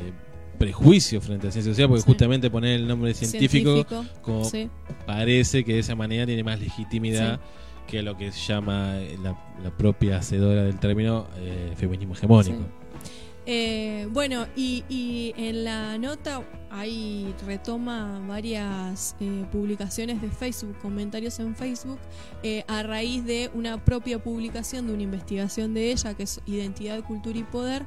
[0.59, 2.07] prejuicio frente a la ciencia social, porque Sí.
[2.07, 4.69] justamente poner el nombre científico, Científico, como sí.
[5.05, 7.39] parece que de esa manera tiene más legitimidad
[7.87, 12.57] que lo que se llama la, la propia hacedora del término eh, feminismo hegemónico.
[12.59, 12.82] Sí.
[13.45, 16.43] Eh, bueno, y, y en la nota
[16.73, 21.99] ahí retoma varias eh, publicaciones de Facebook, comentarios en Facebook,
[22.41, 27.03] eh, a raíz de una propia publicación de una investigación de ella, que es Identidad,
[27.03, 27.85] Cultura y Poder.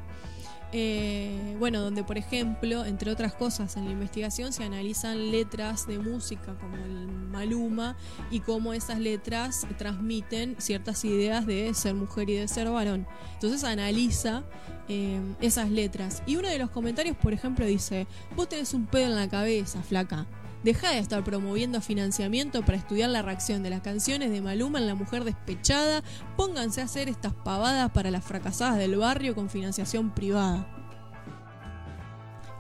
[0.78, 5.98] Eh, bueno, donde por ejemplo, entre otras cosas, en la investigación se analizan letras de
[5.98, 7.97] música como el Maluma
[8.31, 13.07] y cómo esas letras transmiten ciertas ideas de ser mujer y de ser varón.
[13.32, 14.43] Entonces analiza
[14.90, 16.23] eh, esas letras.
[16.27, 19.81] Y uno de los comentarios, por ejemplo, dice, vos tenés un pedo en la cabeza,
[19.82, 20.27] flaca.
[20.67, 24.89] Deja de estar promoviendo financiamiento para estudiar la reacción de las canciones de Maluma en
[24.89, 26.03] La Mujer Despechada.
[26.37, 30.67] Pónganse a hacer estas pavadas para las fracasadas del barrio con financiación privada.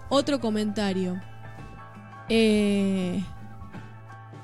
[0.08, 1.20] Otro comentario.
[2.28, 3.24] Eh,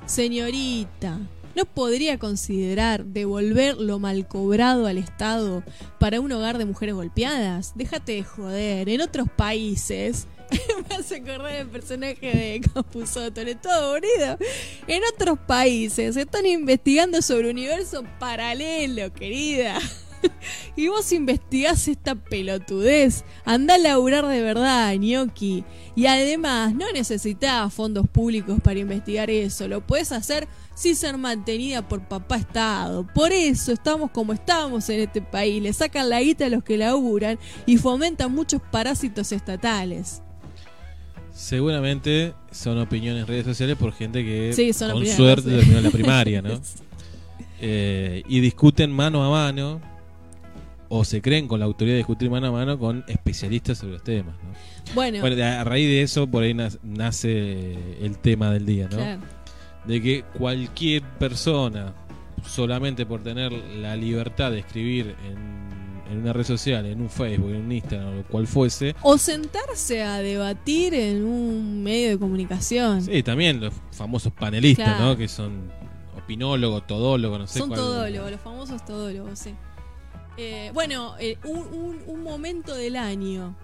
[0.07, 1.21] señorita,
[1.55, 5.63] ¿No podría considerar devolver lo mal cobrado al Estado
[5.99, 7.73] para un hogar de mujeres golpeadas?
[7.75, 8.89] Déjate de joder.
[8.89, 10.27] En otros países,
[10.89, 14.39] me hace acordar el personaje de Capuzotto, todo aburrido.
[14.87, 19.79] En otros países están investigando sobre universo paralelo, querida.
[20.77, 23.25] y vos investigás esta pelotudez.
[23.45, 25.65] Andá a laburar de verdad, ñoqui.
[25.95, 29.69] Y además, no necesitas fondos públicos para investigar eso.
[29.69, 33.07] Lo puedes hacer sin ser mantenida por papá Estado.
[33.15, 35.63] Por eso estamos como estamos en este país.
[35.63, 40.23] Le sacan la guita a los que laburan y fomentan muchos parásitos estatales.
[41.35, 45.57] Seguramente son opiniones en redes sociales por gente que Sí, son con suerte sí.
[45.57, 46.61] terminó la primaria, ¿no?
[47.65, 49.81] Eh, y discuten mano a mano
[50.89, 54.03] o se creen con la autoridad de discutir mano a mano con especialistas sobre los
[54.03, 54.35] temas.
[54.43, 54.95] ¿no?
[54.97, 55.25] Bueno.
[55.25, 58.97] a raíz de eso por ahí nace el tema del día, ¿no?
[58.97, 59.23] Claro.
[59.87, 61.95] De que cualquier persona,
[62.45, 65.72] solamente por tener la libertad de escribir en,
[66.13, 69.19] en una red social, en un Facebook, en un Instagram, o lo cual fuese, O
[69.19, 73.03] sentarse a debatir en un medio de comunicación.
[73.03, 75.05] Sí, también los famosos panelistas, Claro.
[75.13, 75.17] ¿no?
[75.17, 75.71] Que son
[76.17, 77.81] opinólogos, todólogos, no sé Son cuál.
[77.81, 79.55] todólogos, los famosos todólogos, sí.
[80.39, 83.55] Eh, bueno, eh, un, un- un momento del año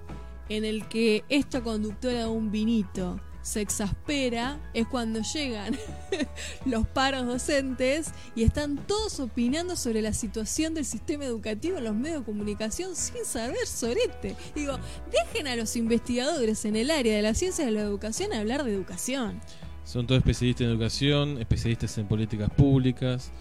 [0.48, 5.74] en el que esta conductora de un vinito se exaspera es cuando llegan
[6.66, 11.94] los paros docentes y están todos opinando sobre la situación del sistema educativo en los
[11.94, 14.36] medios de comunicación sin saber sorete.
[14.54, 14.78] Digo,
[15.10, 18.74] dejen a los investigadores en el área de la ciencia de la educación hablar de
[18.74, 19.40] educación.
[19.84, 23.32] Son todos especialistas en educación, especialistas en políticas públicas.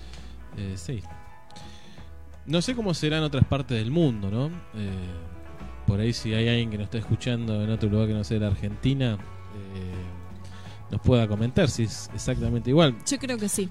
[0.55, 1.01] Eh, sí.
[2.45, 4.47] No sé cómo será en otras partes del mundo, ¿no?
[4.73, 4.89] Eh,
[5.85, 8.39] por ahí si hay alguien que nos está escuchando en otro lugar que no sea
[8.39, 9.17] la Argentina,
[10.91, 12.95] nos pueda comentar si es exactamente igual.
[13.09, 13.69] Yo creo que sí.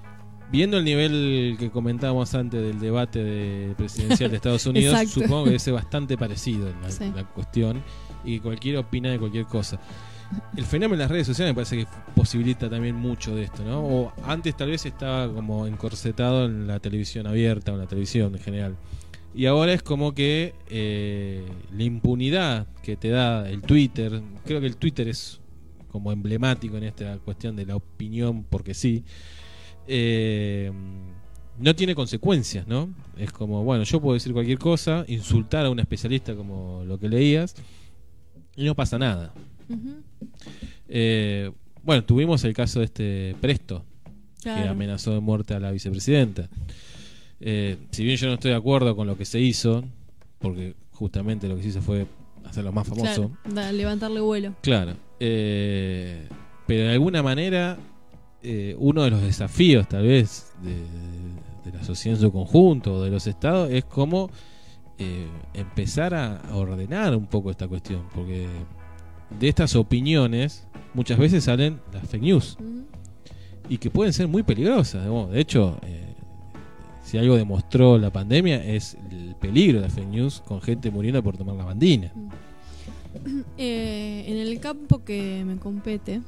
[0.50, 5.58] Viendo el nivel que comentábamos antes del debate de presidencial de Estados Unidos, supongo que
[5.58, 7.10] ser bastante parecido la, Sí.
[7.14, 7.82] la cuestión
[8.24, 9.80] y que cualquiera opina de cualquier cosa.
[10.56, 13.80] El fenómeno de las redes sociales me parece que posibilita también mucho de esto, ¿no?
[13.80, 18.34] O antes tal vez estaba como encorsetado en la televisión abierta o en la televisión
[18.34, 18.76] en general.
[19.34, 21.44] Y ahora es como que eh,
[21.76, 25.40] la impunidad que te da el Twitter, creo que el Twitter es
[25.96, 29.02] como emblemático en esta cuestión de la opinión porque sí,
[29.88, 30.70] eh,
[31.58, 32.90] no tiene consecuencias, ¿no?
[33.16, 37.08] Es como, bueno, yo puedo decir cualquier cosa, insultar a un especialista como lo que
[37.08, 37.54] leías,
[38.56, 39.32] y no pasa nada.
[40.88, 41.50] Eh,
[41.82, 43.84] bueno, tuvimos el caso de este Presto,
[44.42, 46.48] que amenazó de muerte a la vicepresidenta.
[47.40, 49.82] Eh, si bien yo no estoy de acuerdo con lo que se hizo,
[50.38, 52.06] porque justamente lo que se hizo fue
[52.44, 54.54] hacerlo más famoso, Claro, da- levantarle vuelo.
[54.60, 54.94] Claro.
[55.20, 56.28] Eh,
[56.66, 57.78] pero de alguna manera,
[58.42, 60.74] eh, uno de los desafíos, tal vez, de,
[61.70, 64.30] de la sociedad en su conjunto, o de los estados, es cómo
[64.98, 68.04] eh, empezar a, ordenar un poco esta cuestión.
[68.14, 68.48] Porque
[69.38, 72.56] de estas opiniones, muchas veces salen las fake news.
[73.68, 75.04] Y que pueden ser muy peligrosas.
[75.30, 76.14] De hecho, eh,
[77.02, 81.22] si algo demostró la pandemia, es el peligro de las fake news con gente muriendo
[81.22, 82.12] por tomar la bandina.
[83.58, 86.20] Eh, en el campo que me compete,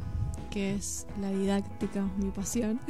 [0.51, 2.81] que es la didáctica, mi pasión,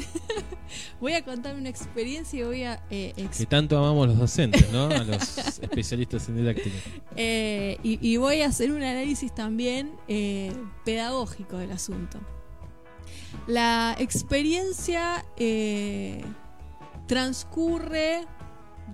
[1.00, 4.84] voy a contar una experiencia y voy a eh, Que tanto amamos los docentes, ¿no?
[4.86, 6.76] A los especialistas en didáctica.
[7.16, 10.52] eh, y, y voy a hacer un análisis también eh,
[10.84, 12.18] pedagógico del asunto.
[13.46, 15.24] La experiencia
[17.06, 18.26] transcurre,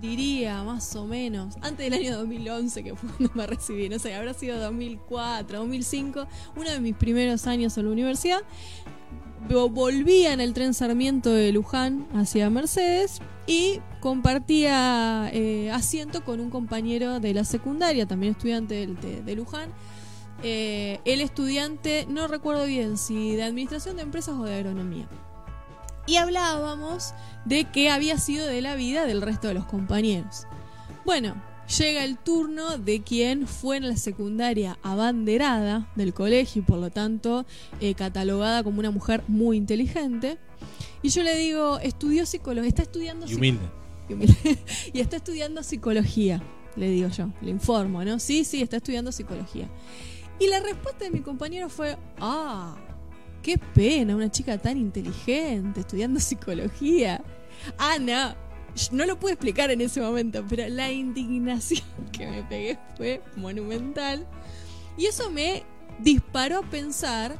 [0.01, 4.13] diría más o menos, antes del año 2011, que fue cuando me recibí, no sé,
[4.13, 8.41] habrá sido 2004, 2005, uno de mis primeros años en la universidad.
[9.49, 16.39] Vo- Volvía en el tren Sarmiento de Luján hacia Mercedes y compartía eh, asiento con
[16.39, 19.69] un compañero de la secundaria, también estudiante de, de Luján.
[20.43, 25.07] Eh, el estudiante, no recuerdo bien si de administración de empresas o de agronomía.
[26.07, 27.13] Y hablábamos
[27.45, 30.45] de qué había sido de la vida del resto de los compañeros.
[31.05, 31.35] Bueno,
[31.79, 36.91] llega el turno de quien fue en la secundaria abanderada del colegio y por lo
[36.91, 37.45] tanto
[37.79, 40.37] eh, catalogada como una mujer muy inteligente.
[41.01, 43.65] Y yo le digo, estudió psicología, está estudiando Y humilde.
[44.09, 44.59] y humilde.
[44.93, 46.41] y está estudiando psicología,
[46.75, 48.19] le digo yo, le informo, ¿no?
[48.19, 49.67] Sí, sí, está estudiando psicología.
[50.39, 52.75] Y la respuesta de mi compañero fue, ah,
[53.45, 57.21] qué pena, una chica tan inteligente estudiando psicología.
[58.01, 58.35] No,
[58.91, 64.25] no lo pude explicar en ese momento, pero la indignación que me pegué fue monumental.
[64.97, 65.63] Y eso me
[65.99, 67.37] disparó a pensar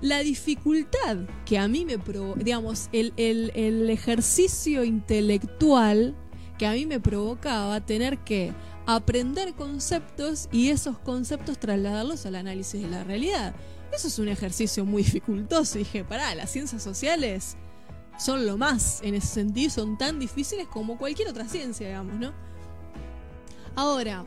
[0.00, 6.16] la dificultad que a mí me provoca, digamos, el, el- el ejercicio intelectual
[6.58, 8.52] que a mí me provocaba tener que
[8.86, 13.54] aprender conceptos y esos conceptos trasladarlos al análisis de la realidad.
[13.92, 15.78] Eso es un ejercicio muy dificultoso.
[15.78, 17.56] Y dije, pará, las ciencias sociales
[18.18, 22.32] son lo más en ese sentido, son tan difíciles como cualquier otra ciencia, digamos, ¿no?
[23.74, 24.24] Ahora,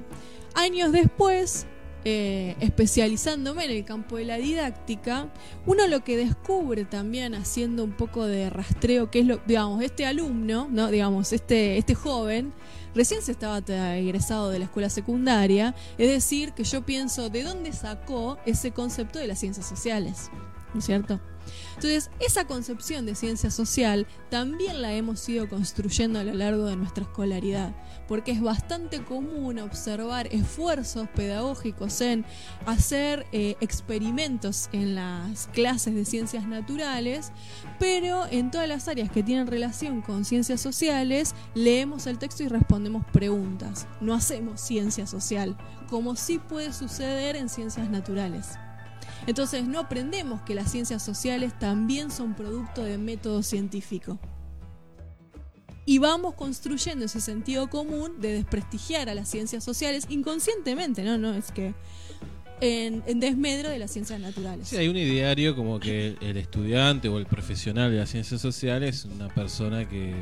[0.56, 1.68] años después,
[2.04, 5.32] eh, especializándome en el campo de la didáctica,
[5.66, 10.06] uno lo que descubre también haciendo un poco de rastreo, que es lo, digamos, este
[10.06, 10.90] alumno, ¿no?
[10.90, 12.54] Digamos, este, este joven,
[12.96, 13.60] recién se estaba
[13.98, 19.20] egresado de la escuela secundaria, es decir, que yo pienso, ¿de dónde sacó ese concepto
[19.20, 20.32] de las ciencias sociales?
[20.74, 21.20] ¿No es cierto?
[21.76, 26.78] Entonces, esa concepción de ciencia social también la hemos ido construyendo a lo largo de
[26.78, 27.76] nuestra escolaridad,
[28.08, 32.26] porque es bastante común observar esfuerzos pedagógicos en
[32.66, 37.32] hacer eh, experimentos en las clases de ciencias naturales,
[37.78, 42.48] pero en todas las áreas que tienen relación con ciencias sociales, leemos el texto y
[42.48, 43.88] respondemos preguntas.
[44.00, 45.58] No hacemos ciencia social,
[45.90, 48.58] como sí puede suceder en ciencias naturales.
[49.28, 54.20] Entonces no aprendemos que las ciencias sociales también son producto de método científico.
[55.86, 61.18] Y vamos construyendo ese sentido común de desprestigiar a las ciencias sociales inconscientemente, ¿no?
[61.18, 61.74] No es que
[62.62, 64.68] en, en desmedro de las ciencias naturales.
[64.68, 68.96] Sí, hay un ideario como que el estudiante o el profesional de las ciencias sociales
[68.96, 70.14] es una persona que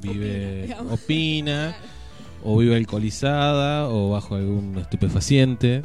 [0.00, 1.76] vive, opina,
[2.44, 5.82] o vive alcoholizada, o bajo algún estupefaciente.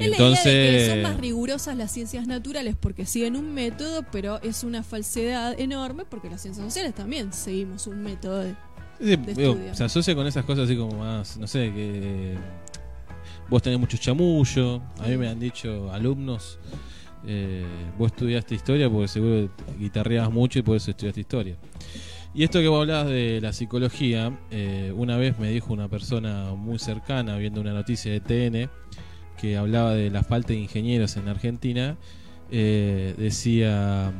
[0.00, 3.36] Y Es la idea de que entonces, son más rigurosas las ciencias naturales porque siguen
[3.36, 8.38] un método, pero es una falsedad enorme porque las ciencias sociales también seguimos un método
[8.38, 8.54] de,
[8.98, 12.34] de digo, se asocia con esas cosas así como más, no sé, que
[13.48, 14.80] vos tenés mucho chamullo.
[14.98, 16.58] A mí me han dicho alumnos,
[17.26, 17.64] eh,
[17.98, 21.56] vos estudiaste historia porque seguro guitarreabas mucho y por eso estudiaste historia.
[22.32, 26.54] Y esto que vos hablabas de la psicología, eh, una vez me dijo una persona
[26.54, 28.70] muy cercana viendo una noticia de TN
[29.40, 31.96] que hablaba de la falta de ingenieros en Argentina,
[32.50, 34.12] eh, decía,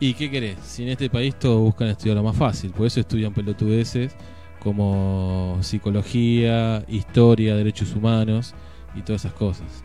[0.00, 0.58] ¿y qué querés?
[0.62, 4.16] Si en este país todos buscan estudiar lo más fácil, por eso estudian pelotudeces
[4.58, 8.54] como psicología, historia, derechos humanos
[8.94, 9.84] y todas esas cosas.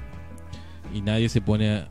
[0.94, 1.90] Y nadie se pone a,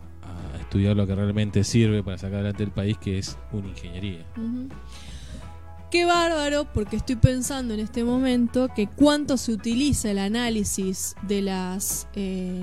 [0.60, 4.24] estudiar lo que realmente sirve para sacar adelante el país, que es una ingeniería.
[5.90, 11.42] Qué bárbaro, porque estoy pensando en este momento que cuánto se utiliza el análisis de
[11.42, 12.60] las eh,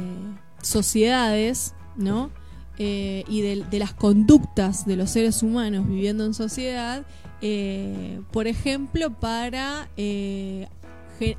[0.61, 2.29] sociedades, ¿no?
[2.77, 7.05] Eh, y de, las conductas de los seres humanos viviendo en sociedad,
[7.41, 9.87] eh, por ejemplo, para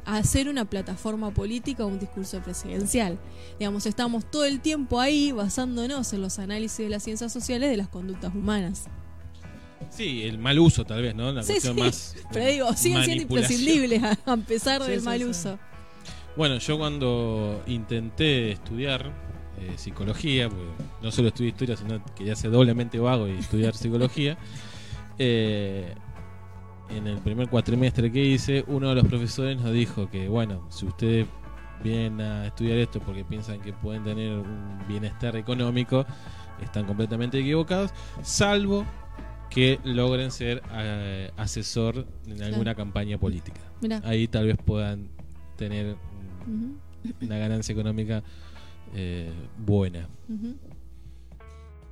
[0.05, 3.19] hacer una plataforma política o un discurso presidencial.
[3.59, 7.77] Digamos, estamos todo el tiempo ahí basándonos en los análisis de las ciencias sociales de
[7.77, 8.85] las conductas humanas.
[9.95, 11.33] Sí, el mal uso tal vez, ¿no?
[11.33, 11.81] La Sí, cuestión sí.
[11.83, 15.25] más Pero digo, siguen siendo imprescindibles a, a pesar Sí, del sí, mal sí.
[15.25, 15.59] uso.
[16.37, 19.13] Bueno, yo cuando intenté estudiar
[19.59, 20.65] eh, psicología, porque
[21.03, 24.39] no solo estudié historia, sino que quería ser doblemente vago y estudiar psicología,
[25.19, 25.95] eh,
[26.89, 30.87] en el primer cuatrimestre que hice, uno de los profesores nos dijo que, bueno, si
[30.87, 31.27] ustedes
[31.85, 36.07] vienen a estudiar esto porque piensan que pueden tener un bienestar económico,
[36.63, 37.91] están completamente equivocados,
[38.23, 38.85] salvo
[39.55, 43.61] que logren ser eh, asesor en alguna campaña política.
[43.81, 44.01] Mirá.
[44.05, 45.09] Ahí tal vez puedan
[45.57, 45.97] tener
[47.21, 48.23] una ganancia económica
[48.95, 50.09] eh, buena.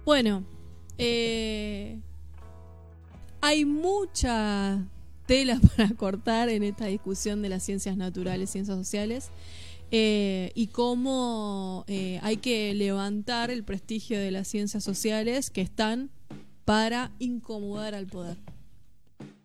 [0.05, 0.45] Bueno,
[0.99, 1.99] eh,
[3.41, 4.85] hay mucha
[5.27, 9.31] tela para cortar en esta discusión de las ciencias naturales, ciencias sociales,
[9.93, 16.11] eh, y cómo eh, hay que levantar el prestigio de las ciencias sociales que están
[16.70, 18.36] para incomodar al poder.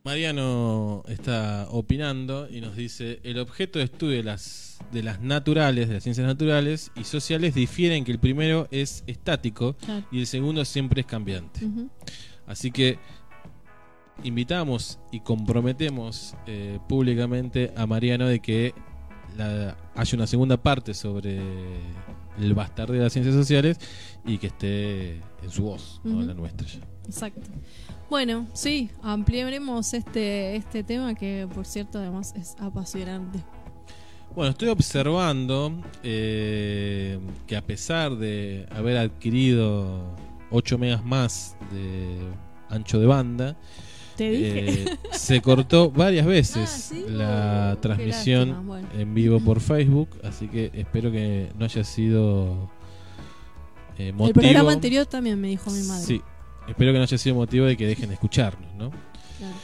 [0.03, 5.87] Mariano está opinando y nos dice, el objeto de estudio de las, de las naturales,
[5.87, 10.05] de las ciencias naturales y sociales difieren que el primero es estático Claro.
[10.11, 11.61] y el segundo siempre es cambiante.
[12.45, 12.99] Así que
[14.23, 18.75] invitamos y comprometemos eh, públicamente a Mariano de que
[19.35, 21.39] la- haya una segunda parte sobre
[22.37, 23.79] el bastardeo de las ciencias sociales
[24.27, 26.79] y que esté en su voz, no en la nuestra ya.
[27.07, 27.41] Exacto.
[28.09, 33.39] Bueno, sí, ampliaremos este, este tema que, por cierto, además es apasionante.
[34.35, 35.71] Bueno, estoy observando
[36.03, 40.13] eh, que a pesar de haber adquirido
[40.51, 42.17] 8 megas más de
[42.69, 43.55] ancho de banda,
[44.17, 44.83] Te dije.
[44.91, 47.05] eh, se cortó varias veces Ah, ¿sí?
[47.07, 48.87] la transmisión bueno.
[48.97, 52.69] en vivo por Facebook, así que espero que no haya sido
[53.97, 54.41] eh, El motivo.
[54.41, 56.03] programa anterior también me dijo mi madre.
[56.05, 56.21] Sí,
[56.67, 58.89] espero que no haya sido motivo de que dejen de escucharnos, ¿no?
[59.37, 59.55] Claro.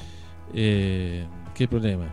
[0.54, 2.08] Eh, ¿Qué problema?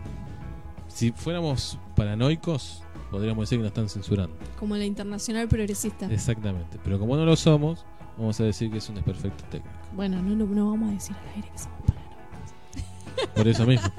[0.89, 4.37] Si fuéramos paranoicos, podríamos decir que nos están censurando.
[4.59, 6.07] Como la internacional progresista.
[6.11, 6.79] Exactamente.
[6.83, 7.85] Pero como no lo somos,
[8.17, 9.77] vamos a decir que es un desperfecto técnico.
[9.93, 13.35] Bueno, no, no, vamos a decir al aire que somos paranoicos.
[13.35, 13.89] Por eso mismo.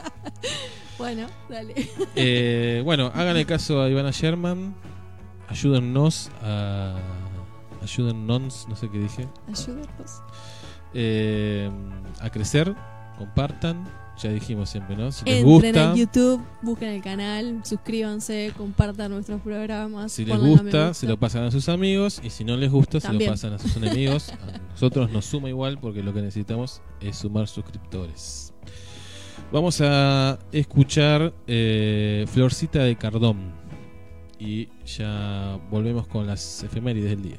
[0.99, 1.73] Bueno, dale.
[2.13, 4.75] Eh, bueno, háganle caso a Ivana Sherman.
[5.47, 6.97] Ayúdennos a.
[7.81, 9.29] Ayúdennos, no sé qué dije.
[9.47, 10.21] Ayúdanos.
[10.93, 11.69] Eh,
[12.19, 12.73] a crecer.
[13.17, 13.83] Compartan.
[14.21, 15.13] Ya dijimos siempre, ¿no?
[15.13, 15.91] Si les Entren gusta.
[15.91, 20.11] a YouTube, busquen el canal, suscríbanse, compartan nuestros programas.
[20.11, 22.19] Si les gusta, se lo pasan a sus amigos.
[22.21, 24.29] Y si no les gusta, se lo pasan a sus enemigos.
[24.29, 28.53] A nosotros nos suma igual porque lo que necesitamos es sumar suscriptores.
[29.53, 33.53] Vamos a escuchar eh, Florcita de Cardón.
[34.37, 37.37] Y ya volvemos con las efemérides del día.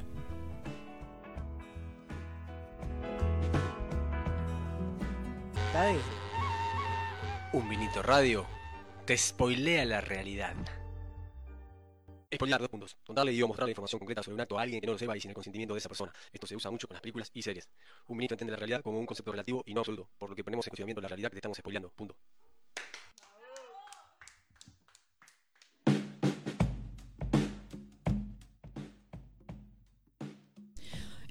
[7.54, 8.46] Un vinito radio
[9.06, 10.54] te spoilea la realidad.
[12.34, 12.96] Spoiler, dos puntos.
[13.06, 15.16] Contarle y o mostrarle información concreta sobre un acto a alguien que no lo sepa
[15.16, 16.12] y sin el consentimiento de esa persona.
[16.32, 17.70] Esto se usa mucho con las películas y series.
[18.08, 20.44] Un minito entiende la realidad como un concepto relativo y no absoluto, por lo que
[20.44, 21.90] ponemos en cuestionamiento la realidad que te estamos spoileando.
[21.96, 22.14] Punto.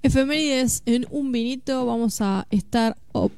[0.02, 3.30] Efemérides en un vinito vamos a estar oh,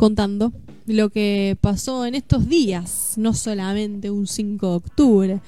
[0.00, 0.54] contando
[0.86, 5.40] lo que pasó en estos días, no solamente un 5 de octubre.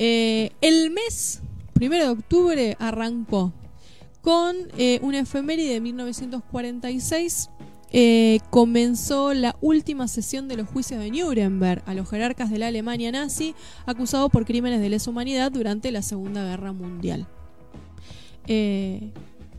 [0.00, 1.40] Eh, el mes
[1.74, 3.52] primero de octubre arrancó
[4.20, 7.50] con eh, una efeméride de 1946.
[7.92, 12.66] eh, comenzó la última sesión de los juicios de Nuremberg a los jerarcas de la
[12.66, 13.54] Alemania nazi
[13.86, 17.28] acusados por crímenes de lesa humanidad durante la Segunda Guerra Mundial.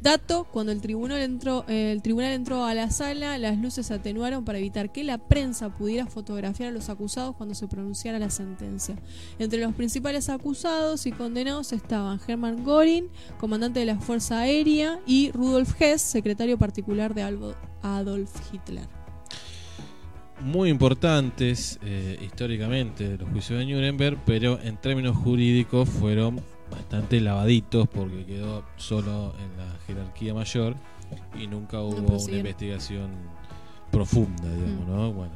[0.06, 3.96] Dato, cuando el tribunal, entró, eh, el tribunal entró a la sala, las luces se
[3.96, 8.30] atenuaron para evitar que la prensa pudiera fotografiar a los acusados cuando se pronunciara la
[8.30, 8.96] sentencia.
[9.40, 13.10] Entre los principales acusados y condenados estaban Hermann Göring,
[13.40, 17.24] comandante de la Fuerza Aérea, y Rudolf Hess, secretario particular de
[17.82, 18.88] Adolf Hitler.
[20.40, 26.42] Muy importantes eh, históricamente los juicios de Nuremberg, pero en términos jurídicos fueron
[26.76, 30.76] bastante lavaditos porque quedó solo en la jerarquía mayor
[31.40, 33.12] y nunca hubo una investigación
[33.92, 34.92] profunda, digamos, Mm.
[34.92, 35.14] ¿no?
[35.14, 35.34] Bueno,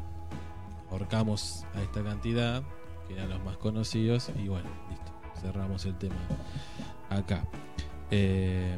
[0.92, 2.64] ahorcamos a esta cantidad,
[3.08, 5.12] que eran los más conocidos, y bueno, listo,
[5.42, 6.16] cerramos el tema
[7.10, 7.44] acá.
[8.12, 8.78] Eh,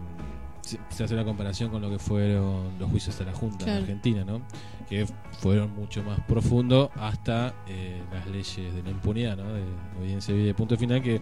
[0.61, 3.71] se, hace una comparación con lo que fueron los juicios a la Junta Claro.
[3.79, 4.41] en Argentina, ¿no?
[4.87, 5.07] Que
[5.39, 9.51] fueron mucho más profundos hasta eh, las leyes de la impunidad, ¿no?
[9.53, 9.63] De
[9.99, 11.19] obediencia y de punto final que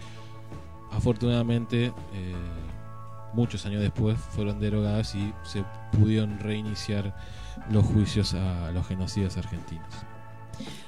[0.91, 2.33] afortunadamente eh,
[3.33, 7.15] muchos años después fueron derogadas y se pudieron reiniciar
[7.71, 9.87] los juicios a los genocidas argentinos.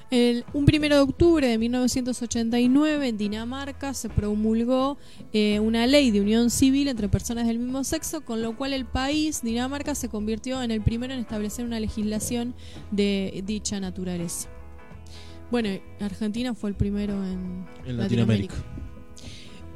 [0.09, 4.97] El, un primero de octubre de 1989 en Dinamarca se promulgó
[5.31, 8.83] eh, una ley de unión civil entre personas del mismo sexo, con lo cual el
[8.83, 12.55] país, Dinamarca, se convirtió en el primero en establecer una legislación
[12.91, 14.49] de dicha naturaleza.
[15.49, 15.69] Bueno,
[16.01, 18.55] Argentina fue el primero en, En Latinoamérica.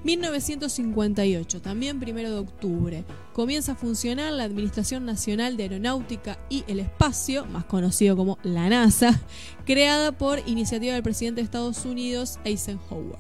[0.05, 3.03] 1958, también primero de octubre,
[3.33, 8.69] comienza a funcionar la Administración Nacional de Aeronáutica y el Espacio, más conocido como la
[8.69, 9.19] NASA,
[9.65, 13.17] creada por iniciativa del presidente de Estados Unidos, Eisenhower.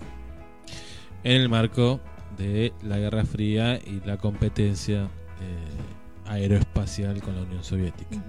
[1.23, 1.99] En el marco
[2.37, 5.09] de la Guerra Fría y la competencia
[5.41, 8.21] eh, aeroespacial con la Unión Soviética.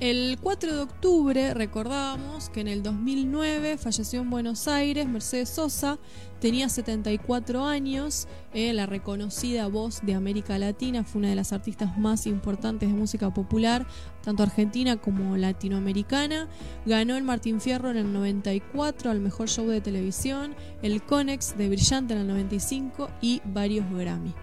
[0.00, 6.00] El 4 de octubre recordábamos que en el 2009 falleció en Buenos Aires Mercedes Sosa,
[6.40, 11.96] tenía 74 años, eh, la reconocida voz de América Latina, fue una de las artistas
[11.96, 13.86] más importantes de música popular,
[14.20, 16.48] tanto argentina como latinoamericana,
[16.86, 21.68] ganó el Martín Fierro en el 94 al mejor show de televisión, el Conex de
[21.68, 24.34] Brillante en el 95 y varios Grammy.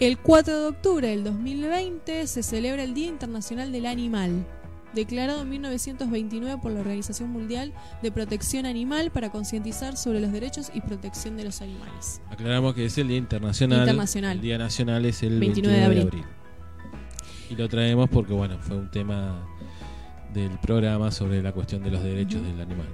[0.00, 4.46] El 4 de octubre del 2020 se celebra el Día Internacional del Animal,
[4.94, 10.70] declarado en 1929 por la Organización Mundial de Protección Animal para concientizar sobre los derechos
[10.72, 12.22] y protección de los animales.
[12.30, 13.80] Aclaramos que es el Día Internacional.
[13.80, 14.36] Internacional.
[14.36, 16.22] El Día Nacional es el 29 29, de de abril.
[16.22, 16.24] abril.
[17.50, 19.48] Y lo traemos porque, bueno, fue un tema
[20.32, 22.86] del programa sobre la cuestión de los derechos del animal.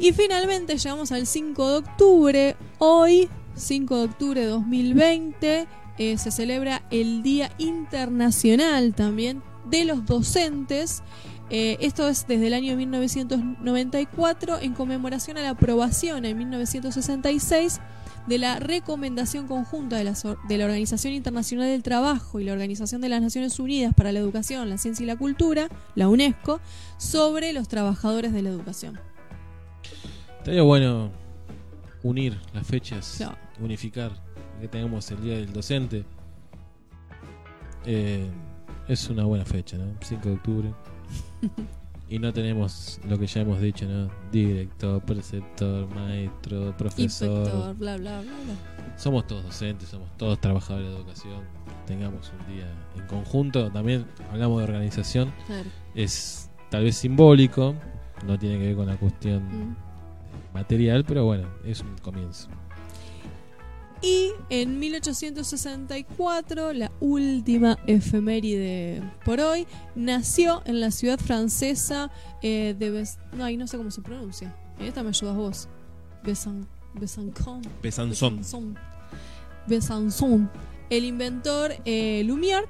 [0.00, 2.56] Y finalmente llegamos al 5 de octubre.
[2.78, 5.66] Hoy, 5 de octubre de 2020,
[5.98, 11.02] eh, se celebra el Día Internacional también de los Docentes.
[11.50, 17.80] Eh, esto es desde el año 1994 en conmemoración a la aprobación en 1966
[18.26, 20.14] de la recomendación conjunta de la,
[20.48, 24.18] de la Organización Internacional del Trabajo y la Organización de las Naciones Unidas para la
[24.18, 26.60] Educación, la Ciencia y la Cultura, la UNESCO,
[26.96, 28.98] sobre los trabajadores de la educación.
[30.38, 31.10] Estaría bueno
[32.02, 33.18] unir las fechas.
[33.60, 34.12] Unificar,
[34.60, 36.04] que tengamos el Día del Docente.
[37.86, 38.26] Eh,
[38.88, 39.94] es una buena fecha, ¿no?
[40.00, 40.74] 5 de octubre.
[42.08, 44.10] y no tenemos lo que ya hemos dicho, ¿no?
[44.30, 47.28] Director, preceptor, maestro, profesor.
[47.28, 48.98] Inspector, bla, bla, bla, bla.
[48.98, 51.42] Somos todos docentes, somos todos trabajadores de educación.
[51.86, 52.66] Tengamos un día
[52.96, 53.70] en conjunto.
[53.70, 55.32] También hablamos de organización.
[55.46, 55.68] Claro.
[55.94, 57.74] Es tal vez simbólico,
[58.26, 59.76] no tiene que ver con la cuestión Mm.
[60.54, 62.48] material, pero bueno, es un comienzo.
[64.04, 72.10] Y en 1864, la última efeméride por hoy, nació en la ciudad francesa
[72.42, 74.54] eh, de Bes no, ahí no sé cómo se pronuncia.
[74.78, 75.68] Esta me ayudas vos.
[76.22, 77.62] Besan Besançon.
[77.82, 78.36] Besançon.
[78.36, 78.76] Besançon.
[79.66, 80.50] Besançon.
[80.90, 82.66] El inventor eh, Lumière,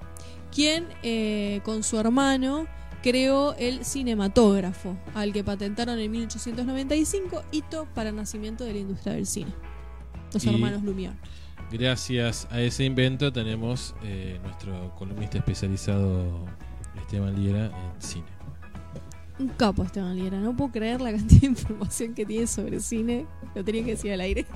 [0.54, 2.68] quien eh, con su hermano
[3.02, 9.26] creó el cinematógrafo, al que patentaron en 1895, hito para nacimiento de la industria del
[9.26, 9.52] cine.
[10.34, 11.14] Los Y hermanos Lumière.
[11.70, 16.44] Gracias a ese invento tenemos eh, nuestro columnista especializado
[16.96, 18.26] Esteban Liera en cine.
[19.38, 23.26] Un capo Esteban Liera, no puedo creer la cantidad de información que tiene sobre cine.
[23.54, 24.46] Lo tenía que decir al aire.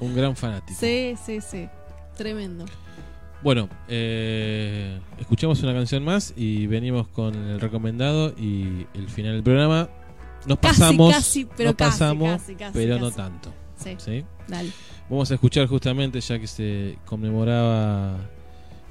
[0.00, 0.78] Un gran fanático.
[0.78, 1.68] sí, sí, sí.
[2.16, 2.64] Tremendo.
[3.42, 9.42] Bueno, eh, escuchamos una canción más y venimos con el recomendado y el final del
[9.42, 9.88] programa.
[10.46, 12.42] Nos Casi, pasamos, casi, pero nos casi, pasamos,
[12.72, 13.52] pero no tanto.
[13.98, 14.24] Sí.
[14.48, 14.70] Dale.
[15.08, 18.16] Vamos a escuchar justamente, ya que se conmemoraba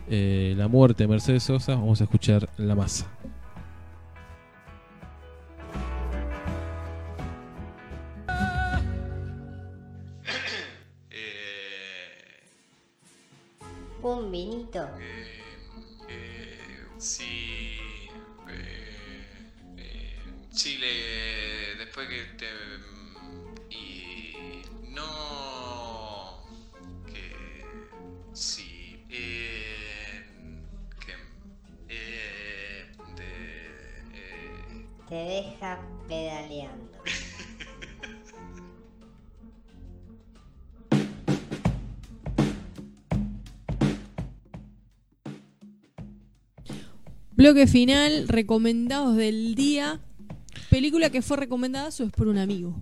[0.09, 3.05] eh, la muerte de Mercedes Sosa, vamos a escuchar La Masa.
[14.03, 14.87] Un vinito.
[47.43, 49.99] Bloque final, recomendados del día.
[50.69, 52.81] Película que fue recomendada su vez por un amigo.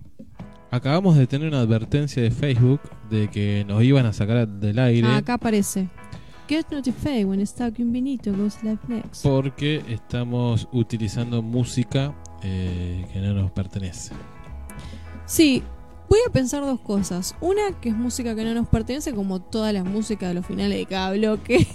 [0.70, 2.80] Acabamos de tener una advertencia de Facebook
[3.10, 5.88] de que nos iban a sacar del aire Ah, acá aparece.
[6.48, 7.44] Get notified when
[7.80, 9.24] un vinito goes live next.
[9.24, 12.14] porque estamos utilizando música
[12.44, 14.14] eh, que no nos pertenece.
[15.26, 15.64] Sí,
[16.12, 17.34] voy a pensar dos cosas.
[17.40, 20.76] Una, que es música que no nos pertenece, como toda la música de los finales
[20.76, 21.66] de cada bloque.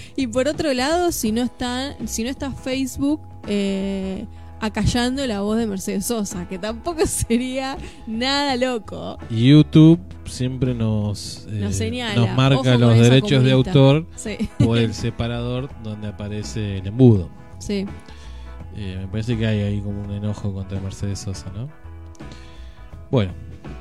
[0.16, 4.26] y por otro lado, si no está, si no está Facebook eh,
[4.60, 7.76] acallando la voz de Mercedes Sosa, que tampoco sería
[8.06, 9.18] nada loco.
[9.28, 12.14] YouTube siempre nos, eh, Nos señala.
[12.14, 14.36] nos marca los derechos de autor Sí.
[14.60, 17.28] por el separador donde aparece el embudo.
[17.58, 17.86] Sí.
[18.76, 21.68] Eh, me parece que hay ahí como un enojo contra Mercedes Sosa, ¿no?
[23.10, 23.32] Bueno,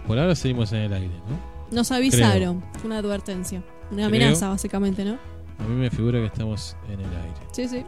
[0.07, 1.75] por ahora seguimos en el aire, ¿no?
[1.75, 2.63] Nos avisaron.
[2.83, 3.63] Una advertencia.
[3.91, 4.23] Una Creo.
[4.23, 5.17] amenaza, básicamente, ¿no?
[5.59, 7.47] A mí me figura que estamos en el aire.
[7.51, 7.83] Sí, sí.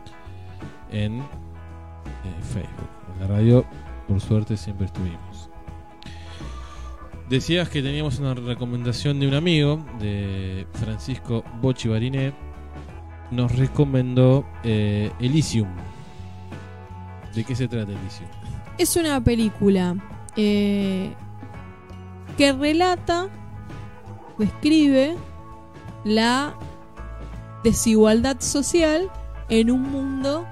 [0.91, 1.23] En eh,
[2.53, 2.89] Facebook.
[3.13, 3.65] En la radio,
[4.07, 5.49] por suerte, siempre estuvimos.
[7.29, 12.33] Decías que teníamos una recomendación de un amigo, de Francisco Bochi Bariné.
[13.31, 15.69] Nos recomendó eh, Elysium.
[17.33, 18.29] ¿De qué se trata Elysium?
[18.77, 19.95] Es una película
[20.35, 21.13] eh,
[22.41, 23.29] que relata,
[24.39, 25.15] describe
[26.03, 26.55] la
[27.63, 29.11] desigualdad social
[29.47, 30.47] en un mundo,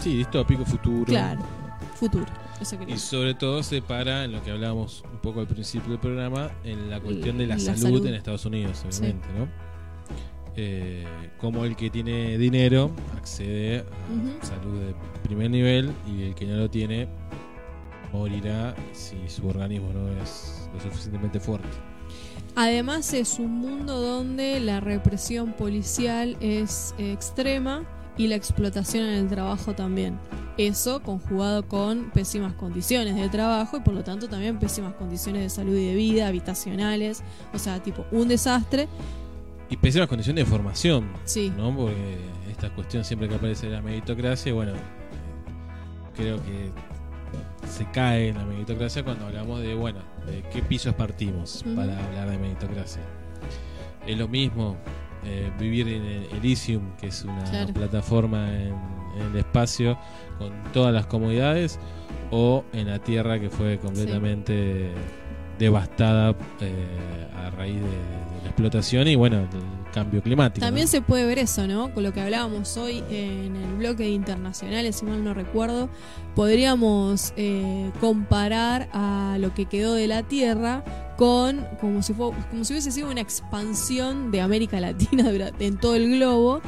[0.00, 1.04] Sí, distópico, futuro.
[1.04, 1.40] claro,
[1.94, 2.26] futuro.
[2.60, 6.00] Eso Y sobre todo se para en lo que hablábamos un poco al principio del
[6.00, 8.06] programa, en la cuestión de la, La salud, salud.
[8.08, 9.02] en Estados Unidos, Sí.
[9.04, 9.48] obviamente, ¿no?
[10.56, 11.06] Eh,
[11.38, 13.84] como el que tiene dinero accede
[14.42, 17.06] a salud de primer nivel y el que no lo tiene
[18.12, 21.68] morirá si su organismo no es lo suficientemente fuerte.
[22.54, 27.84] Además es un mundo donde la represión policial es extrema
[28.18, 30.18] y la explotación en el trabajo también.
[30.58, 35.48] Eso conjugado con pésimas condiciones de trabajo y por lo tanto también pésimas condiciones de
[35.48, 37.22] salud y de vida, habitacionales,
[37.54, 38.86] o sea, tipo un desastre.
[39.70, 41.50] Y pésimas condiciones de formación, Sí.
[41.56, 41.74] ¿no?
[41.74, 42.18] Porque
[42.50, 44.72] esta cuestión siempre que aparece de la meritocracia, bueno,
[46.14, 46.70] creo que
[47.72, 52.38] se cae la meritocracia cuando hablamos de, bueno, de qué pisos partimos para hablar de
[52.38, 53.02] meritocracia.
[54.06, 54.76] Es lo mismo
[55.24, 57.72] eh, vivir en el Elysium, que es una Claro.
[57.72, 58.74] plataforma en,
[59.16, 59.98] en el espacio
[60.38, 61.78] con todas las comodidades,
[62.30, 64.90] o en la Tierra que fue completamente
[65.58, 70.64] devastada eh, a raíz de, de la explotación y, bueno, del cambio climático.
[70.64, 70.90] También ¿no?
[70.90, 71.92] se puede ver eso, ¿no?
[71.92, 75.88] Con lo que hablábamos hoy en el bloque de internacionales, si mal no recuerdo,
[76.34, 80.84] podríamos eh, comparar a lo que quedó de la Tierra
[81.16, 85.30] con como si, fue, como si hubiese sido una expansión de América Latina
[85.60, 86.60] en todo el globo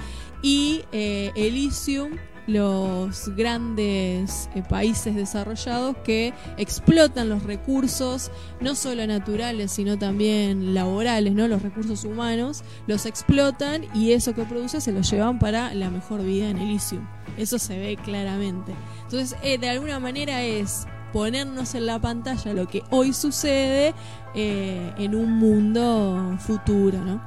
[0.43, 2.13] y eh, Elysium
[2.47, 8.31] los grandes eh, países desarrollados que explotan los recursos
[8.61, 14.45] no solo naturales sino también laborales no los recursos humanos los explotan y eso que
[14.45, 17.07] produce se lo llevan para la mejor vida en Elysium.
[17.37, 18.75] Eso se ve claramente.
[19.05, 23.95] Entonces eh, de alguna manera es ponernos en la pantalla lo que hoy sucede
[24.35, 27.23] eh, en un mundo futuro no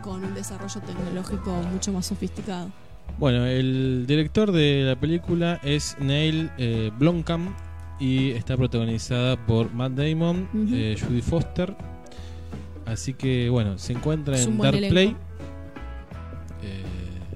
[0.00, 2.70] con un desarrollo tecnológico mucho más sofisticado
[3.18, 7.50] Bueno, el director de la película es Neil eh, Blomkamp
[7.98, 10.68] y está protagonizada por Matt Damon, Ujú.
[10.74, 11.74] eh, Judy Foster.
[12.84, 14.92] Así que bueno, se encuentra en Dark elenco.
[14.92, 15.16] Play.
[16.62, 16.82] Eh,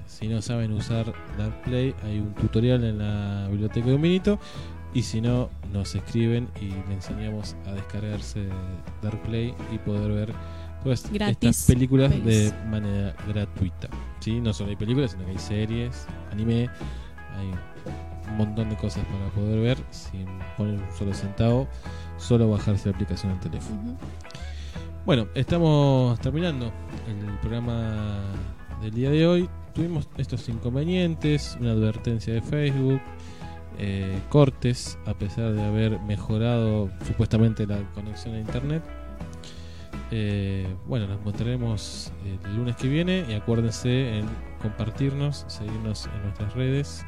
[0.05, 4.39] si no saben usar Dark Play, hay un tutorial en la biblioteca de un minuto.
[4.93, 8.43] Y si no, nos escriben y le enseñamos a descargarse
[9.01, 10.33] Dark Play y poder ver
[10.83, 12.51] todas Gratis estas películas pelis.
[12.51, 13.89] de manera gratuita.
[14.19, 14.39] ¿sí?
[14.39, 16.69] No solo hay películas, sino que hay series, anime,
[17.37, 17.51] hay
[18.29, 20.25] un montón de cosas para poder ver sin
[20.57, 21.67] poner un solo centavo,
[22.17, 23.97] solo bajarse la aplicación al teléfono.
[25.05, 26.71] Bueno, estamos terminando
[27.07, 28.21] el programa
[28.81, 29.49] del día de hoy.
[29.73, 33.01] Tuvimos estos inconvenientes, una advertencia de Facebook,
[33.79, 38.83] eh, cortes, a pesar de haber mejorado supuestamente la conexión a internet.
[40.13, 42.11] Eh, bueno, nos mostraremos
[42.45, 44.25] el lunes que viene y acuérdense en
[44.61, 47.05] compartirnos, seguirnos en nuestras redes,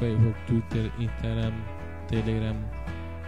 [0.00, 1.52] Facebook, Twitter, Instagram,
[2.08, 2.56] Telegram.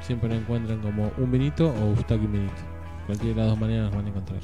[0.01, 2.51] Siempre nos encuentran como un vinito o Ustaki un.
[3.05, 4.41] Cualquiera de las dos maneras nos van a encontrar.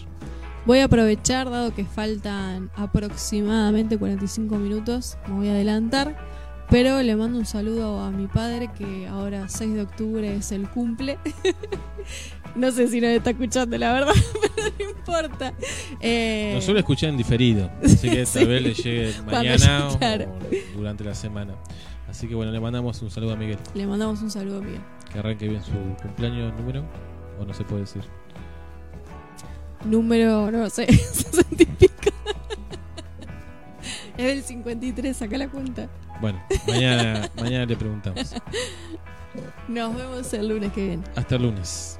[0.66, 6.16] Voy a aprovechar, dado que faltan aproximadamente 45 minutos, me voy a adelantar,
[6.70, 10.68] pero le mando un saludo a mi padre que ahora 6 de octubre es el
[10.68, 11.18] cumple.
[12.54, 14.12] no sé si nos está escuchando, la verdad,
[14.56, 15.52] pero no importa.
[16.00, 18.38] Eh, Nos suele escuchar en diferido, así que Sí.
[18.38, 19.98] tal vez le llegue mañana o,
[20.76, 21.54] durante la semana.
[22.08, 23.58] Así que bueno, le mandamos un saludo a Miguel.
[23.74, 24.80] Le mandamos un saludo, Miguel.
[25.10, 25.72] Que arranque bien su
[26.02, 26.84] cumpleaños número,
[27.40, 28.02] o no se puede decir.
[29.84, 31.94] Número, no sé, 60 y pico.
[34.16, 35.88] es del 53, saca la cuenta.
[36.20, 38.34] Bueno, mañana, mañana le preguntamos.
[39.66, 41.02] Nos vemos el lunes que viene.
[41.16, 41.98] Hasta el lunes.